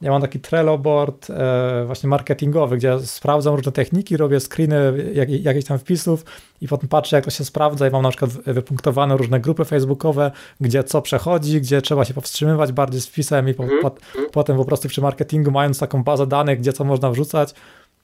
ja 0.00 0.10
mam 0.10 0.22
taki 0.22 0.40
Trello 0.40 0.78
board 0.78 1.30
e, 1.30 1.84
właśnie 1.86 2.08
marketingowy, 2.08 2.76
gdzie 2.76 3.00
sprawdzam 3.00 3.54
różne 3.54 3.72
techniki, 3.72 4.16
robię 4.16 4.40
screeny 4.40 5.10
jak, 5.14 5.30
jakichś 5.30 5.66
tam 5.66 5.78
wpisów 5.78 6.24
i 6.60 6.68
potem 6.68 6.88
patrzę, 6.88 7.16
jak 7.16 7.24
to 7.24 7.30
się 7.30 7.44
sprawdza 7.44 7.88
i 7.88 7.90
mam 7.90 8.02
na 8.02 8.08
przykład 8.08 8.30
wypunktowane 8.30 9.16
różne 9.16 9.40
grupy 9.40 9.64
facebookowe, 9.64 10.30
gdzie 10.60 10.84
co 10.84 11.02
przechodzi, 11.02 11.60
gdzie 11.60 11.82
trzeba 11.82 12.04
się 12.04 12.14
powstrzymywać 12.14 12.72
bardziej 12.72 13.00
z 13.00 13.06
wpisem 13.06 13.48
i 13.48 13.54
po, 13.54 13.62
-hmm. 13.62 13.82
po, 13.82 13.90
potem 14.32 14.56
po 14.56 14.64
prostu 14.64 14.88
przy 14.88 15.00
marketingu 15.00 15.50
mając 15.50 15.78
taką 15.78 16.04
bazę 16.04 16.26
danych, 16.26 16.58
gdzie 16.58 16.72
co 16.72 16.84
można 16.84 17.10
wrzucać, 17.10 17.54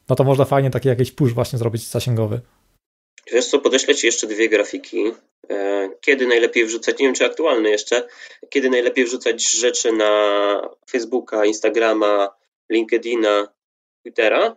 no 0.09 0.17
to 0.17 0.25
można 0.25 0.45
fajnie 0.45 0.71
taki 0.71 0.89
jakiś 0.89 1.13
push 1.13 1.33
właśnie 1.33 1.59
zrobić 1.59 1.91
zasięgowy. 1.91 2.41
Wiesz 3.33 3.47
co, 3.47 3.59
podeślę 3.59 3.95
Ci 3.95 4.07
jeszcze 4.07 4.27
dwie 4.27 4.49
grafiki. 4.49 5.13
E, 5.51 5.91
kiedy 6.01 6.27
najlepiej 6.27 6.65
wrzucać, 6.67 6.99
nie 6.99 7.07
wiem 7.07 7.15
czy 7.15 7.25
aktualne 7.25 7.71
jeszcze, 7.71 8.09
kiedy 8.49 8.71
najlepiej 8.71 9.05
wrzucać 9.05 9.53
rzeczy 9.53 9.93
na 9.93 10.71
Facebooka, 10.91 11.45
Instagrama, 11.45 12.35
LinkedIna, 12.71 13.49
Twittera, 14.03 14.57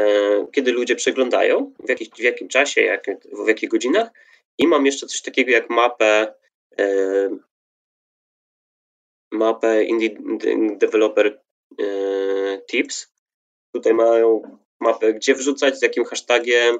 e, 0.00 0.46
kiedy 0.52 0.72
ludzie 0.72 0.96
przeglądają, 0.96 1.72
w, 1.78 1.88
jakich, 1.88 2.08
w 2.08 2.20
jakim 2.20 2.48
czasie, 2.48 2.80
jak, 2.80 3.04
w 3.44 3.48
jakich 3.48 3.68
godzinach. 3.68 4.08
I 4.58 4.66
mam 4.66 4.86
jeszcze 4.86 5.06
coś 5.06 5.22
takiego 5.22 5.50
jak 5.50 5.70
mapę 5.70 6.34
e, 6.78 7.30
mapę 9.32 9.84
Indie 9.84 10.10
Developer 10.76 11.40
Tips. 12.70 13.12
Tutaj 13.74 13.94
mają 13.94 14.58
mapę, 14.80 15.14
gdzie 15.14 15.34
wrzucać, 15.34 15.78
z 15.78 15.82
jakim 15.82 16.04
hashtagiem, 16.04 16.78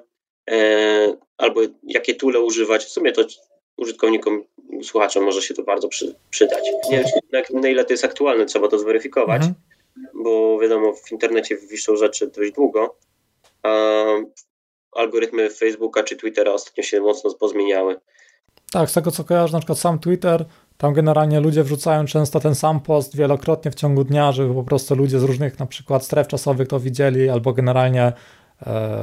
albo 1.39 1.61
jakie 1.83 2.15
tule 2.15 2.41
używać. 2.41 2.85
W 2.85 2.89
sumie 2.89 3.13
to 3.13 3.23
użytkownikom, 3.77 4.45
słuchaczom 4.83 5.25
może 5.25 5.43
się 5.43 5.55
to 5.55 5.63
bardzo 5.63 5.89
przy, 5.89 6.15
przydać. 6.31 6.71
Nie 6.91 7.05
wiem, 7.33 7.61
na 7.61 7.69
ile 7.69 7.85
to 7.85 7.93
jest 7.93 8.05
aktualne, 8.05 8.47
trzeba 8.47 8.69
to 8.69 8.79
zweryfikować, 8.79 9.43
mhm. 9.43 9.55
bo 10.25 10.59
wiadomo, 10.59 10.93
w 10.93 11.13
internecie 11.13 11.57
wiszą 11.57 11.97
rzeczy 11.97 12.27
dość 12.27 12.53
długo, 12.53 12.97
a 13.63 14.05
algorytmy 14.93 15.51
Facebooka 15.51 16.03
czy 16.03 16.17
Twittera 16.17 16.53
ostatnio 16.53 16.83
się 16.83 17.01
mocno 17.01 17.35
pozmieniały. 17.35 18.01
Tak, 18.73 18.91
z 18.91 18.93
tego 18.93 19.11
co 19.11 19.25
kojarzę, 19.25 19.53
na 19.53 19.59
przykład 19.59 19.79
sam 19.79 19.99
Twitter, 19.99 20.45
tam 20.79 20.95
generalnie 20.95 21.41
ludzie 21.41 21.63
wrzucają 21.63 22.07
często 22.07 22.41
ten 22.41 22.55
sam 22.55 22.81
post 22.81 23.17
wielokrotnie 23.17 23.71
w 23.71 23.75
ciągu 23.75 24.05
dnia, 24.05 24.33
żeby 24.33 24.55
po 24.55 24.65
prostu 24.65 24.95
ludzie 24.95 25.19
z 25.19 25.23
różnych 25.23 25.59
na 25.59 25.67
przykład 25.67 26.05
stref 26.05 26.29
czasowych 26.29 26.69
to 26.69 26.81
widzieli, 26.81 27.29
albo 27.29 27.53
generalnie 27.53 28.03
E, 28.03 28.13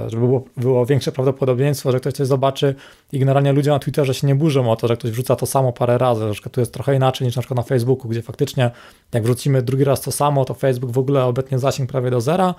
żeby 0.08 0.28
było, 0.28 0.44
było, 0.58 0.86
większe 0.86 1.12
prawdopodobieństwo, 1.12 1.92
że 1.92 2.00
ktoś 2.00 2.14
coś 2.14 2.28
zobaczy 2.28 2.76
i 3.12 3.20
generalnie 3.20 3.54
ludzie 3.54 3.72
na 3.72 3.80
Twitterze 3.80 4.14
się 4.14 4.28
nie 4.28 4.36
burzą 4.36 4.72
o 4.72 4.76
to, 4.76 4.88
że 4.88 4.98
ktoś 4.98 5.12
wrzuca 5.12 5.36
to 5.36 5.46
samo 5.46 5.74
parę 5.74 5.98
razy, 5.98 6.34
że 6.34 6.50
tu 6.50 6.60
jest 6.60 6.74
trochę 6.74 6.96
inaczej 6.96 7.28
niż 7.28 7.36
na 7.36 7.42
przykład 7.42 7.58
na 7.58 7.64
Facebooku, 7.64 8.10
gdzie 8.10 8.22
faktycznie 8.22 8.72
jak 9.14 9.24
wrzucimy 9.24 9.62
drugi 9.62 9.84
raz 9.84 10.02
to 10.02 10.12
samo, 10.12 10.46
to 10.46 10.54
Facebook 10.54 10.92
w 10.92 10.98
ogóle 10.98 11.26
obecnie 11.26 11.60
zasięg 11.60 11.92
prawie 11.92 12.10
do 12.10 12.22
zera, 12.22 12.56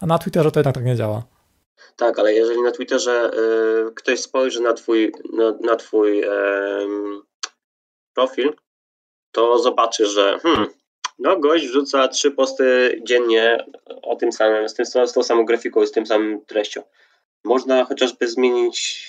a 0.00 0.06
na 0.06 0.18
Twitterze 0.18 0.50
to 0.50 0.60
jednak 0.60 0.74
tak 0.74 0.84
nie 0.84 0.96
działa. 0.96 1.22
Tak, 1.96 2.18
ale 2.18 2.32
jeżeli 2.32 2.62
na 2.62 2.70
Twitterze 2.70 3.30
y, 3.88 3.94
ktoś 3.94 4.20
spojrzy 4.20 4.60
na 4.60 4.72
twój, 4.72 5.12
na, 5.32 5.54
na 5.60 5.76
twój 5.76 6.24
y, 6.24 6.28
profil, 8.14 8.52
to 9.32 9.58
zobaczy, 9.58 10.06
że 10.06 10.38
hmm, 10.42 10.66
no, 11.18 11.38
gość 11.38 11.66
wrzuca 11.66 12.08
trzy 12.08 12.30
posty 12.30 12.98
dziennie 13.02 13.64
o 14.02 14.16
tym 14.16 14.32
samym, 14.32 14.68
z, 14.68 14.74
tym, 14.74 14.86
z 14.86 15.12
tą 15.12 15.22
samą 15.22 15.44
grafiką, 15.44 15.86
z 15.86 15.92
tym 15.92 16.06
samym 16.06 16.40
treścią. 16.46 16.82
Można 17.44 17.84
chociażby 17.84 18.28
zmienić, 18.28 19.08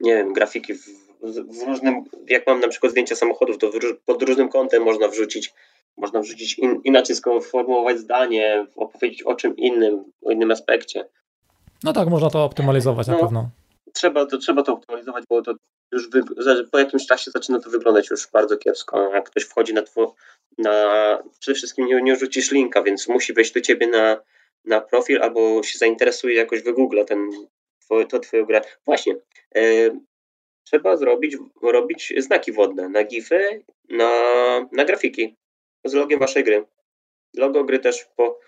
nie 0.00 0.14
wiem, 0.14 0.32
grafiki 0.32 0.74
w, 0.74 0.86
w 1.22 1.66
różnym, 1.66 2.04
jak 2.28 2.46
mam 2.46 2.60
na 2.60 2.68
przykład 2.68 2.92
zdjęcia 2.92 3.16
samochodów, 3.16 3.58
to 3.58 3.70
w, 3.70 3.74
pod 4.04 4.22
różnym 4.22 4.48
kątem 4.48 4.82
można 4.82 5.08
wrzucić, 5.08 5.54
można 5.96 6.20
wrzucić 6.20 6.58
in, 6.58 6.80
inaczej 6.84 7.16
sformułować 7.16 7.98
zdanie, 7.98 8.66
opowiedzieć 8.76 9.22
o 9.22 9.34
czym 9.34 9.56
innym, 9.56 10.04
o 10.24 10.30
innym 10.30 10.50
aspekcie. 10.50 11.08
No 11.82 11.92
tak, 11.92 12.08
można 12.08 12.30
to 12.30 12.44
optymalizować 12.44 13.06
no, 13.06 13.12
na 13.12 13.20
pewno. 13.20 13.48
Trzeba 13.94 14.26
to, 14.26 14.38
trzeba 14.38 14.62
to 14.62 14.72
optymalizować, 14.72 15.24
bo 15.28 15.42
to 15.42 15.54
już 15.92 16.10
wy, 16.10 16.22
po 16.72 16.78
jakimś 16.78 17.06
czasie 17.06 17.30
zaczyna 17.30 17.60
to 17.60 17.70
wyglądać 17.70 18.10
już 18.10 18.30
bardzo 18.30 18.56
kiepsko. 18.56 19.14
Jak 19.14 19.30
ktoś 19.30 19.44
wchodzi 19.44 19.74
na, 19.74 19.82
two, 19.82 20.14
na 20.58 21.22
przede 21.38 21.54
wszystkim 21.54 21.86
nie, 21.86 22.02
nie 22.02 22.16
rzucisz 22.16 22.50
linka, 22.50 22.82
więc 22.82 23.08
musi 23.08 23.32
wejść 23.32 23.52
do 23.52 23.60
ciebie 23.60 23.86
na, 23.86 24.16
na 24.64 24.80
profil 24.80 25.22
albo 25.22 25.62
się 25.62 25.78
zainteresuje 25.78 26.34
jakoś 26.34 26.62
wygoogla 26.62 27.04
ten, 27.04 27.30
to 28.08 28.18
twoją 28.18 28.44
grę. 28.44 28.60
Właśnie, 28.84 29.16
e, 29.54 29.60
trzeba 30.64 30.96
zrobić, 30.96 31.36
robić 31.62 32.12
znaki 32.18 32.52
wodne 32.52 32.88
na 32.88 33.04
gify, 33.04 33.64
na, 33.88 34.10
na 34.72 34.84
grafiki 34.84 35.36
z 35.84 35.94
logiem 35.94 36.20
waszej 36.20 36.44
gry. 36.44 36.64
Logo 37.36 37.64
gry 37.64 37.78
też 37.78 38.04
po, 38.16 38.40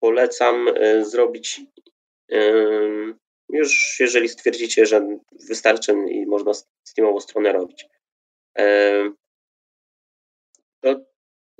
polecam 0.00 0.68
e, 0.68 1.04
zrobić 1.04 1.60
już 3.52 3.96
jeżeli 4.00 4.28
stwierdzicie, 4.28 4.86
że 4.86 5.18
wystarczy 5.48 5.92
i 6.10 6.26
można 6.26 6.52
Steamową 6.84 7.20
stronę 7.20 7.52
robić. 7.52 7.86
To 10.80 11.00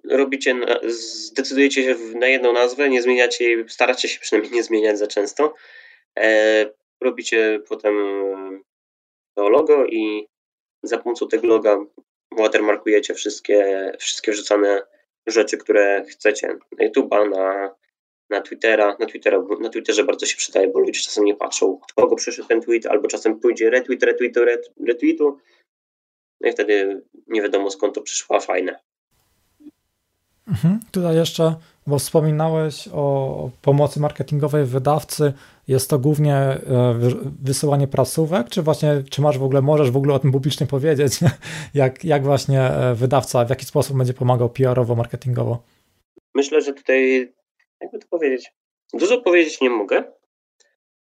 robicie, 0.09 0.55
zdecydujecie 0.87 1.83
się 1.83 1.97
na 2.15 2.27
jedną 2.27 2.53
nazwę, 2.53 2.89
nie 2.89 3.03
zmieniacie 3.03 3.45
jej, 3.45 3.69
staracie 3.69 4.09
się 4.09 4.21
przynajmniej 4.21 4.53
nie 4.53 4.63
zmieniać 4.63 4.99
za 4.99 5.07
często. 5.07 5.55
Robicie 7.01 7.61
potem 7.69 7.95
to 9.35 9.49
logo 9.49 9.87
i 9.87 10.29
za 10.83 10.99
pomocą 10.99 11.29
tego 11.29 11.47
loga 11.47 11.79
watermarkujecie 12.37 13.15
wszystkie, 13.15 13.93
wszystkie 13.99 14.33
wrzucane 14.33 14.83
rzeczy, 15.27 15.59
które 15.59 16.05
chcecie 16.09 16.59
na 16.79 16.89
YouTube'a, 16.89 17.31
na, 17.31 17.75
na 18.31 18.41
Twittera. 18.41 18.97
Na, 19.01 19.07
Twittera. 19.07 19.43
na 19.61 19.69
Twitterze 19.69 20.05
bardzo 20.05 20.27
się 20.27 20.37
przydaje, 20.37 20.69
bo 20.69 20.81
ludzie 20.81 21.01
czasem 21.01 21.25
nie 21.25 21.35
patrzą, 21.35 21.81
od 21.83 21.93
kogo 21.93 22.17
przyszedł 22.17 22.49
ten 22.49 22.61
tweet, 22.61 22.87
albo 22.87 23.09
czasem 23.09 23.41
pójdzie 23.41 23.71
retweet, 23.71 24.03
retweetu, 24.03 24.41
retweetu. 24.87 25.39
No 26.41 26.49
i 26.49 26.53
wtedy 26.53 27.03
nie 27.27 27.43
wiadomo 27.43 27.71
skąd 27.71 27.95
to 27.95 28.03
przyszło, 28.03 28.41
fajne. 28.41 28.81
Mhm. 30.49 30.81
Tutaj 30.91 31.17
jeszcze, 31.17 31.55
bo 31.87 31.99
wspominałeś 31.99 32.89
o 32.93 33.51
pomocy 33.63 34.01
marketingowej 34.01 34.65
wydawcy, 34.65 35.33
jest 35.69 35.91
to 35.91 35.99
głównie 35.99 36.37
e, 36.37 36.59
wysyłanie 37.43 37.89
prasówek, 37.89 38.49
czy 38.49 38.63
właśnie, 38.63 39.03
czy 39.11 39.23
masz 39.23 39.39
w 39.39 39.43
ogóle, 39.43 39.63
możesz 39.63 39.91
w 39.91 39.97
ogóle 39.97 40.15
o 40.15 40.19
tym 40.19 40.33
publicznie 40.33 40.67
powiedzieć, 40.67 41.21
jak, 41.75 42.05
jak 42.05 42.25
właśnie 42.25 42.61
e, 42.63 42.95
wydawca, 42.95 43.45
w 43.45 43.51
jaki 43.51 43.67
sposób 43.67 43.97
będzie 43.97 44.15
pomagał 44.15 44.51
PR-owo, 44.51 44.95
marketingowo? 44.95 45.63
Myślę, 46.35 46.61
że 46.61 46.73
tutaj, 46.73 47.33
jakby 47.81 47.99
to 47.99 48.09
powiedzieć, 48.09 48.53
dużo 48.93 49.21
powiedzieć 49.21 49.61
nie 49.61 49.71
mogę, 49.71 50.13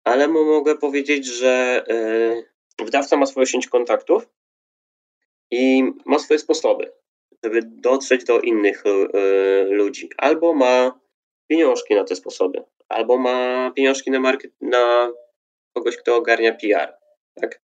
ale 0.04 0.28
mogę 0.28 0.78
powiedzieć, 0.78 1.26
że 1.26 1.84
e, 1.88 2.84
wydawca 2.84 3.16
ma 3.16 3.26
swoją 3.26 3.46
sieć 3.46 3.68
kontaktów 3.68 4.28
i 5.50 5.82
ma 6.04 6.18
swoje 6.18 6.38
sposoby 6.38 6.92
żeby 7.44 7.60
dotrzeć 7.62 8.24
do 8.24 8.40
innych 8.40 8.84
e, 8.86 9.64
ludzi. 9.64 10.08
Albo 10.16 10.54
ma 10.54 11.00
pieniążki 11.46 11.94
na 11.94 12.04
te 12.04 12.16
sposoby, 12.16 12.62
albo 12.88 13.18
ma 13.18 13.70
pieniążki 13.76 14.10
na, 14.10 14.20
market, 14.20 14.52
na 14.60 15.12
kogoś, 15.74 15.96
kto 15.96 16.16
ogarnia 16.16 16.52
PR. 16.52 16.94
Tak? 17.34 17.60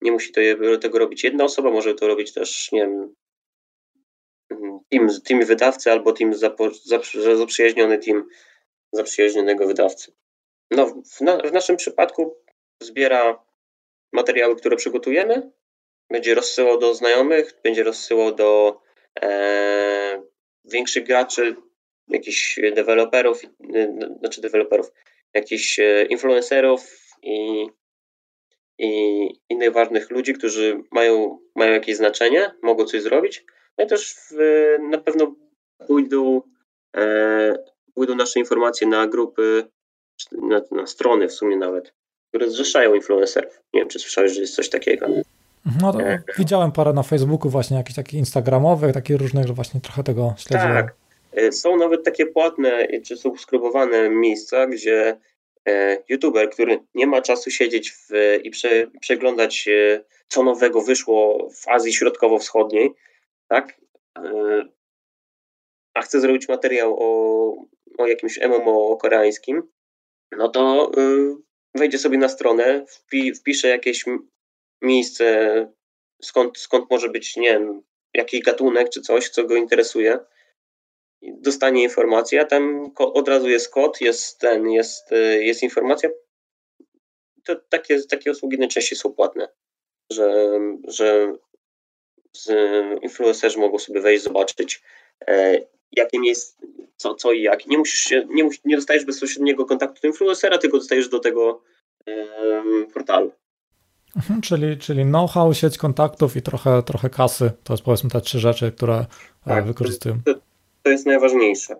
Nie 0.00 0.12
musi 0.12 0.32
to, 0.32 0.40
tego 0.80 0.98
robić 0.98 1.24
jedna 1.24 1.44
osoba, 1.44 1.70
może 1.70 1.94
to 1.94 2.08
robić 2.08 2.32
też, 2.32 2.72
nie 2.72 2.80
wiem, 2.80 3.14
team, 4.90 5.08
team 5.24 5.44
wydawcy 5.44 5.92
albo 5.92 6.12
team 6.12 6.34
zapo, 6.34 6.70
zaprzyjaźniony 7.24 7.98
team 7.98 8.28
zaprzyjaźnionego 8.92 9.66
wydawcy. 9.66 10.12
No, 10.70 10.86
w, 10.86 11.20
na, 11.20 11.36
w 11.36 11.52
naszym 11.52 11.76
przypadku 11.76 12.36
zbiera 12.82 13.44
materiały, 14.12 14.56
które 14.56 14.76
przygotujemy, 14.76 15.50
będzie 16.10 16.34
rozsyłał 16.34 16.78
do 16.78 16.94
znajomych, 16.94 17.60
będzie 17.64 17.82
rozsyłał 17.82 18.34
do 18.34 18.80
e, 19.22 20.22
większych 20.64 21.04
graczy, 21.04 21.56
jakichś 22.08 22.60
deweloperów, 22.74 23.42
e, 23.74 23.96
znaczy 24.20 24.40
deweloperów, 24.40 24.92
jakichś 25.34 25.78
e, 25.78 26.04
influencerów 26.04 26.80
i, 27.22 27.66
i 28.78 28.90
innych 29.48 29.72
ważnych 29.72 30.10
ludzi, 30.10 30.34
którzy 30.34 30.82
mają, 30.90 31.38
mają 31.56 31.72
jakieś 31.72 31.96
znaczenie, 31.96 32.50
mogą 32.62 32.84
coś 32.84 33.02
zrobić. 33.02 33.44
No 33.78 33.84
i 33.84 33.88
też 33.88 34.14
w, 34.14 34.36
na 34.90 34.98
pewno 34.98 35.34
pójdą, 35.86 36.42
e, 36.96 37.54
pójdą 37.94 38.14
nasze 38.14 38.40
informacje 38.40 38.86
na 38.86 39.06
grupy, 39.06 39.64
na, 40.32 40.60
na 40.70 40.86
strony 40.86 41.28
w 41.28 41.32
sumie 41.32 41.56
nawet, 41.56 41.94
które 42.28 42.50
zrzeszają 42.50 42.94
influencerów. 42.94 43.62
Nie 43.74 43.80
wiem, 43.80 43.88
czy 43.88 43.98
słyszałeś, 43.98 44.32
że 44.32 44.40
jest 44.40 44.54
coś 44.54 44.68
takiego. 44.68 45.06
No 45.82 45.92
to 45.92 45.98
widziałem 46.38 46.72
parę 46.72 46.92
na 46.92 47.02
Facebooku 47.02 47.50
właśnie 47.50 47.76
jakichś 47.76 47.96
takich 47.96 48.18
instagramowych, 48.18 48.94
takich 48.94 49.16
różnych, 49.16 49.46
że 49.46 49.52
właśnie 49.52 49.80
trochę 49.80 50.02
tego 50.02 50.34
śledziłem. 50.38 50.74
Tak. 50.74 50.94
E, 51.32 51.52
są 51.52 51.76
nawet 51.76 52.04
takie 52.04 52.26
płatne 52.26 52.88
czy 53.04 53.16
subskrybowane 53.16 54.10
miejsca, 54.10 54.66
gdzie 54.66 55.16
e, 55.68 55.98
youtuber, 56.08 56.50
który 56.50 56.78
nie 56.94 57.06
ma 57.06 57.22
czasu 57.22 57.50
siedzieć 57.50 57.92
w, 57.92 58.10
i 58.44 58.50
prze, 58.50 58.86
przeglądać 59.00 59.68
e, 59.68 60.00
co 60.28 60.42
nowego 60.42 60.80
wyszło 60.80 61.48
w 61.54 61.68
Azji 61.68 61.92
Środkowo-Wschodniej, 61.92 62.90
tak? 63.48 63.80
A 65.94 66.02
chce 66.02 66.20
zrobić 66.20 66.48
materiał 66.48 66.96
o, 66.98 67.66
o 67.98 68.06
jakimś 68.06 68.38
MMO 68.38 68.96
koreańskim, 68.96 69.62
no 70.32 70.48
to 70.48 70.90
wejdzie 71.74 71.98
sobie 71.98 72.18
na 72.18 72.28
stronę, 72.28 72.86
wpi, 72.88 73.34
wpisze 73.34 73.68
jakieś 73.68 74.04
miejsce, 74.82 75.66
skąd, 76.22 76.58
skąd 76.58 76.90
może 76.90 77.08
być, 77.08 77.36
nie 77.36 77.50
wiem, 77.52 77.82
jakiś 78.14 78.42
gatunek 78.42 78.90
czy 78.90 79.00
coś, 79.00 79.28
co 79.28 79.44
go 79.44 79.56
interesuje. 79.56 80.18
Dostanie 81.22 81.82
informację, 81.82 82.40
a 82.40 82.44
tam 82.44 82.92
od 82.98 83.28
razu 83.28 83.48
jest 83.48 83.72
kod, 83.72 84.00
jest 84.00 84.38
ten, 84.38 84.70
jest, 84.70 85.12
y, 85.12 85.44
jest 85.44 85.62
informacja. 85.62 86.10
To 87.44 87.56
takie, 87.56 88.02
takie 88.02 88.30
usługi 88.30 88.58
najczęściej 88.58 88.98
są 88.98 89.12
płatne, 89.12 89.48
że, 90.12 90.58
że 90.88 91.32
influencerzy 93.02 93.58
mogą 93.58 93.78
sobie 93.78 94.00
wejść, 94.00 94.24
zobaczyć, 94.24 94.82
e, 95.28 95.60
jakie 95.92 96.20
miejsce, 96.20 96.56
co, 96.96 97.14
co 97.14 97.32
i 97.32 97.42
jak. 97.42 97.66
Nie 97.66 97.78
musisz 97.78 98.00
się, 98.00 98.26
nie, 98.30 98.48
nie 98.64 98.76
dostajesz 98.76 99.04
bezpośredniego 99.04 99.64
kontaktu 99.64 100.00
do 100.02 100.08
influencera, 100.08 100.58
tylko 100.58 100.78
dostajesz 100.78 101.08
do 101.08 101.18
tego 101.18 101.62
portalu. 102.94 103.32
Mhm, 104.16 104.40
czyli, 104.40 104.78
czyli 104.78 105.04
know-how, 105.04 105.54
sieć 105.54 105.78
kontaktów 105.78 106.36
i 106.36 106.42
trochę, 106.42 106.82
trochę 106.82 107.10
kasy. 107.10 107.50
To 107.64 107.72
jest 107.72 107.84
powiedzmy 107.84 108.10
te 108.10 108.20
trzy 108.20 108.38
rzeczy, 108.38 108.72
które 108.72 108.94
e, 108.94 109.06
tak, 109.44 109.64
wykorzystują. 109.64 110.18
To, 110.24 110.34
to, 110.82 110.90
jest 110.90 111.06
najważniejsze. 111.06 111.76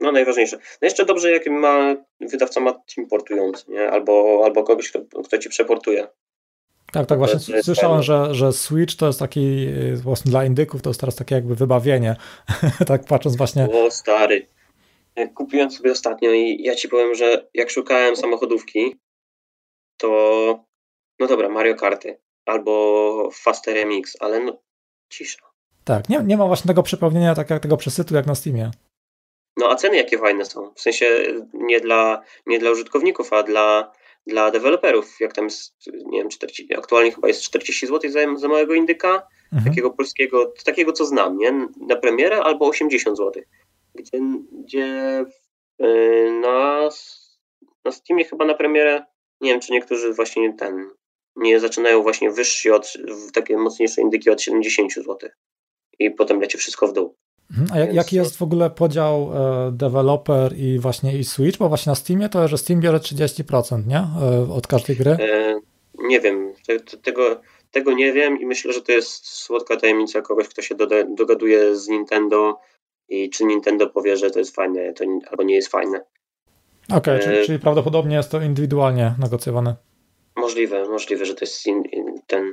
No 0.00 0.12
najważniejsze. 0.12 0.56
No 0.56 0.86
jeszcze 0.86 1.04
dobrze, 1.04 1.30
jak 1.30 1.46
ma 1.46 1.96
wydawca 2.20 2.60
ma 2.60 2.72
team 2.72 3.08
portujący, 3.08 3.64
nie? 3.68 3.90
Albo, 3.90 4.42
albo 4.44 4.62
kogoś, 4.62 4.90
kto, 4.90 5.22
kto 5.24 5.38
ci 5.38 5.48
przeportuje. 5.48 6.06
Tak, 6.92 7.06
tak, 7.06 7.18
właśnie 7.18 7.62
słyszałem, 7.62 8.02
że, 8.02 8.34
że 8.34 8.52
Switch 8.52 8.96
to 8.96 9.06
jest 9.06 9.18
taki 9.18 9.66
e, 9.92 9.96
właśnie 9.96 10.30
dla 10.30 10.44
indyków, 10.44 10.82
to 10.82 10.90
jest 10.90 11.00
teraz 11.00 11.16
takie 11.16 11.34
jakby 11.34 11.54
wybawienie. 11.54 12.16
tak 12.86 13.04
patrząc 13.04 13.36
właśnie. 13.36 13.68
O 13.72 13.90
stary. 13.90 14.46
Kupiłem 15.34 15.70
sobie 15.70 15.92
ostatnio 15.92 16.32
i 16.32 16.62
ja 16.62 16.74
ci 16.74 16.88
powiem, 16.88 17.14
że 17.14 17.46
jak 17.54 17.70
szukałem 17.70 18.16
samochodówki, 18.16 18.96
to 19.96 20.64
no 21.18 21.26
dobra, 21.26 21.48
Mario 21.48 21.74
Karty 21.74 22.18
albo 22.46 23.30
Faster 23.32 23.86
MX, 23.86 24.16
ale 24.20 24.40
no 24.40 24.62
cisza. 25.10 25.42
Tak, 25.84 26.08
nie, 26.08 26.22
nie 26.24 26.36
ma 26.36 26.46
właśnie 26.46 26.68
tego 26.68 26.82
przepełnienia, 26.82 27.34
tak 27.34 27.50
jak 27.50 27.62
tego 27.62 27.76
przesytu 27.76 28.14
jak 28.14 28.26
na 28.26 28.34
Steamie. 28.34 28.70
No 29.56 29.68
a 29.68 29.76
ceny 29.76 29.96
jakie 29.96 30.18
fajne 30.18 30.44
są, 30.44 30.74
w 30.74 30.80
sensie 30.80 31.06
nie 31.54 31.80
dla, 31.80 32.22
nie 32.46 32.58
dla 32.58 32.70
użytkowników, 32.70 33.32
a 33.32 33.42
dla, 33.42 33.92
dla 34.26 34.50
deweloperów, 34.50 35.20
jak 35.20 35.32
tam 35.32 35.44
jest, 35.44 35.74
nie 36.06 36.18
wiem, 36.18 36.28
40, 36.28 36.74
aktualnie 36.76 37.12
chyba 37.12 37.28
jest 37.28 37.42
40 37.42 37.86
zł 37.86 38.10
za, 38.10 38.20
za 38.36 38.48
małego 38.48 38.74
indyka, 38.74 39.26
mhm. 39.52 39.64
takiego 39.64 39.90
polskiego, 39.90 40.52
takiego 40.64 40.92
co 40.92 41.04
znam, 41.04 41.38
nie, 41.38 41.68
na 41.88 41.96
premierę 41.96 42.40
albo 42.42 42.68
80 42.68 43.18
zł, 43.18 43.42
gdzie, 43.94 44.18
gdzie 44.64 45.24
yy, 45.78 46.40
na, 46.40 46.88
na 47.84 47.92
Steamie 47.92 48.24
chyba 48.24 48.44
na 48.44 48.54
premierę 48.54 49.04
nie 49.42 49.50
wiem, 49.50 49.60
czy 49.60 49.72
niektórzy 49.72 50.12
właśnie 50.12 50.54
ten 50.54 50.90
nie 51.36 51.60
zaczynają 51.60 52.02
właśnie 52.02 52.30
wyżsi 52.30 52.70
od 52.70 52.92
takie 53.32 53.56
mocniejsze 53.56 54.00
indyki 54.00 54.30
od 54.30 54.42
70 54.42 54.92
zł 54.92 55.18
i 55.98 56.10
potem 56.10 56.40
leci 56.40 56.58
wszystko 56.58 56.88
w 56.88 56.92
dół. 56.92 57.16
Mhm. 57.50 57.68
A 57.72 57.86
Więc... 57.86 57.96
jaki 57.96 58.16
jest 58.16 58.36
w 58.36 58.42
ogóle 58.42 58.70
podział 58.70 59.30
e, 59.34 59.72
deweloper 59.72 60.56
i 60.56 60.78
właśnie 60.78 61.18
i 61.18 61.24
Switch? 61.24 61.58
Bo 61.58 61.68
właśnie 61.68 61.90
na 61.90 61.94
Steamie 61.94 62.28
to, 62.28 62.48
że 62.48 62.58
Steam 62.58 62.80
bierze 62.80 62.98
30%, 62.98 63.86
nie? 63.86 63.98
E, 63.98 64.52
od 64.52 64.66
każdej 64.66 64.96
gry? 64.96 65.10
E, 65.10 65.60
nie 65.98 66.20
wiem. 66.20 66.52
Te, 66.66 66.80
te, 66.80 66.96
tego, 66.96 67.40
tego 67.70 67.92
nie 67.92 68.12
wiem 68.12 68.40
i 68.40 68.46
myślę, 68.46 68.72
że 68.72 68.82
to 68.82 68.92
jest 68.92 69.26
słodka 69.26 69.76
tajemnica 69.76 70.22
kogoś, 70.22 70.48
kto 70.48 70.62
się 70.62 70.74
dogaduje 71.16 71.76
z 71.76 71.88
Nintendo 71.88 72.60
i 73.08 73.30
czy 73.30 73.44
Nintendo 73.44 73.86
powie, 73.86 74.16
że 74.16 74.30
to 74.30 74.38
jest 74.38 74.54
fajne, 74.54 74.92
to, 74.92 75.04
albo 75.30 75.42
nie 75.42 75.54
jest 75.54 75.68
fajne. 75.68 76.04
Okej, 76.88 76.98
okay, 76.98 77.18
czyli, 77.18 77.46
czyli, 77.46 77.58
prawdopodobnie 77.58 78.16
jest 78.16 78.30
to 78.30 78.40
indywidualnie 78.40 79.14
negocjowane. 79.18 79.76
Możliwe, 80.36 80.88
możliwe, 80.88 81.26
że 81.26 81.34
to 81.34 81.44
jest 81.44 81.66
in, 81.66 81.82
in, 81.84 82.20
ten 82.26 82.52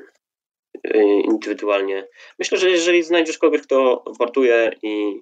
indywidualnie. 1.24 2.08
Myślę, 2.40 2.58
że 2.58 2.70
jeżeli 2.70 3.04
znajdziesz 3.04 3.38
kogoś, 3.38 3.62
kto 3.62 4.04
wartuje 4.20 4.72
i, 4.82 5.22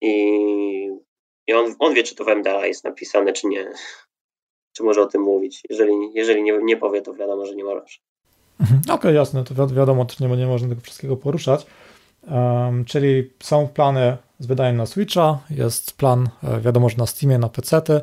i, 0.00 0.12
I 1.46 1.52
on, 1.52 1.74
on 1.78 1.94
wie, 1.94 2.02
czy 2.02 2.14
to 2.14 2.24
w 2.24 2.28
MDA 2.28 2.66
jest 2.66 2.84
napisane, 2.84 3.32
czy 3.32 3.46
nie. 3.46 3.70
Czy 4.76 4.82
może 4.84 5.02
o 5.02 5.06
tym 5.06 5.22
mówić. 5.22 5.60
Jeżeli, 5.70 5.92
jeżeli 6.14 6.42
nie, 6.42 6.58
nie 6.62 6.76
powie, 6.76 7.02
to 7.02 7.14
wiadomo, 7.14 7.46
że 7.46 7.54
nie 7.54 7.64
możesz. 7.64 8.00
Mhm. 8.60 8.80
Okej, 8.80 8.94
okay, 8.94 9.14
jasne, 9.14 9.44
to 9.44 9.66
wi 9.66 9.74
wiadomo, 9.74 10.06
że 10.18 10.28
nie, 10.28 10.36
nie 10.36 10.46
można 10.46 10.68
tego 10.68 10.80
wszystkiego 10.80 11.16
poruszać. 11.16 11.66
Um, 12.30 12.84
czyli 12.84 13.30
są 13.42 13.68
plany 13.68 14.16
z 14.38 14.46
wydaniem 14.46 14.76
na 14.76 14.86
Switcha, 14.86 15.38
jest 15.50 15.96
plan, 15.96 16.28
e, 16.44 16.60
wiadomo, 16.60 16.88
że 16.88 16.96
na 16.96 17.06
Steamie, 17.06 17.38
na 17.38 17.48
PC. 17.48 17.76
-ty. 17.76 18.00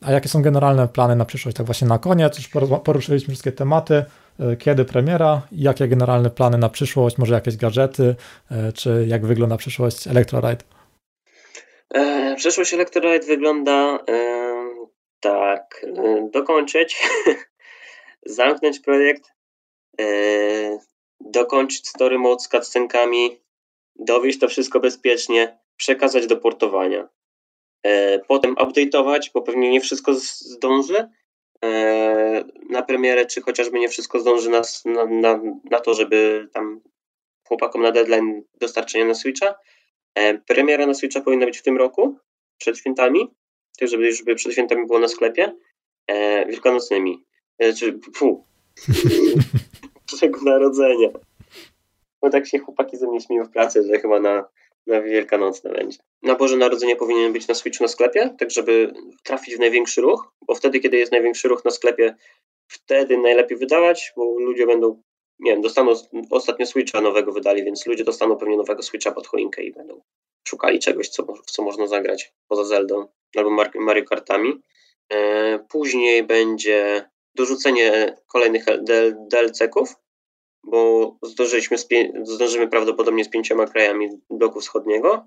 A 0.00 0.12
jakie 0.12 0.28
są 0.28 0.42
generalne 0.42 0.88
plany 0.88 1.16
na 1.16 1.24
przyszłość? 1.24 1.56
Tak 1.56 1.66
właśnie 1.66 1.88
na 1.88 1.98
koniec, 1.98 2.38
już 2.38 2.48
poruszyliśmy 2.84 3.32
wszystkie 3.32 3.52
tematy. 3.52 4.04
E, 4.40 4.56
kiedy 4.56 4.84
premiera? 4.84 5.42
Jakie 5.52 5.88
generalne 5.88 6.30
plany 6.30 6.58
na 6.58 6.68
przyszłość? 6.68 7.18
Może 7.18 7.34
jakieś 7.34 7.56
gadżety? 7.56 8.14
E, 8.50 8.72
czy 8.72 9.04
jak 9.08 9.26
wygląda 9.26 9.56
przyszłość 9.56 10.06
Electroride? 10.06 10.64
E, 11.94 12.34
przyszłość 12.36 12.74
Electroride 12.74 13.26
wygląda 13.26 13.98
tak. 15.20 15.86
Dokończyć, 16.30 17.02
zamknąć 18.26 18.80
projekt, 18.80 19.22
dokończyć 21.20 21.88
story 21.88 22.18
mode 22.18 22.40
z 22.40 22.48
cutscenkami, 22.48 23.40
dowieść 23.96 24.38
to 24.38 24.48
wszystko 24.48 24.80
bezpiecznie, 24.80 25.58
przekazać 25.76 26.26
do 26.26 26.36
portowania. 26.36 27.08
Potem 28.28 28.54
update'ować, 28.54 29.30
bo 29.34 29.42
pewnie 29.42 29.70
nie 29.70 29.80
wszystko 29.80 30.14
zdąży 30.14 30.96
e, 30.96 31.08
na 32.70 32.82
premierę, 32.82 33.26
czy 33.26 33.40
chociażby 33.40 33.78
nie 33.78 33.88
wszystko 33.88 34.20
zdąży 34.20 34.50
nas 34.50 34.84
na, 34.84 35.06
na, 35.06 35.40
na 35.70 35.80
to, 35.80 35.94
żeby 35.94 36.48
tam 36.52 36.80
chłopakom 37.48 37.82
na 37.82 37.92
deadline 37.92 38.42
dostarczenia 38.60 39.04
na 39.04 39.14
Switcha. 39.14 39.54
E, 40.14 40.38
premiera 40.38 40.86
na 40.86 40.94
Switcha 40.94 41.20
powinna 41.20 41.46
być 41.46 41.58
w 41.58 41.62
tym 41.62 41.76
roku, 41.76 42.16
przed 42.58 42.78
świętami, 42.78 43.28
tak 43.78 43.88
żeby 43.88 44.06
już 44.06 44.22
przed 44.36 44.52
świętami 44.52 44.86
było 44.86 44.98
na 44.98 45.08
sklepie, 45.08 45.54
wielkanocnymi, 46.48 47.24
czy 47.78 47.98
fu, 48.16 48.44
Bożego 50.12 50.40
Narodzenia. 50.42 51.08
No 52.22 52.30
tak 52.30 52.46
się 52.46 52.58
chłopaki 52.58 52.96
ze 52.96 53.06
mnie 53.06 53.20
śmieją 53.20 53.44
w 53.44 53.50
pracy, 53.50 53.82
że 53.82 54.00
chyba 54.00 54.20
na 54.20 54.44
na 54.86 55.02
Wielkanocne 55.02 55.70
będzie. 55.70 55.98
Na 56.22 56.34
Boże 56.34 56.56
Narodzenie 56.56 56.96
powinien 56.96 57.32
być 57.32 57.48
na 57.48 57.54
Switchu 57.54 57.84
na 57.84 57.88
sklepie, 57.88 58.34
tak 58.38 58.50
żeby 58.50 58.92
trafić 59.24 59.56
w 59.56 59.58
największy 59.58 60.00
ruch, 60.00 60.32
bo 60.46 60.54
wtedy, 60.54 60.80
kiedy 60.80 60.96
jest 60.96 61.12
największy 61.12 61.48
ruch 61.48 61.64
na 61.64 61.70
sklepie, 61.70 62.14
wtedy 62.68 63.18
najlepiej 63.18 63.58
wydawać, 63.58 64.12
bo 64.16 64.38
ludzie 64.38 64.66
będą, 64.66 65.02
nie 65.38 65.52
wiem, 65.52 65.60
dostaną, 65.60 65.92
ostatnio 66.30 66.66
Switcha 66.66 67.00
nowego 67.00 67.32
wydali, 67.32 67.64
więc 67.64 67.86
ludzie 67.86 68.04
dostaną 68.04 68.36
pewnie 68.36 68.56
nowego 68.56 68.82
Switcha 68.82 69.12
pod 69.12 69.26
choinkę 69.26 69.62
i 69.62 69.72
będą 69.72 70.02
szukali 70.48 70.78
czegoś, 70.78 71.08
co, 71.08 71.22
w 71.22 71.50
co 71.50 71.62
można 71.62 71.86
zagrać 71.86 72.32
poza 72.48 72.64
Zeldą 72.64 73.06
albo 73.36 73.50
Mario 73.74 74.04
Kartami. 74.04 74.62
E, 75.12 75.58
później 75.68 76.22
będzie 76.22 77.10
dorzucenie 77.34 78.16
kolejnych 78.26 78.64
DLC-ków, 79.30 79.94
bo 80.64 81.16
zdążyliśmy 81.22 81.76
zdążymy 82.22 82.68
prawdopodobnie 82.68 83.24
z 83.24 83.28
pięcioma 83.28 83.66
krajami 83.66 84.08
bloku 84.30 84.60
wschodniego. 84.60 85.26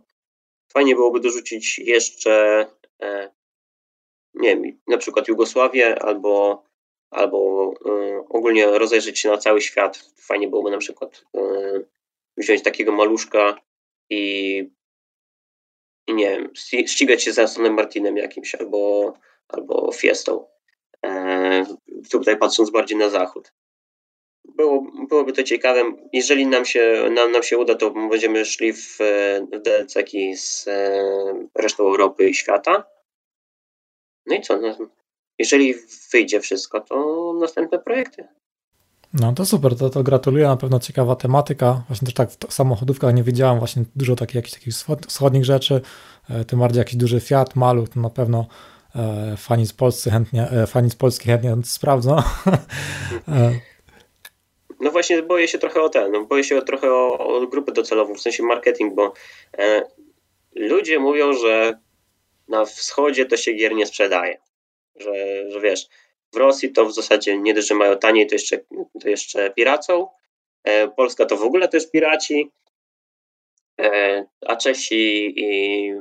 Fajnie 0.74 0.96
byłoby 0.96 1.20
dorzucić 1.20 1.80
jeszcze, 1.80 2.66
e, 3.02 3.32
nie 4.34 4.50
wiem, 4.50 4.80
na 4.88 4.98
przykład 4.98 5.28
Jugosławię 5.28 6.04
albo, 6.04 6.64
albo 7.12 7.74
e, 7.86 8.24
ogólnie 8.30 8.66
rozejrzeć 8.66 9.20
się 9.20 9.30
na 9.30 9.38
cały 9.38 9.62
świat. 9.62 10.12
Fajnie 10.18 10.48
byłoby 10.48 10.72
na 10.72 10.78
przykład 10.78 11.26
e, 11.36 11.42
wziąć 12.38 12.64
takiego 12.64 12.92
maluszka 12.92 13.62
i, 14.10 14.58
i 16.08 16.14
nie 16.14 16.30
wiem, 16.30 16.52
ścigać 16.88 17.24
się 17.24 17.34
z 17.34 17.40
Astonem 17.40 17.74
Martinem 17.74 18.18
jakimś 18.18 18.56
albo, 18.56 19.14
albo 19.48 19.92
Fiestą. 19.92 20.46
Tutaj 22.12 22.38
patrząc 22.38 22.70
bardziej 22.70 22.98
na 22.98 23.10
zachód 23.10 23.54
było, 24.56 24.92
byłoby 25.10 25.34
to 25.34 25.44
ciekawe. 25.44 25.84
Jeżeli 26.14 26.48
nam 26.48 26.66
się, 26.66 27.10
nam, 27.12 27.32
nam 27.32 27.44
się 27.44 27.58
uda, 27.58 27.76
to 27.76 27.92
będziemy 27.92 28.46
szli 28.46 28.74
w, 28.74 28.98
w 29.54 29.62
dlc 29.62 29.98
z 30.36 30.68
e, 30.68 31.04
resztą 31.56 31.84
Europy 31.84 32.30
i 32.30 32.34
świata. 32.34 32.84
No 34.26 34.36
i 34.36 34.42
co? 34.42 34.58
No, 34.58 34.78
jeżeli 35.40 35.74
wyjdzie 36.12 36.40
wszystko, 36.40 36.82
to 36.82 37.34
następne 37.40 37.80
projekty. 37.80 38.28
No 39.14 39.34
to 39.34 39.46
super, 39.46 39.78
to, 39.78 39.90
to 39.90 40.04
gratuluję, 40.04 40.48
na 40.48 40.58
pewno 40.58 40.80
ciekawa 40.80 41.16
tematyka. 41.16 41.84
Właśnie 41.88 42.06
też 42.06 42.14
tak 42.14 42.30
w 42.30 42.54
samochodówkach 42.54 43.14
nie 43.14 43.24
widziałem 43.24 43.60
właśnie 43.60 43.84
dużo 43.96 44.16
takich 44.16 44.36
jakichś 44.36 44.54
takich 44.54 44.74
wschodnich 45.08 45.46
rzeczy, 45.46 45.82
e, 46.30 46.46
tym 46.46 46.60
bardziej 46.60 46.80
jakiś 46.80 46.96
duży 46.96 47.20
Fiat, 47.20 47.56
maluch, 47.56 47.90
to 47.90 48.00
na 48.00 48.10
pewno 48.10 48.48
e, 48.96 49.38
fani 49.38 49.66
z 49.66 49.74
Polski 49.74 50.10
chętnie, 50.10 50.48
fani 50.68 50.90
z 50.90 50.96
Polski 50.96 51.26
chętnie 51.26 51.56
sprawdzą. 51.64 52.16
No 54.86 54.92
właśnie 54.92 55.24
boję 55.24 55.48
się 55.48 55.58
trochę 55.58 55.82
o 55.82 55.90
ten, 55.90 56.12
no 56.12 56.26
boję 56.26 56.44
się 56.44 56.62
trochę 56.62 56.92
o, 56.92 57.18
o 57.18 57.48
grupę 57.48 57.72
docelową, 57.72 58.14
w 58.14 58.22
sensie 58.22 58.44
marketing, 58.44 58.94
bo 58.94 59.14
e, 59.58 59.84
ludzie 60.56 61.00
mówią, 61.00 61.34
że 61.34 61.80
na 62.48 62.66
wschodzie 62.66 63.26
to 63.26 63.38
się 63.38 63.54
gier 63.54 63.76
nie 63.76 63.86
sprzedaje. 63.86 64.38
Że, 64.96 65.46
że 65.52 65.62
wiesz, 65.62 65.88
w 66.34 66.38
Rosji 66.38 66.72
to 66.72 66.86
w 66.86 66.94
zasadzie 66.94 67.38
nie 67.38 67.54
dość, 67.54 67.68
że 67.68 67.76
mają 67.76 67.98
taniej, 67.98 68.28
to 68.28 68.36
jeszcze, 68.36 68.58
to 69.02 69.10
jeszcze 69.10 69.50
piracą. 69.50 70.08
E, 70.64 70.88
Polska 70.88 71.26
to 71.26 71.38
w 71.38 71.44
ogóle 71.44 71.68
też 71.68 71.92
piraci. 71.92 72.52
E, 73.82 74.26
a 74.46 74.56
Czesi 74.56 75.34
i 75.38 75.92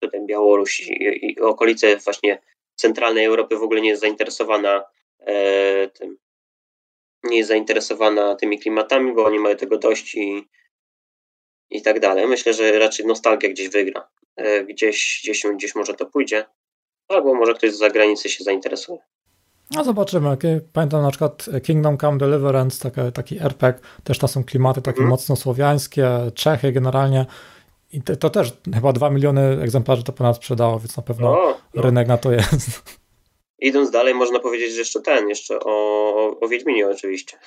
potem 0.00 0.26
Białoruś 0.26 0.80
i, 0.80 1.26
i 1.30 1.40
okolice 1.40 1.96
właśnie 1.96 2.38
centralnej 2.74 3.24
Europy 3.24 3.56
w 3.56 3.62
ogóle 3.62 3.80
nie 3.80 3.88
jest 3.88 4.02
zainteresowana 4.02 4.84
e, 5.20 5.88
tym 5.88 6.18
nie 7.26 7.36
jest 7.36 7.48
zainteresowana 7.48 8.34
tymi 8.34 8.58
klimatami, 8.58 9.14
bo 9.14 9.24
oni 9.24 9.38
mają 9.38 9.56
tego 9.56 9.78
dość 9.78 10.14
i, 10.14 10.48
i 11.70 11.82
tak 11.82 12.00
dalej. 12.00 12.26
Myślę, 12.26 12.54
że 12.54 12.78
raczej 12.78 13.06
nostalgia 13.06 13.48
gdzieś 13.48 13.68
wygra. 13.68 14.08
E, 14.36 14.64
gdzieś, 14.64 15.20
gdzieś, 15.24 15.46
gdzieś 15.56 15.74
może 15.74 15.94
to 15.94 16.06
pójdzie, 16.06 16.46
albo 17.08 17.34
może 17.34 17.54
ktoś 17.54 17.72
z 17.72 17.78
zagranicy 17.78 18.28
się 18.28 18.44
zainteresuje. 18.44 18.98
No 19.70 19.84
zobaczymy. 19.84 20.36
Pamiętam 20.72 21.02
na 21.02 21.10
przykład 21.10 21.46
Kingdom 21.62 21.98
Come 21.98 22.18
Deliverance, 22.18 22.90
taki, 22.90 23.12
taki 23.12 23.38
RPG, 23.38 23.80
też 24.04 24.18
tam 24.18 24.28
są 24.28 24.44
klimaty 24.44 24.82
takie 24.82 24.98
mm. 24.98 25.10
mocno 25.10 25.36
słowiańskie, 25.36 26.08
Czechy 26.34 26.72
generalnie. 26.72 27.26
I 27.92 28.02
to, 28.02 28.16
to, 28.16 28.30
też 28.30 28.52
chyba 28.74 28.92
2 28.92 29.10
miliony 29.10 29.62
egzemplarzy 29.62 30.04
to 30.04 30.12
ponad 30.12 30.36
sprzedało, 30.36 30.78
więc 30.78 30.96
na 30.96 31.02
pewno 31.02 31.28
o, 31.28 31.58
no. 31.74 31.82
rynek 31.82 32.08
na 32.08 32.18
to 32.18 32.32
jest. 32.32 32.98
Idąc 33.58 33.90
dalej, 33.90 34.14
można 34.14 34.38
powiedzieć, 34.38 34.76
jeszcze 34.76 35.00
ten, 35.00 35.28
jeszcze 35.28 35.58
o, 35.60 36.40
o 36.40 36.48
Wiedźminie 36.48 36.88
oczywiście. 36.88 37.38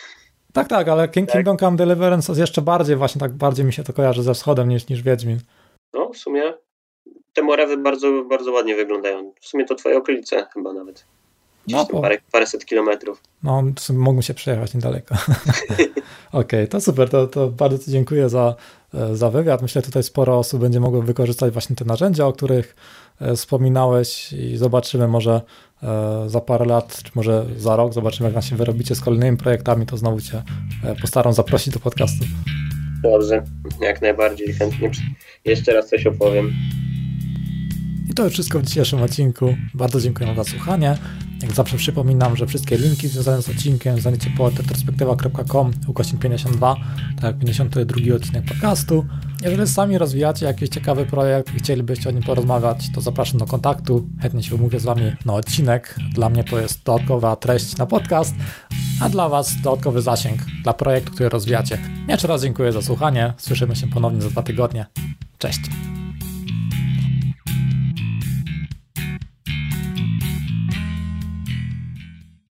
Tak, 0.53 0.67
tak, 0.67 0.87
ale 0.87 1.09
King, 1.09 1.27
tak. 1.27 1.35
Kingdom 1.35 1.57
Come 1.57 1.77
Deliverance 1.77 2.31
jest 2.31 2.39
jeszcze 2.39 2.61
bardziej, 2.61 2.95
właśnie 2.95 3.19
tak 3.19 3.33
bardziej 3.33 3.65
mi 3.65 3.73
się 3.73 3.83
to 3.83 3.93
kojarzy 3.93 4.23
ze 4.23 4.33
wschodem 4.33 4.69
niż, 4.69 4.89
niż 4.89 5.01
Wiedźmin. 5.01 5.39
No, 5.93 6.09
w 6.13 6.17
sumie 6.17 6.53
te 7.33 7.41
morewy 7.41 7.77
bardzo, 7.77 8.23
bardzo 8.23 8.51
ładnie 8.51 8.75
wyglądają. 8.75 9.33
W 9.41 9.45
sumie 9.45 9.65
to 9.65 9.75
twoje 9.75 9.97
okolice 9.97 10.47
chyba 10.53 10.73
nawet. 10.73 11.05
No, 11.67 11.85
po... 11.85 12.01
parę, 12.01 12.17
paręset 12.31 12.65
kilometrów. 12.65 13.21
No, 13.43 13.63
mógłbym 13.93 14.21
się 14.21 14.33
przejechać 14.33 14.73
niedaleko. 14.73 15.15
Okej, 15.21 15.95
okay, 16.31 16.67
to 16.67 16.81
super, 16.81 17.09
to, 17.09 17.27
to 17.27 17.47
bardzo 17.47 17.77
Ci 17.77 17.91
dziękuję 17.91 18.29
za, 18.29 18.55
e, 18.93 19.15
za 19.15 19.29
wywiad. 19.29 19.61
Myślę, 19.61 19.81
że 19.81 19.85
tutaj 19.85 20.03
sporo 20.03 20.37
osób 20.37 20.61
będzie 20.61 20.79
mogło 20.79 21.01
wykorzystać 21.01 21.53
właśnie 21.53 21.75
te 21.75 21.85
narzędzia, 21.85 22.25
o 22.25 22.33
których 22.33 22.75
e, 23.21 23.35
wspominałeś 23.35 24.33
i 24.33 24.57
zobaczymy 24.57 25.07
może 25.07 25.41
za 26.27 26.41
parę 26.41 26.65
lat, 26.65 27.03
czy 27.03 27.11
może 27.15 27.45
za 27.57 27.75
rok, 27.75 27.93
zobaczymy 27.93 28.31
jak 28.31 28.43
się 28.43 28.55
wyrobicie 28.55 28.95
z 28.95 29.01
kolejnymi 29.01 29.37
projektami, 29.37 29.85
to 29.85 29.97
znowu 29.97 30.21
Cię 30.21 30.43
postaram 31.01 31.33
zaprosić 31.33 31.73
do 31.73 31.79
podcastu. 31.79 32.25
Dobrze, 33.03 33.43
jak 33.81 34.01
najbardziej 34.01 34.53
chętnie. 34.53 34.91
Jeszcze 35.45 35.73
raz 35.73 35.89
coś 35.89 36.05
opowiem. 36.05 36.53
I 38.09 38.13
to 38.13 38.23
już 38.23 38.33
wszystko 38.33 38.59
w 38.59 38.63
dzisiejszym 38.63 39.01
odcinku. 39.01 39.55
Bardzo 39.73 40.01
dziękuję 40.01 40.35
za 40.35 40.43
słuchanie. 40.43 40.97
Jak 41.41 41.51
zawsze 41.51 41.77
przypominam, 41.77 42.35
że 42.35 42.47
wszystkie 42.47 42.77
linki 42.77 43.07
związane 43.07 43.41
z 43.41 43.49
odcinkiem 43.49 43.99
znajdziecie 43.99 44.31
po 44.37 44.49
retrospektywa.com 44.49 45.71
ukośnik 45.87 46.21
52, 46.21 46.75
tak 47.15 47.23
jak 47.23 47.39
52 47.39 48.15
odcinek 48.15 48.45
podcastu. 48.45 49.05
Jeżeli 49.43 49.67
sami 49.67 49.97
rozwijacie 49.97 50.45
jakiś 50.45 50.69
ciekawy 50.69 51.05
projekt 51.05 51.55
i 51.55 51.59
chcielibyście 51.59 52.09
o 52.09 52.11
nim 52.11 52.23
porozmawiać, 52.23 52.89
to 52.95 53.01
zapraszam 53.01 53.39
do 53.39 53.45
kontaktu. 53.45 54.07
Chętnie 54.21 54.43
się 54.43 54.55
umówię 54.55 54.79
z 54.79 54.83
Wami 54.83 55.11
na 55.25 55.33
odcinek. 55.33 55.95
Dla 56.13 56.29
mnie 56.29 56.43
to 56.43 56.59
jest 56.59 56.83
dodatkowa 56.83 57.35
treść 57.35 57.77
na 57.77 57.85
podcast, 57.85 58.35
a 59.01 59.09
dla 59.09 59.29
Was 59.29 59.61
dodatkowy 59.61 60.01
zasięg 60.01 60.39
dla 60.63 60.73
projektu, 60.73 61.11
który 61.11 61.29
rozwijacie. 61.29 61.77
Jeszcze 62.07 62.27
raz 62.27 62.41
dziękuję 62.41 62.71
za 62.71 62.81
słuchanie. 62.81 63.33
Słyszymy 63.37 63.75
się 63.75 63.87
ponownie 63.87 64.21
za 64.21 64.29
dwa 64.29 64.43
tygodnie. 64.43 64.85
Cześć. 65.37 65.59